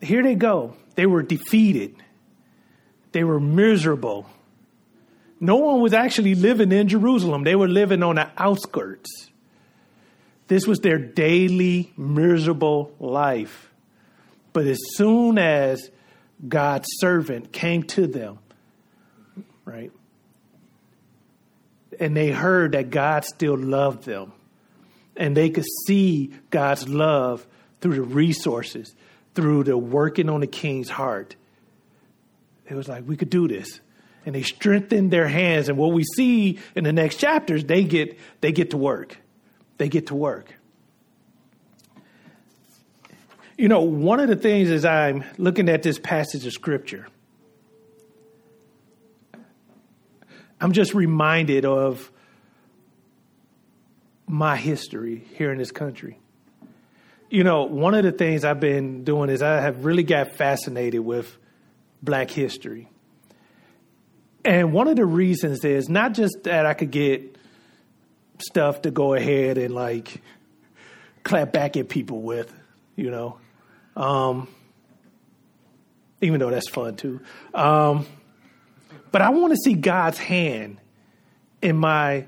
here 0.00 0.22
they 0.22 0.34
go. 0.34 0.76
They 0.94 1.06
were 1.06 1.22
defeated. 1.22 1.94
They 3.12 3.24
were 3.24 3.40
miserable. 3.40 4.26
No 5.38 5.56
one 5.56 5.80
was 5.80 5.94
actually 5.94 6.34
living 6.34 6.72
in 6.72 6.88
Jerusalem. 6.88 7.44
They 7.44 7.56
were 7.56 7.68
living 7.68 8.02
on 8.02 8.16
the 8.16 8.28
outskirts. 8.36 9.30
This 10.48 10.66
was 10.66 10.80
their 10.80 10.98
daily 10.98 11.92
miserable 11.96 12.94
life. 12.98 13.72
But 14.52 14.66
as 14.66 14.78
soon 14.94 15.38
as 15.38 15.90
God's 16.46 16.88
servant 16.98 17.52
came 17.52 17.84
to 17.84 18.06
them, 18.06 18.38
right, 19.64 19.92
and 21.98 22.16
they 22.16 22.30
heard 22.30 22.72
that 22.72 22.90
God 22.90 23.24
still 23.24 23.56
loved 23.56 24.04
them, 24.04 24.32
and 25.16 25.36
they 25.36 25.50
could 25.50 25.66
see 25.86 26.32
God's 26.50 26.88
love 26.88 27.46
through 27.80 27.94
the 27.94 28.02
resources 28.02 28.94
through 29.34 29.64
the 29.64 29.76
working 29.76 30.28
on 30.28 30.40
the 30.40 30.46
king's 30.46 30.88
heart. 30.88 31.36
It 32.68 32.74
was 32.74 32.88
like, 32.88 33.06
we 33.06 33.16
could 33.16 33.30
do 33.30 33.48
this. 33.48 33.80
And 34.26 34.34
they 34.34 34.42
strengthened 34.42 35.10
their 35.10 35.28
hands. 35.28 35.68
And 35.68 35.78
what 35.78 35.92
we 35.92 36.04
see 36.04 36.58
in 36.74 36.84
the 36.84 36.92
next 36.92 37.16
chapters, 37.16 37.64
they 37.64 37.84
get, 37.84 38.18
they 38.40 38.52
get 38.52 38.70
to 38.70 38.76
work. 38.76 39.16
They 39.78 39.88
get 39.88 40.08
to 40.08 40.14
work. 40.14 40.54
You 43.56 43.68
know, 43.68 43.82
one 43.82 44.20
of 44.20 44.28
the 44.28 44.36
things 44.36 44.70
as 44.70 44.84
I'm 44.84 45.24
looking 45.36 45.68
at 45.68 45.82
this 45.82 45.98
passage 45.98 46.46
of 46.46 46.52
scripture, 46.52 47.08
I'm 50.60 50.72
just 50.72 50.94
reminded 50.94 51.64
of 51.64 52.10
my 54.26 54.56
history 54.56 55.24
here 55.34 55.50
in 55.50 55.58
this 55.58 55.72
country 55.72 56.18
you 57.30 57.44
know, 57.44 57.62
one 57.62 57.94
of 57.94 58.02
the 58.02 58.12
things 58.12 58.44
I've 58.44 58.60
been 58.60 59.04
doing 59.04 59.30
is 59.30 59.40
I 59.40 59.60
have 59.60 59.84
really 59.84 60.02
got 60.02 60.32
fascinated 60.32 61.00
with 61.00 61.38
black 62.02 62.30
history. 62.30 62.88
And 64.44 64.72
one 64.72 64.88
of 64.88 64.96
the 64.96 65.06
reasons 65.06 65.64
is 65.64 65.88
not 65.88 66.12
just 66.12 66.42
that 66.44 66.66
I 66.66 66.74
could 66.74 66.90
get 66.90 67.36
stuff 68.38 68.82
to 68.82 68.90
go 68.90 69.14
ahead 69.14 69.58
and 69.58 69.74
like 69.74 70.20
clap 71.22 71.52
back 71.52 71.76
at 71.76 71.88
people 71.88 72.20
with, 72.20 72.52
you 72.96 73.10
know, 73.10 73.38
um, 73.96 74.48
even 76.20 76.40
though 76.40 76.50
that's 76.50 76.68
fun 76.68 76.96
too. 76.96 77.20
Um, 77.54 78.06
but 79.12 79.22
I 79.22 79.30
want 79.30 79.52
to 79.52 79.56
see 79.56 79.74
God's 79.74 80.18
hand 80.18 80.78
in 81.62 81.76
my 81.76 82.26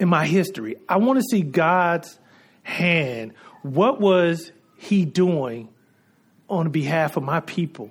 in 0.00 0.08
my 0.08 0.26
history. 0.26 0.76
I 0.88 0.96
want 0.96 1.18
to 1.18 1.22
see 1.22 1.42
God's 1.42 2.18
hand 2.62 3.34
what 3.64 3.98
was 3.98 4.52
he 4.76 5.06
doing 5.06 5.70
on 6.50 6.70
behalf 6.70 7.16
of 7.16 7.22
my 7.22 7.40
people? 7.40 7.90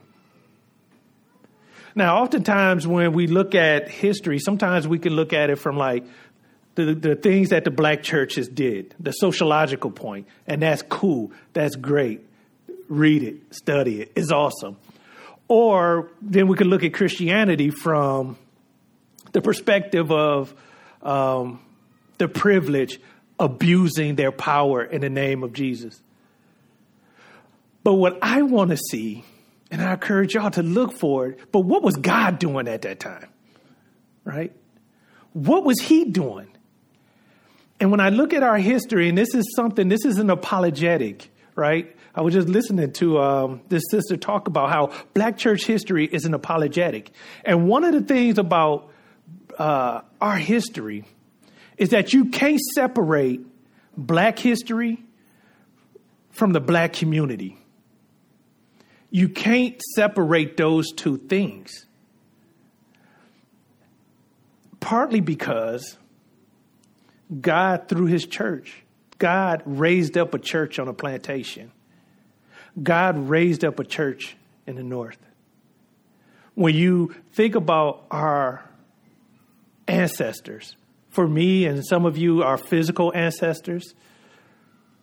Now, 1.95 2.21
oftentimes 2.21 2.85
when 2.85 3.11
we 3.13 3.25
look 3.25 3.55
at 3.55 3.89
history, 3.89 4.37
sometimes 4.37 4.87
we 4.87 4.99
can 4.99 5.13
look 5.13 5.33
at 5.33 5.49
it 5.49 5.55
from 5.55 5.75
like 5.75 6.05
the, 6.75 6.93
the 6.93 7.15
things 7.15 7.49
that 7.49 7.63
the 7.63 7.71
black 7.71 8.03
churches 8.03 8.47
did, 8.47 8.93
the 8.99 9.11
sociological 9.11 9.89
point, 9.89 10.27
and 10.45 10.61
that's 10.61 10.83
cool, 10.83 11.31
that's 11.53 11.75
great. 11.75 12.21
Read 12.87 13.23
it, 13.23 13.55
study 13.55 14.01
it, 14.01 14.11
it's 14.15 14.31
awesome. 14.31 14.77
Or 15.47 16.11
then 16.21 16.47
we 16.47 16.55
can 16.55 16.67
look 16.67 16.83
at 16.83 16.93
Christianity 16.93 17.71
from 17.71 18.37
the 19.31 19.41
perspective 19.41 20.11
of 20.11 20.53
um, 21.01 21.61
the 22.19 22.27
privilege 22.27 22.99
abusing 23.39 24.15
their 24.15 24.31
power 24.31 24.83
in 24.83 25.01
the 25.01 25.09
name 25.09 25.43
of 25.43 25.53
Jesus. 25.53 26.01
But 27.83 27.95
what 27.95 28.17
I 28.21 28.41
want 28.43 28.71
to 28.71 28.77
see, 28.77 29.25
and 29.69 29.81
I 29.81 29.93
encourage 29.93 30.35
y'all 30.35 30.51
to 30.51 30.63
look 30.63 30.93
for 30.93 31.27
it, 31.27 31.51
but 31.51 31.61
what 31.61 31.83
was 31.83 31.95
God 31.95 32.39
doing 32.39 32.67
at 32.67 32.83
that 32.83 32.99
time? 32.99 33.27
Right? 34.23 34.53
What 35.33 35.65
was 35.65 35.79
He 35.79 36.05
doing? 36.05 36.47
And 37.79 37.91
when 37.91 37.99
I 37.99 38.09
look 38.09 38.33
at 38.33 38.43
our 38.43 38.57
history, 38.57 39.09
and 39.09 39.17
this 39.17 39.35
is 39.35 39.53
something, 39.55 39.89
this 39.89 40.05
is 40.05 40.17
an 40.17 40.29
apologetic, 40.29 41.29
right? 41.55 41.93
I 42.15 42.21
was 42.21 42.33
just 42.33 42.47
listening 42.47 42.93
to 42.93 43.19
um, 43.19 43.61
this 43.67 43.83
sister 43.89 44.15
talk 44.15 44.47
about 44.47 44.69
how 44.69 44.93
black 45.13 45.37
church 45.37 45.65
history 45.65 46.05
is 46.05 46.25
an 46.25 46.33
apologetic. 46.33 47.11
And 47.43 47.67
one 47.67 47.83
of 47.83 47.91
the 47.91 48.01
things 48.01 48.37
about 48.37 48.91
uh, 49.57 50.01
our 50.21 50.37
history 50.37 51.05
is 51.77 51.89
that 51.89 52.13
you 52.13 52.25
can't 52.25 52.59
separate 52.75 53.41
black 53.95 54.39
history 54.39 55.03
from 56.31 56.53
the 56.53 56.59
black 56.59 56.93
community. 56.93 57.57
You 59.09 59.29
can't 59.29 59.79
separate 59.95 60.57
those 60.57 60.91
two 60.91 61.17
things. 61.17 61.85
Partly 64.79 65.21
because 65.21 65.97
God, 67.41 67.87
through 67.87 68.07
his 68.07 68.25
church, 68.25 68.83
God 69.19 69.61
raised 69.65 70.17
up 70.17 70.33
a 70.33 70.39
church 70.39 70.79
on 70.79 70.87
a 70.87 70.93
plantation. 70.93 71.71
God 72.81 73.29
raised 73.29 73.63
up 73.63 73.79
a 73.79 73.83
church 73.83 74.35
in 74.65 74.75
the 74.75 74.83
north. 74.83 75.19
When 76.55 76.75
you 76.75 77.15
think 77.31 77.55
about 77.55 78.05
our 78.11 78.67
ancestors, 79.87 80.75
for 81.13 81.27
me 81.27 81.65
and 81.65 81.85
some 81.85 82.05
of 82.05 82.17
you, 82.17 82.41
our 82.41 82.57
physical 82.57 83.13
ancestors, 83.15 83.93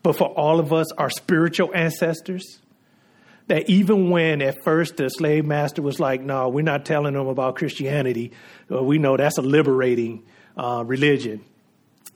but 0.02 0.16
for 0.16 0.26
all 0.28 0.58
of 0.58 0.72
us, 0.72 0.90
our 0.92 1.08
spiritual 1.08 1.70
ancestors. 1.74 2.58
That 3.46 3.68
even 3.68 4.10
when 4.10 4.42
at 4.42 4.56
first 4.64 4.96
the 4.96 5.08
slave 5.08 5.44
master 5.44 5.82
was 5.82 5.98
like, 5.98 6.20
no, 6.20 6.48
we're 6.48 6.62
not 6.62 6.84
telling 6.84 7.14
them 7.14 7.26
about 7.26 7.56
Christianity, 7.56 8.32
well, 8.68 8.84
we 8.84 8.98
know 8.98 9.16
that's 9.16 9.38
a 9.38 9.42
liberating 9.42 10.24
uh, 10.56 10.84
religion. 10.86 11.44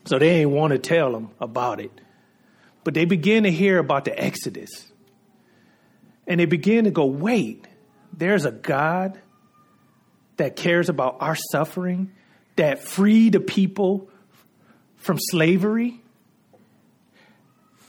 So 0.04 0.18
they 0.18 0.40
ain't 0.40 0.50
want 0.50 0.72
to 0.72 0.78
tell 0.78 1.12
them 1.12 1.30
about 1.40 1.80
it. 1.80 1.90
But 2.84 2.94
they 2.94 3.04
begin 3.04 3.44
to 3.44 3.50
hear 3.50 3.78
about 3.78 4.04
the 4.04 4.16
Exodus. 4.20 4.92
And 6.26 6.38
they 6.38 6.46
begin 6.46 6.84
to 6.84 6.90
go, 6.90 7.06
wait, 7.06 7.66
there's 8.12 8.44
a 8.44 8.52
God 8.52 9.20
that 10.36 10.56
cares 10.56 10.88
about 10.88 11.16
our 11.20 11.36
suffering 11.52 12.12
that 12.56 12.82
freed 12.82 13.32
the 13.32 13.40
people 13.40 14.08
from 14.96 15.18
slavery. 15.18 16.00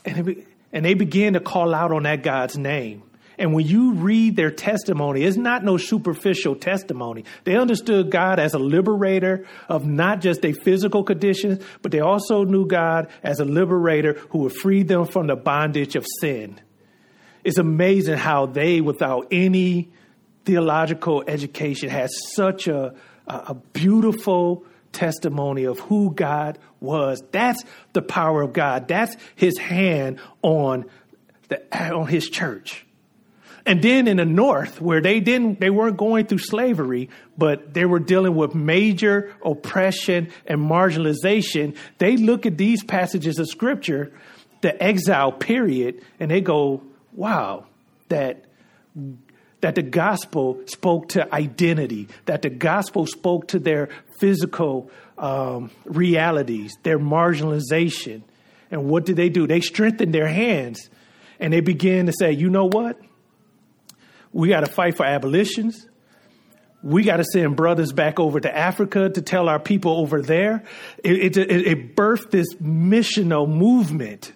And, 0.04 0.30
it, 0.30 0.48
and 0.72 0.86
they 0.86 0.94
began 0.94 1.34
to 1.34 1.40
call 1.40 1.74
out 1.74 1.92
on 1.92 2.04
that 2.04 2.24
God's 2.24 2.58
name. 2.58 3.04
And 3.38 3.54
when 3.54 3.66
you 3.66 3.94
read 3.94 4.36
their 4.36 4.52
testimony, 4.52 5.24
it's 5.24 5.38
not 5.38 5.64
no 5.64 5.78
superficial 5.78 6.56
testimony. 6.56 7.26
They 7.44 7.58
understood 7.58 8.10
God 8.10 8.40
as 8.40 8.54
a 8.54 8.60
liberator 8.60 9.46
of 9.68 9.86
not 9.86 10.22
just 10.22 10.42
their 10.42 10.54
physical 10.54 11.04
conditions, 11.04 11.64
but 11.82 11.92
they 11.92 12.00
also 12.00 12.44
knew 12.44 12.66
God 12.66 13.10
as 13.24 13.40
a 13.40 13.46
liberator 13.46 14.14
who 14.30 14.40
would 14.40 14.54
free 14.54 14.84
them 14.84 15.06
from 15.06 15.28
the 15.28 15.36
bondage 15.36 15.96
of 15.96 16.06
sin. 16.22 16.60
It's 17.44 17.58
amazing 17.58 18.18
how 18.18 18.46
they, 18.46 18.82
without 18.82 19.28
any 19.32 19.92
theological 20.46 21.24
education, 21.28 21.90
had 21.90 22.10
such 22.10 22.68
a, 22.68 22.96
a 23.28 23.56
beautiful 23.74 24.64
testimony 24.92 25.66
of 25.66 25.80
who 25.80 26.14
God 26.14 26.58
was. 26.80 27.22
That's 27.32 27.64
the 27.94 28.02
power 28.02 28.42
of 28.42 28.54
God. 28.54 28.88
That's 28.88 29.16
his 29.36 29.58
hand 29.58 30.20
on 30.42 30.86
the, 31.50 31.62
on 31.94 32.08
his 32.08 32.30
church. 32.30 32.86
And 33.68 33.82
then 33.82 34.08
in 34.08 34.18
the 34.18 34.26
north, 34.26 34.80
where 34.80 35.02
they 35.02 35.20
didn't, 35.20 35.60
they 35.60 35.72
weren't 35.72 35.98
going 35.98 36.28
through 36.28 36.38
slavery, 36.38 37.10
but 37.36 37.74
they 37.74 37.86
were 37.86 38.00
dealing 38.00 38.36
with 38.36 38.54
major 38.54 39.34
oppression 39.44 40.30
and 40.46 40.62
marginalization. 40.62 41.76
They 41.98 42.16
look 42.16 42.46
at 42.46 42.58
these 42.58 42.84
passages 42.84 43.40
of 43.40 43.48
scripture, 43.48 44.14
the 44.62 44.82
exile 44.82 45.32
period, 45.32 46.04
and 46.20 46.30
they 46.30 46.42
go, 46.42 46.84
wow, 47.14 47.66
that, 48.10 48.46
that 49.62 49.76
the 49.76 49.82
gospel 49.82 50.62
spoke 50.66 51.10
to 51.10 51.34
identity, 51.34 52.08
that 52.26 52.42
the 52.42 52.50
gospel 52.50 53.08
spoke 53.08 53.48
to 53.50 53.60
their 53.60 53.90
physical 54.20 54.92
um, 55.18 55.72
realities, 55.86 56.78
their 56.84 57.00
marginalization. 57.00 58.22
And 58.72 58.86
what 58.86 59.06
did 59.06 59.16
they 59.16 59.30
do? 59.30 59.48
They 59.48 59.62
strengthened 59.62 60.14
their 60.14 60.28
hands 60.28 60.90
and 61.40 61.54
they 61.54 61.62
began 61.62 62.06
to 62.08 62.14
say, 62.14 62.32
you 62.32 62.50
know 62.50 62.66
what? 62.66 63.00
We 64.32 64.50
got 64.50 64.62
to 64.62 64.72
fight 64.72 64.98
for 64.98 65.06
abolitions. 65.06 65.88
We 66.84 67.04
got 67.04 67.18
to 67.18 67.24
send 67.24 67.56
brothers 67.56 67.92
back 67.92 68.20
over 68.20 68.40
to 68.40 68.56
Africa 68.56 69.10
to 69.10 69.22
tell 69.22 69.50
our 69.50 69.60
people 69.60 69.94
over 69.94 70.22
there. 70.22 70.64
It, 71.04 71.38
it, 71.38 71.52
it 71.52 71.96
birthed 71.96 72.30
this 72.32 72.54
missional 72.56 73.50
movement. 73.50 74.34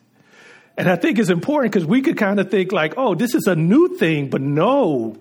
And 0.80 0.90
I 0.90 0.96
think 0.96 1.20
it's 1.20 1.30
important 1.30 1.74
because 1.74 1.86
we 1.86 2.02
could 2.02 2.16
kind 2.16 2.40
of 2.40 2.50
think 2.50 2.72
like, 2.72 2.94
oh, 2.96 3.14
this 3.14 3.36
is 3.36 3.48
a 3.48 3.56
new 3.56 3.98
thing, 3.98 4.30
but 4.30 4.40
no, 4.40 5.18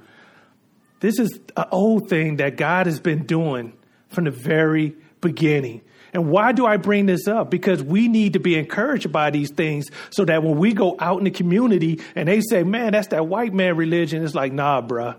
this 1.00 1.18
is 1.18 1.40
an 1.56 1.64
old 1.72 2.08
thing 2.08 2.36
that 2.36 2.56
God 2.56 2.86
has 2.86 3.00
been 3.00 3.26
doing 3.26 3.72
from 4.08 4.26
the 4.26 4.30
very 4.30 4.94
beginning. 5.20 5.80
And 6.12 6.30
why 6.30 6.52
do 6.52 6.64
I 6.64 6.76
bring 6.76 7.06
this 7.06 7.26
up? 7.26 7.50
Because 7.50 7.82
we 7.82 8.06
need 8.06 8.34
to 8.34 8.38
be 8.38 8.54
encouraged 8.54 9.10
by 9.10 9.30
these 9.30 9.50
things 9.50 9.86
so 10.10 10.24
that 10.26 10.44
when 10.44 10.58
we 10.58 10.74
go 10.74 10.94
out 11.00 11.18
in 11.18 11.24
the 11.24 11.30
community 11.32 12.00
and 12.14 12.28
they 12.28 12.40
say, 12.40 12.62
man, 12.62 12.92
that's 12.92 13.08
that 13.08 13.26
white 13.26 13.52
man 13.52 13.76
religion, 13.76 14.24
it's 14.24 14.36
like, 14.36 14.52
nah, 14.52 14.80
bruh, 14.80 15.16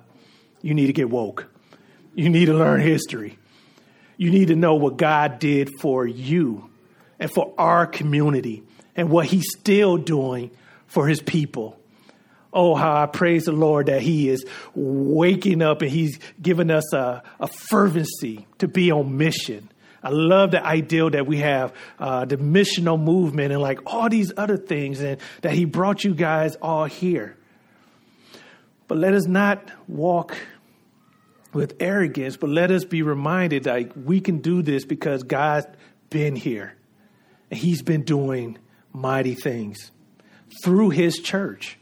you 0.61 0.73
need 0.73 0.87
to 0.87 0.93
get 0.93 1.09
woke. 1.09 1.47
You 2.15 2.29
need 2.29 2.45
to 2.45 2.53
learn 2.53 2.79
history. 2.79 3.37
You 4.15 4.31
need 4.31 4.47
to 4.47 4.55
know 4.55 4.75
what 4.75 4.95
God 4.95 5.39
did 5.39 5.69
for 5.81 6.07
you 6.07 6.69
and 7.19 7.29
for 7.29 7.53
our 7.57 7.85
community 7.85 8.63
and 8.99 9.09
what 9.09 9.25
he's 9.25 9.45
still 9.57 9.97
doing 9.97 10.51
for 10.87 11.07
his 11.07 11.21
people. 11.21 11.79
Oh, 12.51 12.73
how 12.75 13.03
I 13.03 13.05
praise 13.05 13.45
the 13.45 13.51
Lord 13.51 13.85
that 13.85 14.01
He 14.01 14.27
is 14.27 14.43
waking 14.73 15.61
up 15.61 15.83
and 15.83 15.91
He's 15.91 16.17
given 16.41 16.71
us 16.71 16.91
a, 16.93 17.21
a 17.39 17.47
fervency 17.47 18.47
to 18.57 18.67
be 18.67 18.89
on 18.89 19.17
mission 19.17 19.69
I 20.01 20.09
love 20.09 20.51
the 20.51 20.65
ideal 20.65 21.09
that 21.09 21.27
we 21.27 21.37
have, 21.37 21.73
uh, 21.99 22.25
the 22.25 22.37
missional 22.37 22.99
movement 22.99 23.51
and 23.51 23.61
like 23.61 23.79
all 23.85 24.09
these 24.09 24.31
other 24.37 24.57
things, 24.57 25.01
and 25.01 25.19
that 25.41 25.53
He 25.53 25.65
brought 25.65 26.03
you 26.03 26.13
guys 26.13 26.55
all 26.61 26.85
here. 26.85 27.35
But 28.87 28.97
let 28.97 29.13
us 29.13 29.27
not 29.27 29.69
walk 29.87 30.37
with 31.53 31.75
arrogance, 31.79 32.37
but 32.37 32.49
let 32.49 32.71
us 32.71 32.85
be 32.85 33.01
reminded 33.01 33.63
that 33.63 33.97
we 33.97 34.21
can 34.21 34.39
do 34.39 34.61
this 34.61 34.85
because 34.85 35.23
God's 35.23 35.67
been 36.09 36.35
here 36.35 36.75
and 37.51 37.59
He's 37.59 37.81
been 37.81 38.03
doing 38.03 38.57
mighty 38.93 39.35
things 39.35 39.91
through 40.63 40.89
His 40.89 41.17
church. 41.19 41.77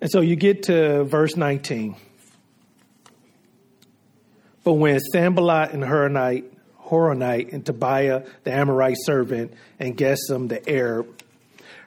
And 0.00 0.10
so 0.10 0.20
you 0.20 0.34
get 0.34 0.64
to 0.64 1.04
verse 1.04 1.36
19. 1.36 1.94
But 4.64 4.72
when 4.74 4.98
Sanballat 4.98 5.72
and 5.72 5.82
Horonite, 5.84 6.44
Horonite 6.80 7.52
and 7.52 7.64
Tobiah, 7.64 8.24
the 8.44 8.52
Ammonite 8.52 8.96
servant, 9.04 9.54
and 9.78 9.96
Geshem, 9.96 10.48
the 10.48 10.68
Arab, 10.68 11.22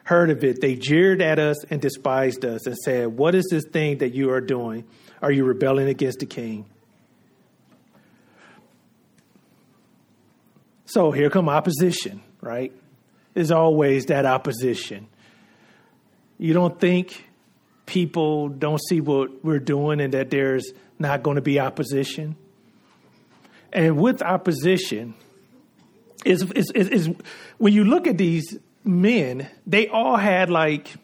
heard 0.04 0.30
of 0.30 0.44
it, 0.44 0.60
they 0.60 0.76
jeered 0.76 1.20
at 1.20 1.38
us 1.38 1.64
and 1.64 1.80
despised 1.80 2.44
us 2.44 2.66
and 2.66 2.76
said, 2.76 3.08
What 3.08 3.34
is 3.34 3.46
this 3.50 3.64
thing 3.70 3.98
that 3.98 4.14
you 4.14 4.30
are 4.30 4.40
doing? 4.40 4.84
Are 5.20 5.32
you 5.32 5.44
rebelling 5.44 5.88
against 5.88 6.20
the 6.20 6.26
king? 6.26 6.66
So 10.86 11.10
here 11.10 11.30
come 11.30 11.48
opposition, 11.48 12.22
right? 12.40 12.72
There's 13.34 13.50
always 13.50 14.06
that 14.06 14.24
opposition. 14.24 15.08
You 16.38 16.52
don't 16.52 16.80
think 16.80 17.26
people 17.86 18.48
don't 18.48 18.80
see 18.88 19.00
what 19.00 19.44
we're 19.44 19.58
doing 19.58 20.00
and 20.00 20.12
that 20.14 20.30
there's 20.30 20.72
not 20.98 21.22
going 21.22 21.36
to 21.36 21.42
be 21.42 21.60
opposition? 21.60 22.36
And 23.72 23.98
with 23.98 24.22
opposition, 24.22 25.14
is, 26.24 26.42
is, 26.52 26.70
is, 26.70 27.10
when 27.58 27.72
you 27.72 27.84
look 27.84 28.06
at 28.06 28.18
these 28.18 28.58
men, 28.84 29.48
they 29.66 29.88
all 29.88 30.16
had 30.16 30.50
like 30.50 30.94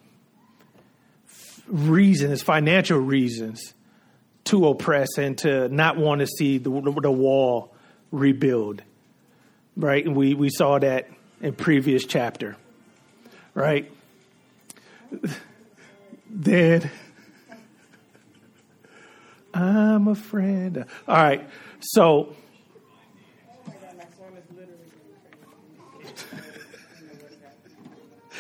reasons, 1.66 2.42
financial 2.42 2.98
reasons 2.98 3.74
to 4.44 4.66
oppress 4.66 5.18
and 5.18 5.38
to 5.38 5.68
not 5.68 5.96
want 5.96 6.20
to 6.20 6.26
see 6.26 6.58
the, 6.58 6.70
the 6.70 7.10
wall 7.10 7.74
rebuild. 8.10 8.82
Right? 9.76 10.04
And 10.04 10.14
we, 10.14 10.34
we 10.34 10.50
saw 10.50 10.78
that 10.78 11.08
in 11.40 11.54
previous 11.54 12.04
chapter. 12.04 12.56
Right? 13.54 13.90
Then 16.34 16.90
I'm 19.52 20.08
a 20.08 20.14
friend. 20.14 20.86
All 21.06 21.14
right. 21.14 21.46
So 21.80 22.34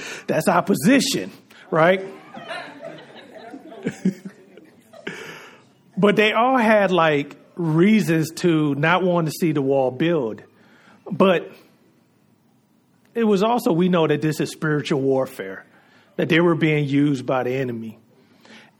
That's 0.26 0.48
opposition, 0.48 1.30
right? 1.70 2.02
but 5.96 6.16
they 6.16 6.32
all 6.32 6.56
had 6.56 6.90
like 6.90 7.36
reasons 7.56 8.30
to 8.36 8.74
not 8.76 9.02
want 9.02 9.26
to 9.26 9.32
see 9.32 9.52
the 9.52 9.60
wall 9.60 9.90
build. 9.90 10.42
But 11.12 11.52
it 13.14 13.24
was 13.24 13.42
also, 13.42 13.72
we 13.72 13.88
know 13.88 14.06
that 14.06 14.22
this 14.22 14.40
is 14.40 14.50
spiritual 14.50 15.00
warfare, 15.00 15.66
that 16.16 16.28
they 16.28 16.40
were 16.40 16.54
being 16.54 16.88
used 16.88 17.26
by 17.26 17.44
the 17.44 17.52
enemy. 17.52 17.98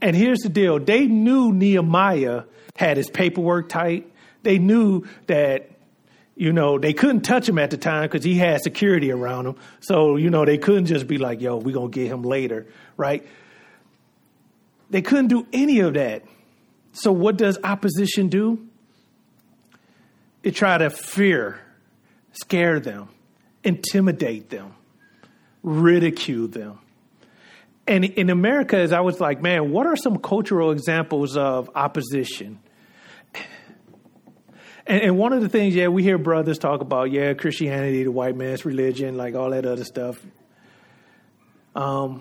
And 0.00 0.16
here's 0.16 0.40
the 0.40 0.48
deal 0.48 0.80
they 0.80 1.06
knew 1.06 1.52
Nehemiah 1.52 2.44
had 2.74 2.96
his 2.96 3.08
paperwork 3.08 3.68
tight. 3.68 4.10
They 4.42 4.58
knew 4.58 5.04
that 5.26 5.68
you 6.34 6.52
know, 6.52 6.78
they 6.78 6.94
couldn't 6.94 7.20
touch 7.20 7.48
him 7.48 7.58
at 7.58 7.70
the 7.70 7.76
time 7.76 8.04
because 8.04 8.24
he 8.24 8.36
had 8.36 8.62
security 8.62 9.12
around 9.12 9.46
him. 9.46 9.56
So, 9.80 10.16
you 10.16 10.30
know, 10.30 10.44
they 10.44 10.58
couldn't 10.58 10.86
just 10.86 11.06
be 11.06 11.18
like, 11.18 11.40
yo, 11.40 11.56
we're 11.56 11.74
going 11.74 11.90
to 11.90 11.94
get 11.94 12.08
him 12.08 12.22
later, 12.22 12.66
right? 12.96 13.26
They 14.90 15.02
couldn't 15.02 15.28
do 15.28 15.46
any 15.52 15.80
of 15.80 15.94
that. 15.94 16.24
So, 16.92 17.12
what 17.12 17.36
does 17.36 17.58
opposition 17.62 18.28
do? 18.28 18.66
It 20.42 20.54
try 20.54 20.78
to 20.78 20.90
fear, 20.90 21.60
scare 22.32 22.80
them, 22.80 23.08
intimidate 23.62 24.50
them, 24.50 24.74
ridicule 25.62 26.48
them. 26.48 26.78
And 27.86 28.04
in 28.04 28.30
America, 28.30 28.76
as 28.76 28.92
I 28.92 29.00
was 29.00 29.20
like, 29.20 29.42
man, 29.42 29.70
what 29.70 29.86
are 29.86 29.96
some 29.96 30.18
cultural 30.18 30.70
examples 30.70 31.36
of 31.36 31.70
opposition? 31.74 32.60
And, 34.84 35.02
and, 35.02 35.18
one 35.18 35.32
of 35.32 35.40
the 35.40 35.48
things, 35.48 35.76
yeah, 35.76 35.88
we 35.88 36.02
hear 36.02 36.18
brothers 36.18 36.58
talk 36.58 36.80
about, 36.80 37.12
yeah, 37.12 37.34
Christianity, 37.34 38.02
the 38.02 38.10
white 38.10 38.36
man's 38.36 38.64
religion, 38.64 39.16
like 39.16 39.36
all 39.36 39.50
that 39.50 39.64
other 39.64 39.84
stuff. 39.84 40.20
Um, 41.76 42.20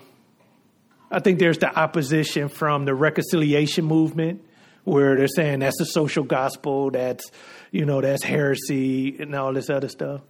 I 1.10 1.18
think 1.18 1.40
there's 1.40 1.58
the 1.58 1.76
opposition 1.76 2.48
from 2.48 2.84
the 2.84 2.94
reconciliation 2.94 3.84
movement, 3.84 4.44
where 4.84 5.16
they're 5.16 5.28
saying 5.28 5.60
that's 5.60 5.78
the 5.78 5.84
social 5.84 6.24
gospel, 6.24 6.90
that's 6.90 7.30
you 7.72 7.84
know 7.84 8.00
that's 8.00 8.22
heresy 8.22 9.16
and 9.18 9.34
all 9.34 9.52
this 9.52 9.68
other 9.68 9.88
stuff. 9.88 10.20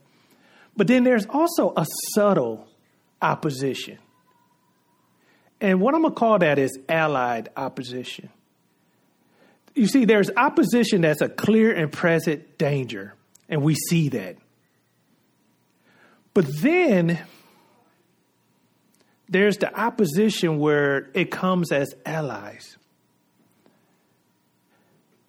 But 0.75 0.87
then 0.87 1.05
there's 1.05 1.27
also 1.27 1.75
a 1.77 1.85
subtle 2.15 2.67
opposition, 3.21 3.99
and 5.61 5.81
what 5.81 5.95
I'm 5.95 6.01
gonna 6.03 6.15
call 6.15 6.39
that 6.39 6.59
is 6.59 6.79
allied 6.89 7.51
opposition. 7.55 8.31
You 9.75 9.87
see, 9.87 10.07
there's 10.07 10.31
opposition 10.37 11.03
that's 11.03 11.21
a 11.21 11.29
clear 11.29 11.75
and 11.75 11.93
present 11.93 12.57
danger, 12.57 13.15
and 13.49 13.63
we 13.63 13.75
see 13.75 14.09
that. 14.11 14.37
But 16.35 16.47
then 16.61 17.19
there's 19.29 19.57
the 19.59 19.75
opposition 19.79 20.59
where 20.59 21.11
it 21.15 21.31
comes 21.31 21.73
as 21.73 21.95
allies. 22.05 22.77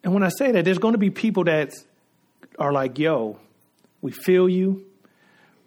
And 0.04 0.14
when 0.14 0.24
I 0.24 0.30
say 0.30 0.52
that, 0.52 0.66
there's 0.66 0.78
going 0.78 0.94
to 0.94 0.98
be 0.98 1.10
people 1.10 1.46
that 1.46 1.74
are 2.60 2.72
like, 2.72 3.00
yo, 3.00 3.40
we 4.02 4.12
feel 4.12 4.50
you. 4.50 4.86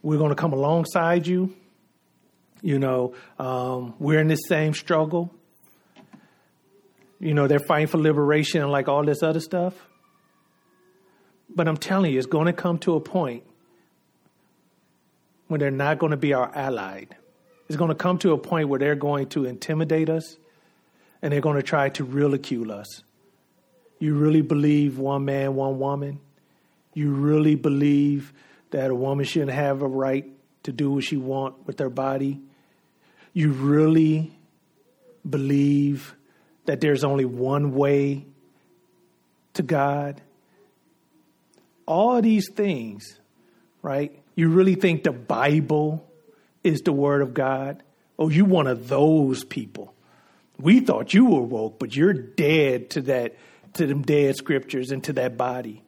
We're 0.03 0.19
going 0.19 0.31
to 0.31 0.37
come 0.37 0.53
alongside 0.53 1.27
you. 1.27 1.55
You 2.63 2.79
know, 2.79 3.15
um, 3.39 3.95
we're 3.99 4.21
in 4.21 4.29
this 4.29 4.41
same 4.49 4.75
struggle. 4.75 5.33
You 7.19 7.35
know, 7.35 7.47
they're 7.47 7.59
fighting 7.59 7.87
for 7.87 7.99
liberation 7.99 8.63
and 8.63 8.71
like 8.71 8.89
all 8.89 9.05
this 9.05 9.23
other 9.23 9.41
stuff. 9.41 9.75
But 11.49 11.69
I'm 11.69 11.77
telling 11.77 12.13
you, 12.13 12.19
it's 12.19 12.27
going 12.27 12.47
to 12.47 12.53
come 12.53 12.79
to 12.81 12.95
a 12.95 13.01
point 13.01 13.45
when 15.49 15.61
they're 15.61 15.71
not 15.71 15.99
going 15.99 16.11
to 16.11 16.17
be 16.17 16.35
our 16.35 16.55
allied. 16.55 17.17
It's 17.69 17.77
going 17.77 17.89
to 17.89 17.95
come 17.95 18.19
to 18.19 18.33
a 18.33 18.39
point 18.39 18.69
where 18.69 18.79
they're 18.79 18.95
going 18.95 19.29
to 19.31 19.45
intimidate 19.45 20.09
us 20.09 20.37
and 21.23 21.33
they're 21.33 21.41
going 21.41 21.57
to 21.57 21.63
try 21.63 21.89
to 21.91 22.05
ridicule 22.05 22.71
us. 22.71 23.03
You 23.99 24.15
really 24.15 24.43
believe 24.43 24.99
one 24.99 25.25
man, 25.25 25.55
one 25.55 25.79
woman? 25.79 26.21
You 26.97 27.11
really 27.11 27.57
believe 27.57 28.33
that 28.71 28.91
a 28.91 28.95
woman 28.95 29.27
shouldn't 29.27 29.51
have 29.51 29.83
a 29.83 29.87
right 29.87 30.25
to 30.63 30.73
do 30.73 30.93
what 30.93 31.05
she 31.05 31.19
wants 31.19 31.59
with 31.67 31.79
her 31.79 31.91
body? 31.91 32.41
You 33.35 33.53
really 33.53 34.33
believe 35.29 36.17
that 36.65 36.81
there's 36.81 37.05
only 37.05 37.27
one 37.27 37.75
way 37.75 38.25
to 39.53 39.63
God? 39.63 40.23
All 41.85 42.23
these 42.23 42.49
things, 42.51 43.21
right? 43.83 44.19
You 44.35 44.49
really 44.49 44.75
think 44.75 45.05
the 45.05 45.13
Bible 45.13 46.11
is 46.65 46.81
the 46.81 46.95
Word 46.95 47.21
of 47.21 47.35
God? 47.35 47.83
Oh, 48.19 48.31
you 48.31 48.47
one 48.47 48.67
of 48.67 48.89
those 48.89 49.45
people. 49.45 49.93
We 50.59 50.81
thought 50.81 51.13
you 51.13 51.27
were 51.27 51.43
woke, 51.43 51.79
but 51.79 51.95
you're 51.95 52.15
dead 52.15 52.89
to 52.93 53.03
that, 53.03 53.37
to 53.75 53.87
them 53.87 54.01
dead 54.01 54.37
scriptures 54.37 54.93
and 54.93 55.05
to 55.05 55.13
that 55.13 55.37
body. 55.37 55.83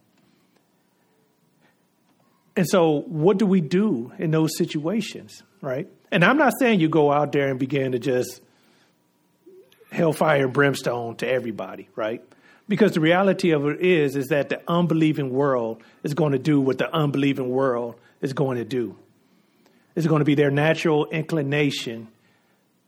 And 2.59 2.69
so, 2.69 3.03
what 3.03 3.39
do 3.39 3.47
we 3.47 3.61
do 3.61 4.11
in 4.19 4.33
those 4.33 4.59
situations, 4.59 5.45
right? 5.61 5.87
And 6.11 6.25
I'm 6.25 6.39
not 6.39 6.55
saying 6.59 6.81
you 6.81 6.89
go 6.89 7.13
out 7.13 7.31
there 7.31 7.51
and 7.51 7.57
begin 7.57 7.93
to 7.93 8.01
just 8.01 8.41
hellfire 9.93 10.43
and 10.43 10.53
brimstone 10.53 11.15
to 11.19 11.29
everybody, 11.29 11.89
right? 11.95 12.21
Because 12.67 12.95
the 12.95 13.01
reality 13.01 13.53
of 13.53 13.65
it 13.69 13.81
is, 13.81 14.17
is 14.17 14.27
that 14.31 14.49
the 14.49 14.61
unbelieving 14.67 15.31
world 15.31 15.85
is 16.03 16.15
going 16.15 16.33
to 16.33 16.39
do 16.41 16.61
what 16.61 16.79
the 16.79 16.93
unbelieving 16.93 17.49
world 17.49 17.95
is 18.23 18.33
going 18.33 18.59
to 18.59 18.65
do. 18.65 18.97
It's 19.95 20.09
going 20.09 20.19
to 20.19 20.25
be 20.25 20.35
their 20.35 20.51
natural 20.51 21.07
inclination 21.07 22.09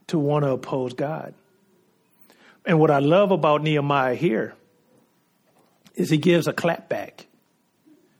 to 0.09 0.19
want 0.19 0.45
to 0.45 0.51
oppose 0.51 0.95
God. 0.95 1.33
And 2.67 2.81
what 2.81 2.91
I 2.91 2.99
love 2.99 3.31
about 3.31 3.63
Nehemiah 3.63 4.17
here 4.17 4.53
is 5.95 6.11
he 6.11 6.19
gives 6.19 6.49
a 6.49 6.53
clapback, 6.53 7.27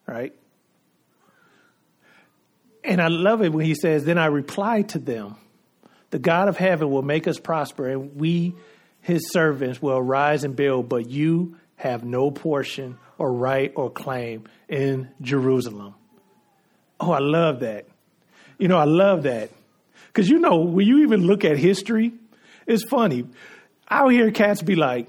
right? 0.07 0.33
And 2.83 3.01
I 3.01 3.09
love 3.09 3.43
it 3.43 3.53
when 3.53 3.65
he 3.65 3.75
says, 3.75 4.05
Then 4.05 4.19
I 4.19 4.27
reply 4.27 4.83
to 4.83 4.99
them, 4.99 5.37
The 6.11 6.19
God 6.19 6.49
of 6.49 6.57
heaven 6.57 6.91
will 6.91 7.03
make 7.03 7.29
us 7.29 7.39
prosper, 7.39 7.89
and 7.89 8.17
we, 8.17 8.55
his 9.01 9.31
servants, 9.31 9.83
will 9.83 10.01
rise 10.01 10.45
and 10.45 10.57
build, 10.57 10.89
but 10.89 11.09
you 11.09 11.57
have 11.77 12.05
no 12.05 12.31
portion 12.31 12.99
or 13.19 13.33
right 13.33 13.73
or 13.75 13.91
claim 13.91 14.45
in 14.69 15.11
Jerusalem. 15.21 15.95
Oh, 16.99 17.13
I 17.13 17.19
love 17.19 17.61
that. 17.61 17.87
You 18.59 18.69
know, 18.69 18.77
I 18.77 18.85
love 18.85 19.23
that. 19.23 19.51
Because, 20.09 20.29
you 20.29 20.39
know, 20.39 20.61
when 20.61 20.87
you 20.87 21.03
even 21.03 21.27
look 21.27 21.45
at 21.45 21.57
history, 21.57 22.13
it's 22.67 22.85
funny. 22.85 23.27
Out 23.89 24.09
here, 24.09 24.31
cats 24.31 24.61
be 24.61 24.75
like, 24.75 25.09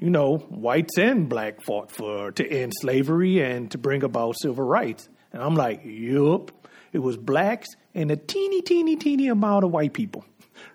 you 0.00 0.10
know, 0.10 0.38
whites 0.38 0.98
and 0.98 1.28
black 1.28 1.62
fought 1.62 1.90
for 1.92 2.32
to 2.32 2.46
end 2.46 2.72
slavery 2.74 3.42
and 3.42 3.70
to 3.70 3.78
bring 3.78 4.02
about 4.02 4.36
civil 4.40 4.64
rights. 4.64 5.08
And 5.32 5.42
I'm 5.42 5.54
like, 5.54 5.82
yup. 5.84 6.50
It 6.92 6.98
was 6.98 7.16
blacks 7.16 7.68
and 7.94 8.10
a 8.10 8.16
teeny, 8.16 8.62
teeny, 8.62 8.96
teeny 8.96 9.28
amount 9.28 9.64
of 9.64 9.70
white 9.70 9.92
people, 9.92 10.24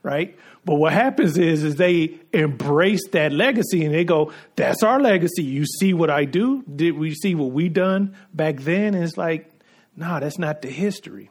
right? 0.04 0.38
But 0.64 0.76
what 0.76 0.94
happens 0.94 1.38
is, 1.38 1.64
is 1.64 1.76
they 1.76 2.16
embrace 2.34 3.08
that 3.12 3.32
legacy 3.32 3.86
and 3.86 3.94
they 3.94 4.04
go, 4.04 4.32
"That's 4.56 4.82
our 4.84 5.00
legacy. 5.00 5.44
You 5.44 5.66
see 5.66 5.94
what 5.94 6.10
I 6.10 6.26
do? 6.26 6.64
Did 6.64 6.98
we 6.98 7.14
see 7.14 7.36
what 7.36 7.52
we 7.52 7.70
done 7.70 8.16
back 8.34 8.62
then?" 8.62 8.96
And 8.96 9.04
it's 9.04 9.18
like, 9.18 9.52
no, 9.96 10.20
that's 10.20 10.40
not 10.40 10.62
the 10.62 10.70
history, 10.70 11.30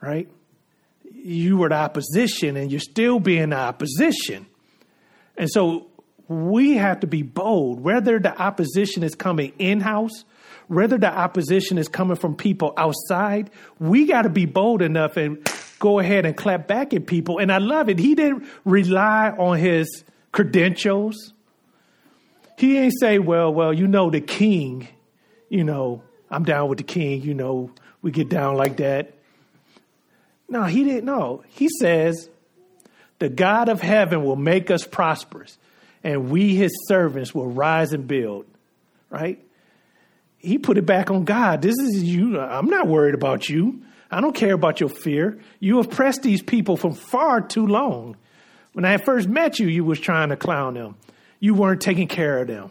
right? 0.00 0.28
You 1.14 1.56
were 1.56 1.68
the 1.68 1.76
opposition, 1.76 2.56
and 2.56 2.70
you're 2.70 2.80
still 2.80 3.20
being 3.20 3.50
the 3.50 3.56
opposition, 3.56 4.46
and 5.36 5.48
so 5.50 5.86
we 6.28 6.74
have 6.74 7.00
to 7.00 7.06
be 7.06 7.22
bold. 7.22 7.80
Whether 7.80 8.18
the 8.18 8.36
opposition 8.36 9.02
is 9.02 9.14
coming 9.14 9.52
in 9.58 9.80
house 9.80 10.24
whether 10.72 10.96
the 10.96 11.12
opposition 11.12 11.76
is 11.76 11.86
coming 11.86 12.16
from 12.16 12.34
people 12.34 12.72
outside, 12.76 13.50
we 13.78 14.06
got 14.06 14.22
to 14.22 14.30
be 14.30 14.46
bold 14.46 14.80
enough 14.80 15.16
and 15.16 15.46
go 15.78 15.98
ahead 15.98 16.24
and 16.24 16.36
clap 16.36 16.66
back 16.66 16.94
at 16.94 17.06
people. 17.06 17.38
And 17.38 17.52
I 17.52 17.58
love 17.58 17.88
it. 17.88 17.98
He 17.98 18.14
didn't 18.14 18.46
rely 18.64 19.30
on 19.30 19.58
his 19.58 20.04
credentials. 20.32 21.34
He 22.56 22.78
ain't 22.78 22.94
say, 22.98 23.18
well, 23.18 23.52
well, 23.52 23.72
you 23.72 23.86
know, 23.86 24.08
the 24.08 24.20
king, 24.20 24.88
you 25.48 25.64
know, 25.64 26.02
I'm 26.30 26.44
down 26.44 26.68
with 26.68 26.78
the 26.78 26.84
king, 26.84 27.22
you 27.22 27.34
know, 27.34 27.70
we 28.00 28.10
get 28.10 28.28
down 28.28 28.56
like 28.56 28.78
that. 28.78 29.14
No, 30.48 30.64
he 30.64 30.84
didn't 30.84 31.04
know. 31.04 31.44
He 31.48 31.68
says, 31.80 32.30
the 33.18 33.28
God 33.28 33.68
of 33.68 33.80
heaven 33.80 34.24
will 34.24 34.36
make 34.36 34.70
us 34.70 34.86
prosperous, 34.86 35.58
and 36.02 36.30
we, 36.30 36.54
his 36.54 36.72
servants, 36.88 37.34
will 37.34 37.46
rise 37.46 37.92
and 37.92 38.06
build. 38.08 38.46
Right? 39.10 39.44
He 40.42 40.58
put 40.58 40.76
it 40.76 40.86
back 40.86 41.10
on 41.10 41.24
God. 41.24 41.62
This 41.62 41.76
is 41.78 42.02
you. 42.02 42.38
I'm 42.38 42.66
not 42.66 42.88
worried 42.88 43.14
about 43.14 43.48
you. 43.48 43.82
I 44.10 44.20
don't 44.20 44.34
care 44.34 44.52
about 44.52 44.80
your 44.80 44.88
fear. 44.88 45.40
You 45.60 45.78
oppressed 45.78 46.22
these 46.22 46.42
people 46.42 46.76
for 46.76 46.92
far 46.92 47.40
too 47.40 47.66
long. 47.66 48.16
When 48.72 48.84
I 48.84 48.98
first 48.98 49.28
met 49.28 49.58
you, 49.58 49.68
you 49.68 49.84
was 49.84 50.00
trying 50.00 50.30
to 50.30 50.36
clown 50.36 50.74
them. 50.74 50.96
You 51.40 51.54
weren't 51.54 51.80
taking 51.80 52.08
care 52.08 52.38
of 52.38 52.48
them. 52.48 52.70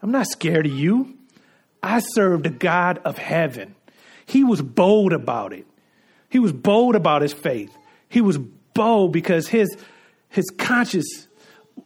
I'm 0.00 0.12
not 0.12 0.26
scared 0.26 0.66
of 0.66 0.72
you. 0.72 1.16
I 1.82 1.98
serve 1.98 2.44
the 2.44 2.50
God 2.50 2.98
of 3.04 3.18
heaven. 3.18 3.74
He 4.26 4.44
was 4.44 4.62
bold 4.62 5.12
about 5.12 5.52
it. 5.52 5.66
He 6.28 6.38
was 6.38 6.52
bold 6.52 6.94
about 6.94 7.22
his 7.22 7.32
faith. 7.32 7.76
He 8.08 8.20
was 8.20 8.38
bold 8.38 9.12
because 9.12 9.48
his, 9.48 9.76
his 10.28 10.50
conscience 10.56 11.28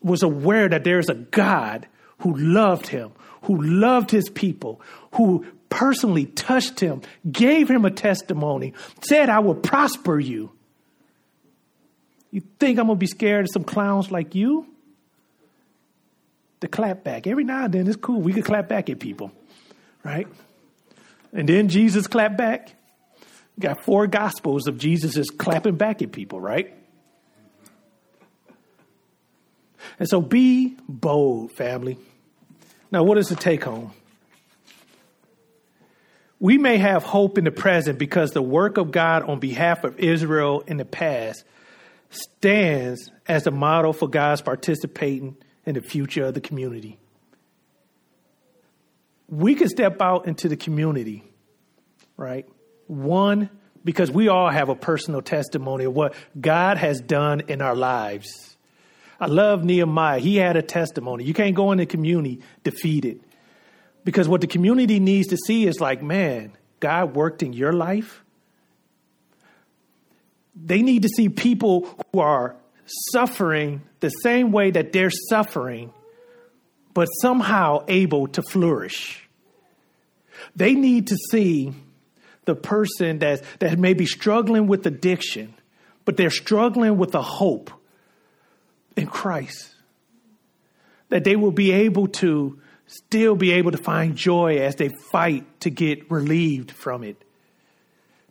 was 0.03 0.23
aware 0.23 0.69
that 0.69 0.85
there's 0.85 1.09
a 1.09 1.15
God 1.15 1.89
who 2.19 2.37
loved 2.37 2.87
him, 2.87 3.13
who 3.43 3.61
loved 3.61 4.11
his 4.11 4.29
people, 4.29 4.81
who 5.17 5.47
personally 5.69 6.27
touched 6.27 6.81
him, 6.81 7.03
gave 7.31 7.69
him 7.69 7.85
a 7.85 7.91
testimony, 7.91 8.75
said, 9.01 9.29
I 9.29 9.41
will 9.41 9.55
prosper 9.55 10.19
you. 10.19 10.53
You 12.31 12.43
think 12.59 12.79
I'm 12.79 12.87
going 12.87 12.97
to 12.97 13.01
be 13.01 13.07
scared 13.07 13.47
of 13.47 13.51
some 13.53 13.65
clowns 13.65 14.11
like 14.11 14.35
you? 14.35 14.67
The 16.61 16.69
clap 16.69 17.05
back. 17.05 17.27
Every 17.27 17.45
now 17.45 17.65
and 17.65 17.73
then 17.73 17.87
it's 17.87 17.97
cool. 17.97 18.21
We 18.21 18.33
could 18.33 18.45
clap 18.45 18.69
back 18.69 18.91
at 18.91 18.99
people, 18.99 19.33
right? 20.05 20.27
And 21.33 21.49
then 21.49 21.69
Jesus 21.69 22.07
clapped 22.07 22.37
back. 22.37 22.75
got 23.59 23.83
four 23.85 24.07
gospels 24.07 24.69
of 24.69 24.79
Jesus 24.79 25.15
just 25.15 25.39
clapping 25.39 25.77
back 25.77 26.03
at 26.03 26.13
people, 26.13 26.41
right? 26.41 26.75
And 29.99 30.09
so 30.09 30.21
be 30.21 30.77
bold, 30.89 31.53
family. 31.53 31.99
Now, 32.91 33.03
what 33.03 33.19
is 33.19 33.29
the 33.29 33.37
take 33.37 33.65
home? 33.65 33.93
We 36.39 36.59
may 36.59 36.77
have 36.77 37.03
hope 37.03 37.39
in 37.39 37.45
the 37.45 37.51
present 37.51 37.99
because 37.99 38.33
the 38.33 38.43
work 38.43 38.77
of 38.77 38.91
God 38.91 39.23
on 39.23 39.41
behalf 39.41 39.85
of 39.85 39.99
Israel 39.99 40.63
in 40.67 40.77
the 40.77 40.85
past 40.85 41.45
stands 42.11 43.11
as 43.27 43.47
a 43.47 43.51
model 43.51 43.93
for 43.93 44.09
God's 44.09 44.43
participating 44.43 45.37
in 45.65 45.75
the 45.75 45.81
future 45.81 46.25
of 46.25 46.35
the 46.35 46.41
community. 46.41 46.99
We 49.29 49.55
can 49.55 49.69
step 49.69 50.01
out 50.01 50.27
into 50.27 50.49
the 50.49 50.57
community, 50.57 51.25
right? 52.17 52.47
One, 52.87 53.51
because 53.85 54.11
we 54.11 54.29
all 54.29 54.51
have 54.51 54.69
a 54.69 54.77
personal 54.77 55.23
testimony 55.23 55.85
of 55.85 55.95
what 55.95 56.15
God 56.39 56.77
has 56.77 57.01
done 57.01 57.43
in 57.49 57.63
our 57.63 57.75
lives. 57.75 58.57
I 59.19 59.27
love 59.27 59.65
Nehemiah. 59.65 60.19
He 60.19 60.37
had 60.37 60.57
a 60.57 60.63
testimony. 60.63 61.25
You 61.25 61.35
can't 61.35 61.57
go 61.57 61.73
in 61.73 61.79
the 61.79 61.87
community 61.87 62.43
defeated. 62.63 63.21
Because 64.07 64.29
what 64.29 64.41
the 64.41 64.47
community 64.47 65.01
needs 65.01 65.27
to 65.29 65.37
see 65.37 65.67
is 65.67 65.81
like, 65.81 66.01
man, 66.01 66.53
God 66.79 67.17
worked 67.17 67.43
in 67.43 67.53
your 67.53 67.73
life. 67.73 68.23
They 70.55 70.81
need 70.81 71.03
to 71.03 71.09
see 71.09 71.29
people 71.29 71.89
who 72.13 72.21
are 72.21 72.55
suffering 73.11 73.83
the 73.99 74.11
same 74.11 74.53
way 74.53 74.71
that 74.71 74.93
they're 74.93 75.11
suffering, 75.11 75.93
but 76.95 77.07
somehow 77.21 77.85
able 77.89 78.29
to 78.29 78.43
flourish. 78.43 79.29
They 80.55 80.75
need 80.75 81.09
to 81.09 81.17
see 81.33 81.75
the 82.45 82.55
person 82.55 83.19
that, 83.19 83.43
that 83.59 83.77
may 83.77 83.95
be 83.95 84.07
struggling 84.07 84.69
with 84.69 84.87
addiction, 84.87 85.53
but 86.05 86.17
they're 86.17 86.31
struggling 86.31 86.97
with 86.97 87.13
a 87.17 87.23
hope 87.23 87.73
in 88.97 89.09
Christ. 89.09 89.75
That 91.09 91.25
they 91.25 91.35
will 91.35 91.51
be 91.51 91.73
able 91.73 92.07
to 92.23 92.61
still 92.87 93.35
be 93.35 93.53
able 93.53 93.73
to 93.73 93.79
find 93.79 94.17
joy 94.17 94.59
as 94.59 94.77
they 94.77 94.91
fight 95.11 95.61
to 95.61 95.71
get 95.71 96.11
relieved 96.11 96.71
from 96.71 97.05
it. 97.05 97.23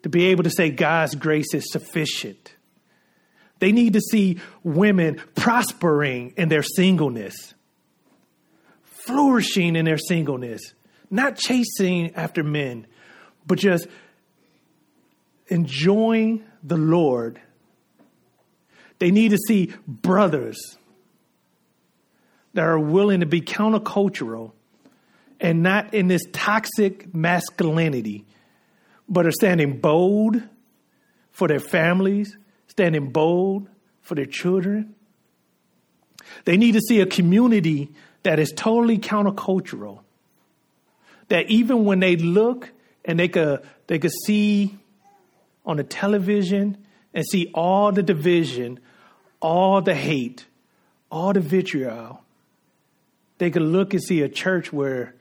To 0.04 0.10
be 0.10 0.26
able 0.26 0.44
to 0.44 0.50
say 0.50 0.70
God's 0.70 1.16
grace 1.16 1.54
is 1.54 1.72
sufficient. 1.72 2.54
They 3.60 3.72
need 3.72 3.94
to 3.94 4.02
see 4.02 4.40
women 4.64 5.22
prospering 5.34 6.34
in 6.38 6.50
their 6.50 6.64
singleness, 6.64 7.54
flourishing 9.06 9.76
in 9.76 9.86
their 9.86 9.98
singleness, 9.98 10.74
not 11.10 11.38
chasing 11.38 12.14
after 12.16 12.44
men, 12.44 12.86
but 13.48 13.58
just 13.58 13.88
enjoying 15.48 16.44
the 16.64 16.78
Lord. 16.78 17.40
They 19.00 19.12
need 19.12 19.32
to 19.32 19.38
see 19.48 19.74
brothers 19.88 20.78
that 22.56 22.64
are 22.64 22.80
willing 22.80 23.20
to 23.20 23.26
be 23.26 23.42
countercultural 23.42 24.54
and 25.42 25.62
not 25.62 25.94
in 25.94 26.08
this 26.08 26.22
toxic 26.32 27.14
masculinity, 27.14 28.26
but 29.10 29.28
are 29.28 29.32
standing 29.32 29.80
bold 29.80 30.42
for 31.32 31.50
their 31.50 31.60
families, 31.60 32.38
standing 32.68 33.12
bold 33.12 33.68
for 34.02 34.16
their 34.16 34.26
children. 34.26 34.96
They 36.46 36.56
need 36.56 36.72
to 36.72 36.80
see 36.80 37.02
a 37.02 37.06
community 37.06 37.92
that 38.24 38.40
is 38.40 38.54
totally 38.56 39.00
countercultural. 39.00 40.00
That 41.28 41.50
even 41.50 41.84
when 41.84 42.00
they 42.00 42.16
look 42.16 42.72
and 43.04 43.20
they 43.20 43.28
could 43.28 43.62
they 43.88 44.00
could 44.00 44.14
see 44.26 44.78
on 45.66 45.76
the 45.76 45.84
television 45.84 46.78
and 47.14 47.26
see 47.26 47.52
all 47.54 47.92
the 47.92 48.04
division, 48.04 48.80
all 49.42 49.82
the 49.82 49.94
hate, 49.94 50.46
all 51.12 51.34
the 51.34 51.42
vitriol, 51.42 52.25
they 53.38 53.50
could 53.52 53.64
look 53.64 53.94
and 53.94 54.02
see 54.02 54.22
a 54.22 54.30
church 54.30 54.72
where 54.72 55.16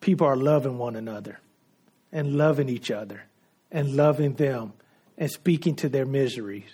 people 0.00 0.26
are 0.26 0.36
loving 0.36 0.78
one 0.78 0.96
another 0.96 1.40
and 2.12 2.36
loving 2.36 2.68
each 2.68 2.90
other 2.90 3.22
and 3.70 3.96
loving 3.96 4.34
them 4.34 4.72
and 5.16 5.30
speaking 5.30 5.76
to 5.76 5.88
their 5.88 6.06
miseries. 6.06 6.70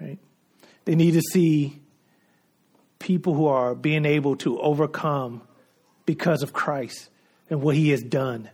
Right? 0.00 0.18
They 0.84 0.94
need 0.94 1.12
to 1.12 1.20
see 1.20 1.80
people 2.98 3.34
who 3.34 3.46
are 3.46 3.74
being 3.74 4.04
able 4.04 4.36
to 4.36 4.60
overcome 4.60 5.42
because 6.06 6.42
of 6.42 6.52
Christ 6.52 7.08
and 7.48 7.60
what 7.62 7.76
he 7.76 7.90
has 7.90 8.02
done. 8.02 8.48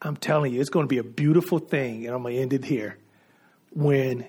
I'm 0.00 0.16
telling 0.16 0.52
you, 0.52 0.60
it's 0.60 0.70
going 0.70 0.84
to 0.84 0.88
be 0.88 0.98
a 0.98 1.04
beautiful 1.04 1.58
thing, 1.58 2.06
and 2.06 2.14
I'm 2.14 2.22
going 2.22 2.36
to 2.36 2.42
end 2.42 2.52
it 2.52 2.64
here. 2.64 2.98
When 3.72 4.26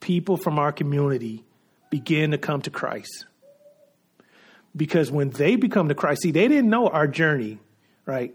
people 0.00 0.36
from 0.36 0.60
our 0.60 0.70
community 0.70 1.44
begin 1.90 2.32
to 2.32 2.38
come 2.38 2.62
to 2.62 2.70
Christ. 2.70 3.26
Because 4.76 5.10
when 5.10 5.30
they 5.30 5.56
become 5.56 5.88
to 5.88 5.94
Christ, 5.94 6.22
see, 6.22 6.30
they 6.30 6.48
didn't 6.48 6.70
know 6.70 6.88
our 6.88 7.08
journey, 7.08 7.58
right? 8.06 8.34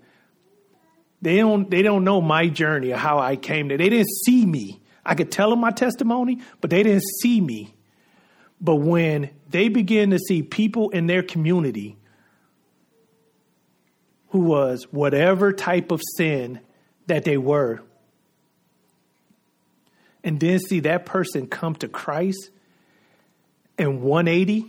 They 1.21 1.37
don't 1.37 1.69
they 1.69 1.81
don't 1.81 2.03
know 2.03 2.19
my 2.19 2.47
journey 2.47 2.91
or 2.91 2.97
how 2.97 3.19
I 3.19 3.37
came 3.37 3.69
there. 3.69 3.77
They 3.77 3.89
didn't 3.89 4.11
see 4.25 4.45
me. 4.45 4.81
I 5.05 5.15
could 5.15 5.31
tell 5.31 5.49
them 5.49 5.59
my 5.59 5.71
testimony, 5.71 6.41
but 6.59 6.69
they 6.69 6.83
didn't 6.83 7.03
see 7.21 7.39
me. 7.39 7.73
But 8.59 8.75
when 8.75 9.29
they 9.49 9.69
begin 9.69 10.11
to 10.11 10.19
see 10.19 10.43
people 10.43 10.89
in 10.89 11.07
their 11.07 11.23
community 11.23 11.97
who 14.29 14.39
was 14.39 14.83
whatever 14.91 15.53
type 15.53 15.91
of 15.91 16.01
sin 16.17 16.59
that 17.07 17.23
they 17.23 17.37
were, 17.37 17.81
and 20.23 20.39
then 20.39 20.59
see 20.59 20.81
that 20.81 21.05
person 21.05 21.47
come 21.47 21.75
to 21.75 21.87
Christ 21.87 22.49
and 23.83 24.01
180, 24.01 24.65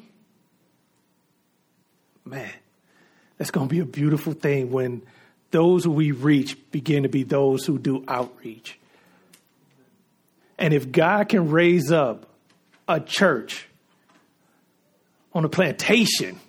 man, 2.25 2.51
that's 3.39 3.53
going 3.53 3.69
to 3.69 3.73
be 3.73 3.79
a 3.79 3.87
beautiful 3.87 4.33
thing 4.33 4.73
when 4.73 5.03
those 5.53 5.87
we 5.87 6.11
reach 6.11 6.59
begin 6.73 7.05
to 7.05 7.09
be 7.09 7.23
those 7.23 7.65
who 7.65 7.79
do 7.79 8.05
outreach. 8.09 8.77
And 10.59 10.75
if 10.75 10.91
God 10.91 11.29
can 11.29 11.51
raise 11.51 11.93
up 11.93 12.27
a 12.89 12.99
church 12.99 13.69
on 15.33 15.45
a 15.45 15.49
plantation 15.49 16.41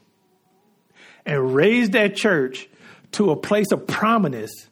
and 1.24 1.54
raise 1.54 1.92
that 1.92 2.16
church 2.16 2.68
to 3.12 3.30
a 3.30 3.36
place 3.36 3.72
of 3.72 3.86
prominence 3.86 4.68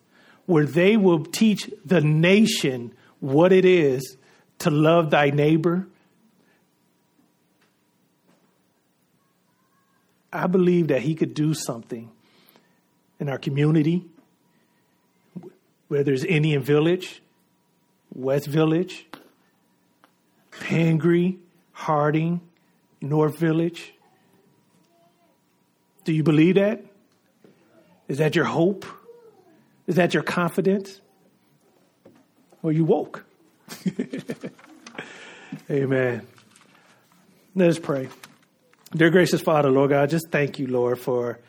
where 0.47 0.65
they 0.65 0.97
will 0.97 1.25
teach 1.25 1.69
the 1.85 2.01
nation 2.01 2.91
what 3.19 3.51
it 3.51 3.65
is 3.65 4.17
to 4.59 4.71
love 4.71 5.11
thy 5.11 5.29
neighbor 5.29 5.87
I 10.33 10.47
believe 10.47 10.87
that 10.87 11.01
he 11.01 11.13
could 11.13 11.35
do 11.35 11.53
something 11.53 12.09
in 13.19 13.29
our 13.29 13.37
community, 13.37 14.03
whether 15.87 16.11
it's 16.11 16.23
Indian 16.23 16.63
Village, 16.63 17.21
West 18.13 18.47
Village, 18.47 19.05
Pingree, 20.59 21.37
Harding, 21.71 22.41
North 22.99 23.37
Village. 23.37 23.93
Do 26.03 26.11
you 26.11 26.23
believe 26.23 26.55
that? 26.55 26.83
Is 28.07 28.17
that 28.17 28.35
your 28.35 28.45
hope? 28.45 28.85
Is 29.85 29.95
that 29.97 30.15
your 30.15 30.23
confidence? 30.23 30.99
Or 32.63 32.71
you 32.71 32.85
woke? 32.85 33.23
Amen. 35.69 36.25
Let 37.55 37.69
us 37.69 37.77
pray. 37.77 38.09
Dear 38.95 39.09
gracious 39.09 39.41
Father, 39.41 39.71
Lord 39.71 39.89
God, 39.89 40.11
just 40.11 40.29
thank 40.29 40.59
you, 40.59 40.67
Lord, 40.67 40.99
for 40.99 41.39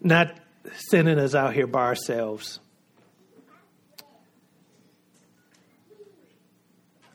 not 0.00 0.34
sending 0.74 1.20
us 1.20 1.36
out 1.36 1.54
here 1.54 1.68
by 1.68 1.82
ourselves. 1.82 2.58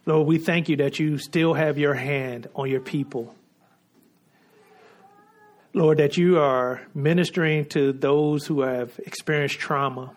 Lord, 0.05 0.27
we 0.27 0.37
thank 0.37 0.69
you 0.69 0.77
that 0.77 0.97
you 0.97 1.17
still 1.17 1.53
have 1.55 1.77
your 1.77 1.93
hand 1.93 2.47
on 2.55 2.69
your 2.69 2.79
people. 2.79 3.35
Lord, 5.73 5.97
that 5.97 6.15
you 6.15 6.39
are 6.39 6.81
ministering 6.95 7.65
to 7.69 7.91
those 7.91 8.47
who 8.47 8.61
have 8.61 8.97
experienced 8.99 9.59
trauma, 9.59 10.15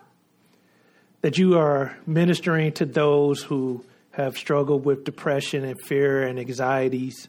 that 1.23 1.37
you 1.37 1.59
are 1.59 1.99
ministering 2.07 2.71
to 2.75 2.87
those 2.87 3.43
who 3.43 3.85
have 4.13 4.39
struggled 4.39 4.85
with 4.85 5.03
depression 5.03 5.65
and 5.65 5.81
fear 5.81 6.23
and 6.23 6.39
anxieties. 6.39 7.29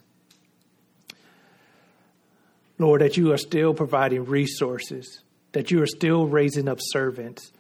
Lord, 2.82 3.02
that 3.02 3.16
you 3.16 3.32
are 3.32 3.38
still 3.38 3.74
providing 3.74 4.26
resources, 4.26 5.22
that 5.52 5.70
you 5.70 5.82
are 5.84 5.88
still 5.88 6.26
raising 6.26 6.68
up 6.68 6.80
servants, 6.82 7.52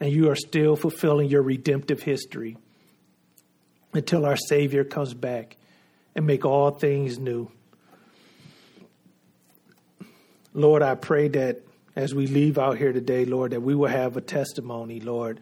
and 0.00 0.12
you 0.12 0.28
are 0.28 0.36
still 0.36 0.74
fulfilling 0.74 1.28
your 1.28 1.42
redemptive 1.42 2.02
history 2.02 2.56
until 3.92 4.26
our 4.26 4.36
Savior 4.36 4.82
comes 4.82 5.14
back 5.14 5.56
and 6.16 6.26
make 6.26 6.44
all 6.44 6.72
things 6.72 7.16
new. 7.16 7.48
Lord, 10.52 10.82
I 10.82 10.96
pray 10.96 11.28
that 11.28 11.60
as 11.94 12.12
we 12.12 12.26
leave 12.26 12.58
out 12.58 12.76
here 12.76 12.92
today, 12.92 13.24
Lord, 13.24 13.52
that 13.52 13.62
we 13.62 13.76
will 13.76 13.88
have 13.88 14.16
a 14.16 14.20
testimony, 14.20 14.98
Lord, 14.98 15.38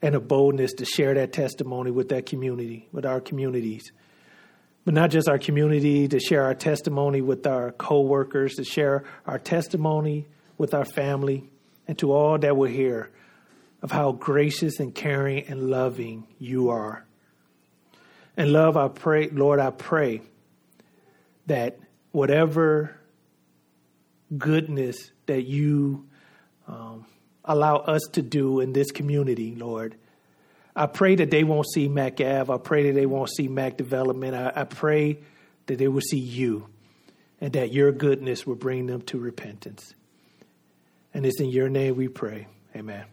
and 0.00 0.14
a 0.14 0.20
boldness 0.20 0.74
to 0.74 0.84
share 0.84 1.14
that 1.14 1.32
testimony 1.32 1.90
with 1.90 2.08
that 2.10 2.26
community, 2.26 2.88
with 2.92 3.04
our 3.04 3.20
communities 3.20 3.90
but 4.84 4.94
not 4.94 5.10
just 5.10 5.28
our 5.28 5.38
community, 5.38 6.08
to 6.08 6.18
share 6.18 6.44
our 6.44 6.54
testimony 6.54 7.20
with 7.20 7.46
our 7.46 7.72
coworkers, 7.72 8.54
to 8.54 8.64
share 8.64 9.04
our 9.26 9.38
testimony 9.38 10.26
with 10.58 10.74
our 10.74 10.84
family, 10.84 11.50
and 11.86 11.98
to 11.98 12.12
all 12.12 12.38
that 12.38 12.56
will 12.56 12.68
hear 12.68 13.10
of 13.82 13.90
how 13.90 14.12
gracious 14.12 14.78
and 14.80 14.94
caring 14.94 15.44
and 15.46 15.70
loving 15.70 16.26
you 16.38 16.70
are. 16.70 17.04
And 18.36 18.52
love, 18.52 18.76
I 18.76 18.88
pray, 18.88 19.28
Lord, 19.28 19.60
I 19.60 19.70
pray 19.70 20.22
that 21.46 21.78
whatever 22.12 22.96
goodness 24.36 25.10
that 25.26 25.42
you 25.42 26.06
um, 26.66 27.06
allow 27.44 27.76
us 27.76 28.02
to 28.12 28.22
do 28.22 28.60
in 28.60 28.72
this 28.72 28.90
community, 28.90 29.54
Lord, 29.54 29.96
I 30.74 30.86
pray 30.86 31.16
that 31.16 31.30
they 31.30 31.44
won't 31.44 31.66
see 31.72 31.88
Mack 31.88 32.20
Ave. 32.20 32.52
I 32.52 32.58
pray 32.58 32.88
that 32.88 32.94
they 32.94 33.06
won't 33.06 33.30
see 33.30 33.48
MACC 33.48 33.76
Development. 33.76 34.34
I, 34.34 34.52
I 34.56 34.64
pray 34.64 35.20
that 35.66 35.78
they 35.78 35.88
will 35.88 36.00
see 36.00 36.18
you 36.18 36.68
and 37.40 37.52
that 37.52 37.72
your 37.72 37.92
goodness 37.92 38.46
will 38.46 38.54
bring 38.54 38.86
them 38.86 39.02
to 39.02 39.18
repentance. 39.18 39.94
And 41.12 41.26
it's 41.26 41.40
in 41.40 41.50
your 41.50 41.68
name 41.68 41.96
we 41.96 42.08
pray. 42.08 42.46
Amen. 42.74 43.04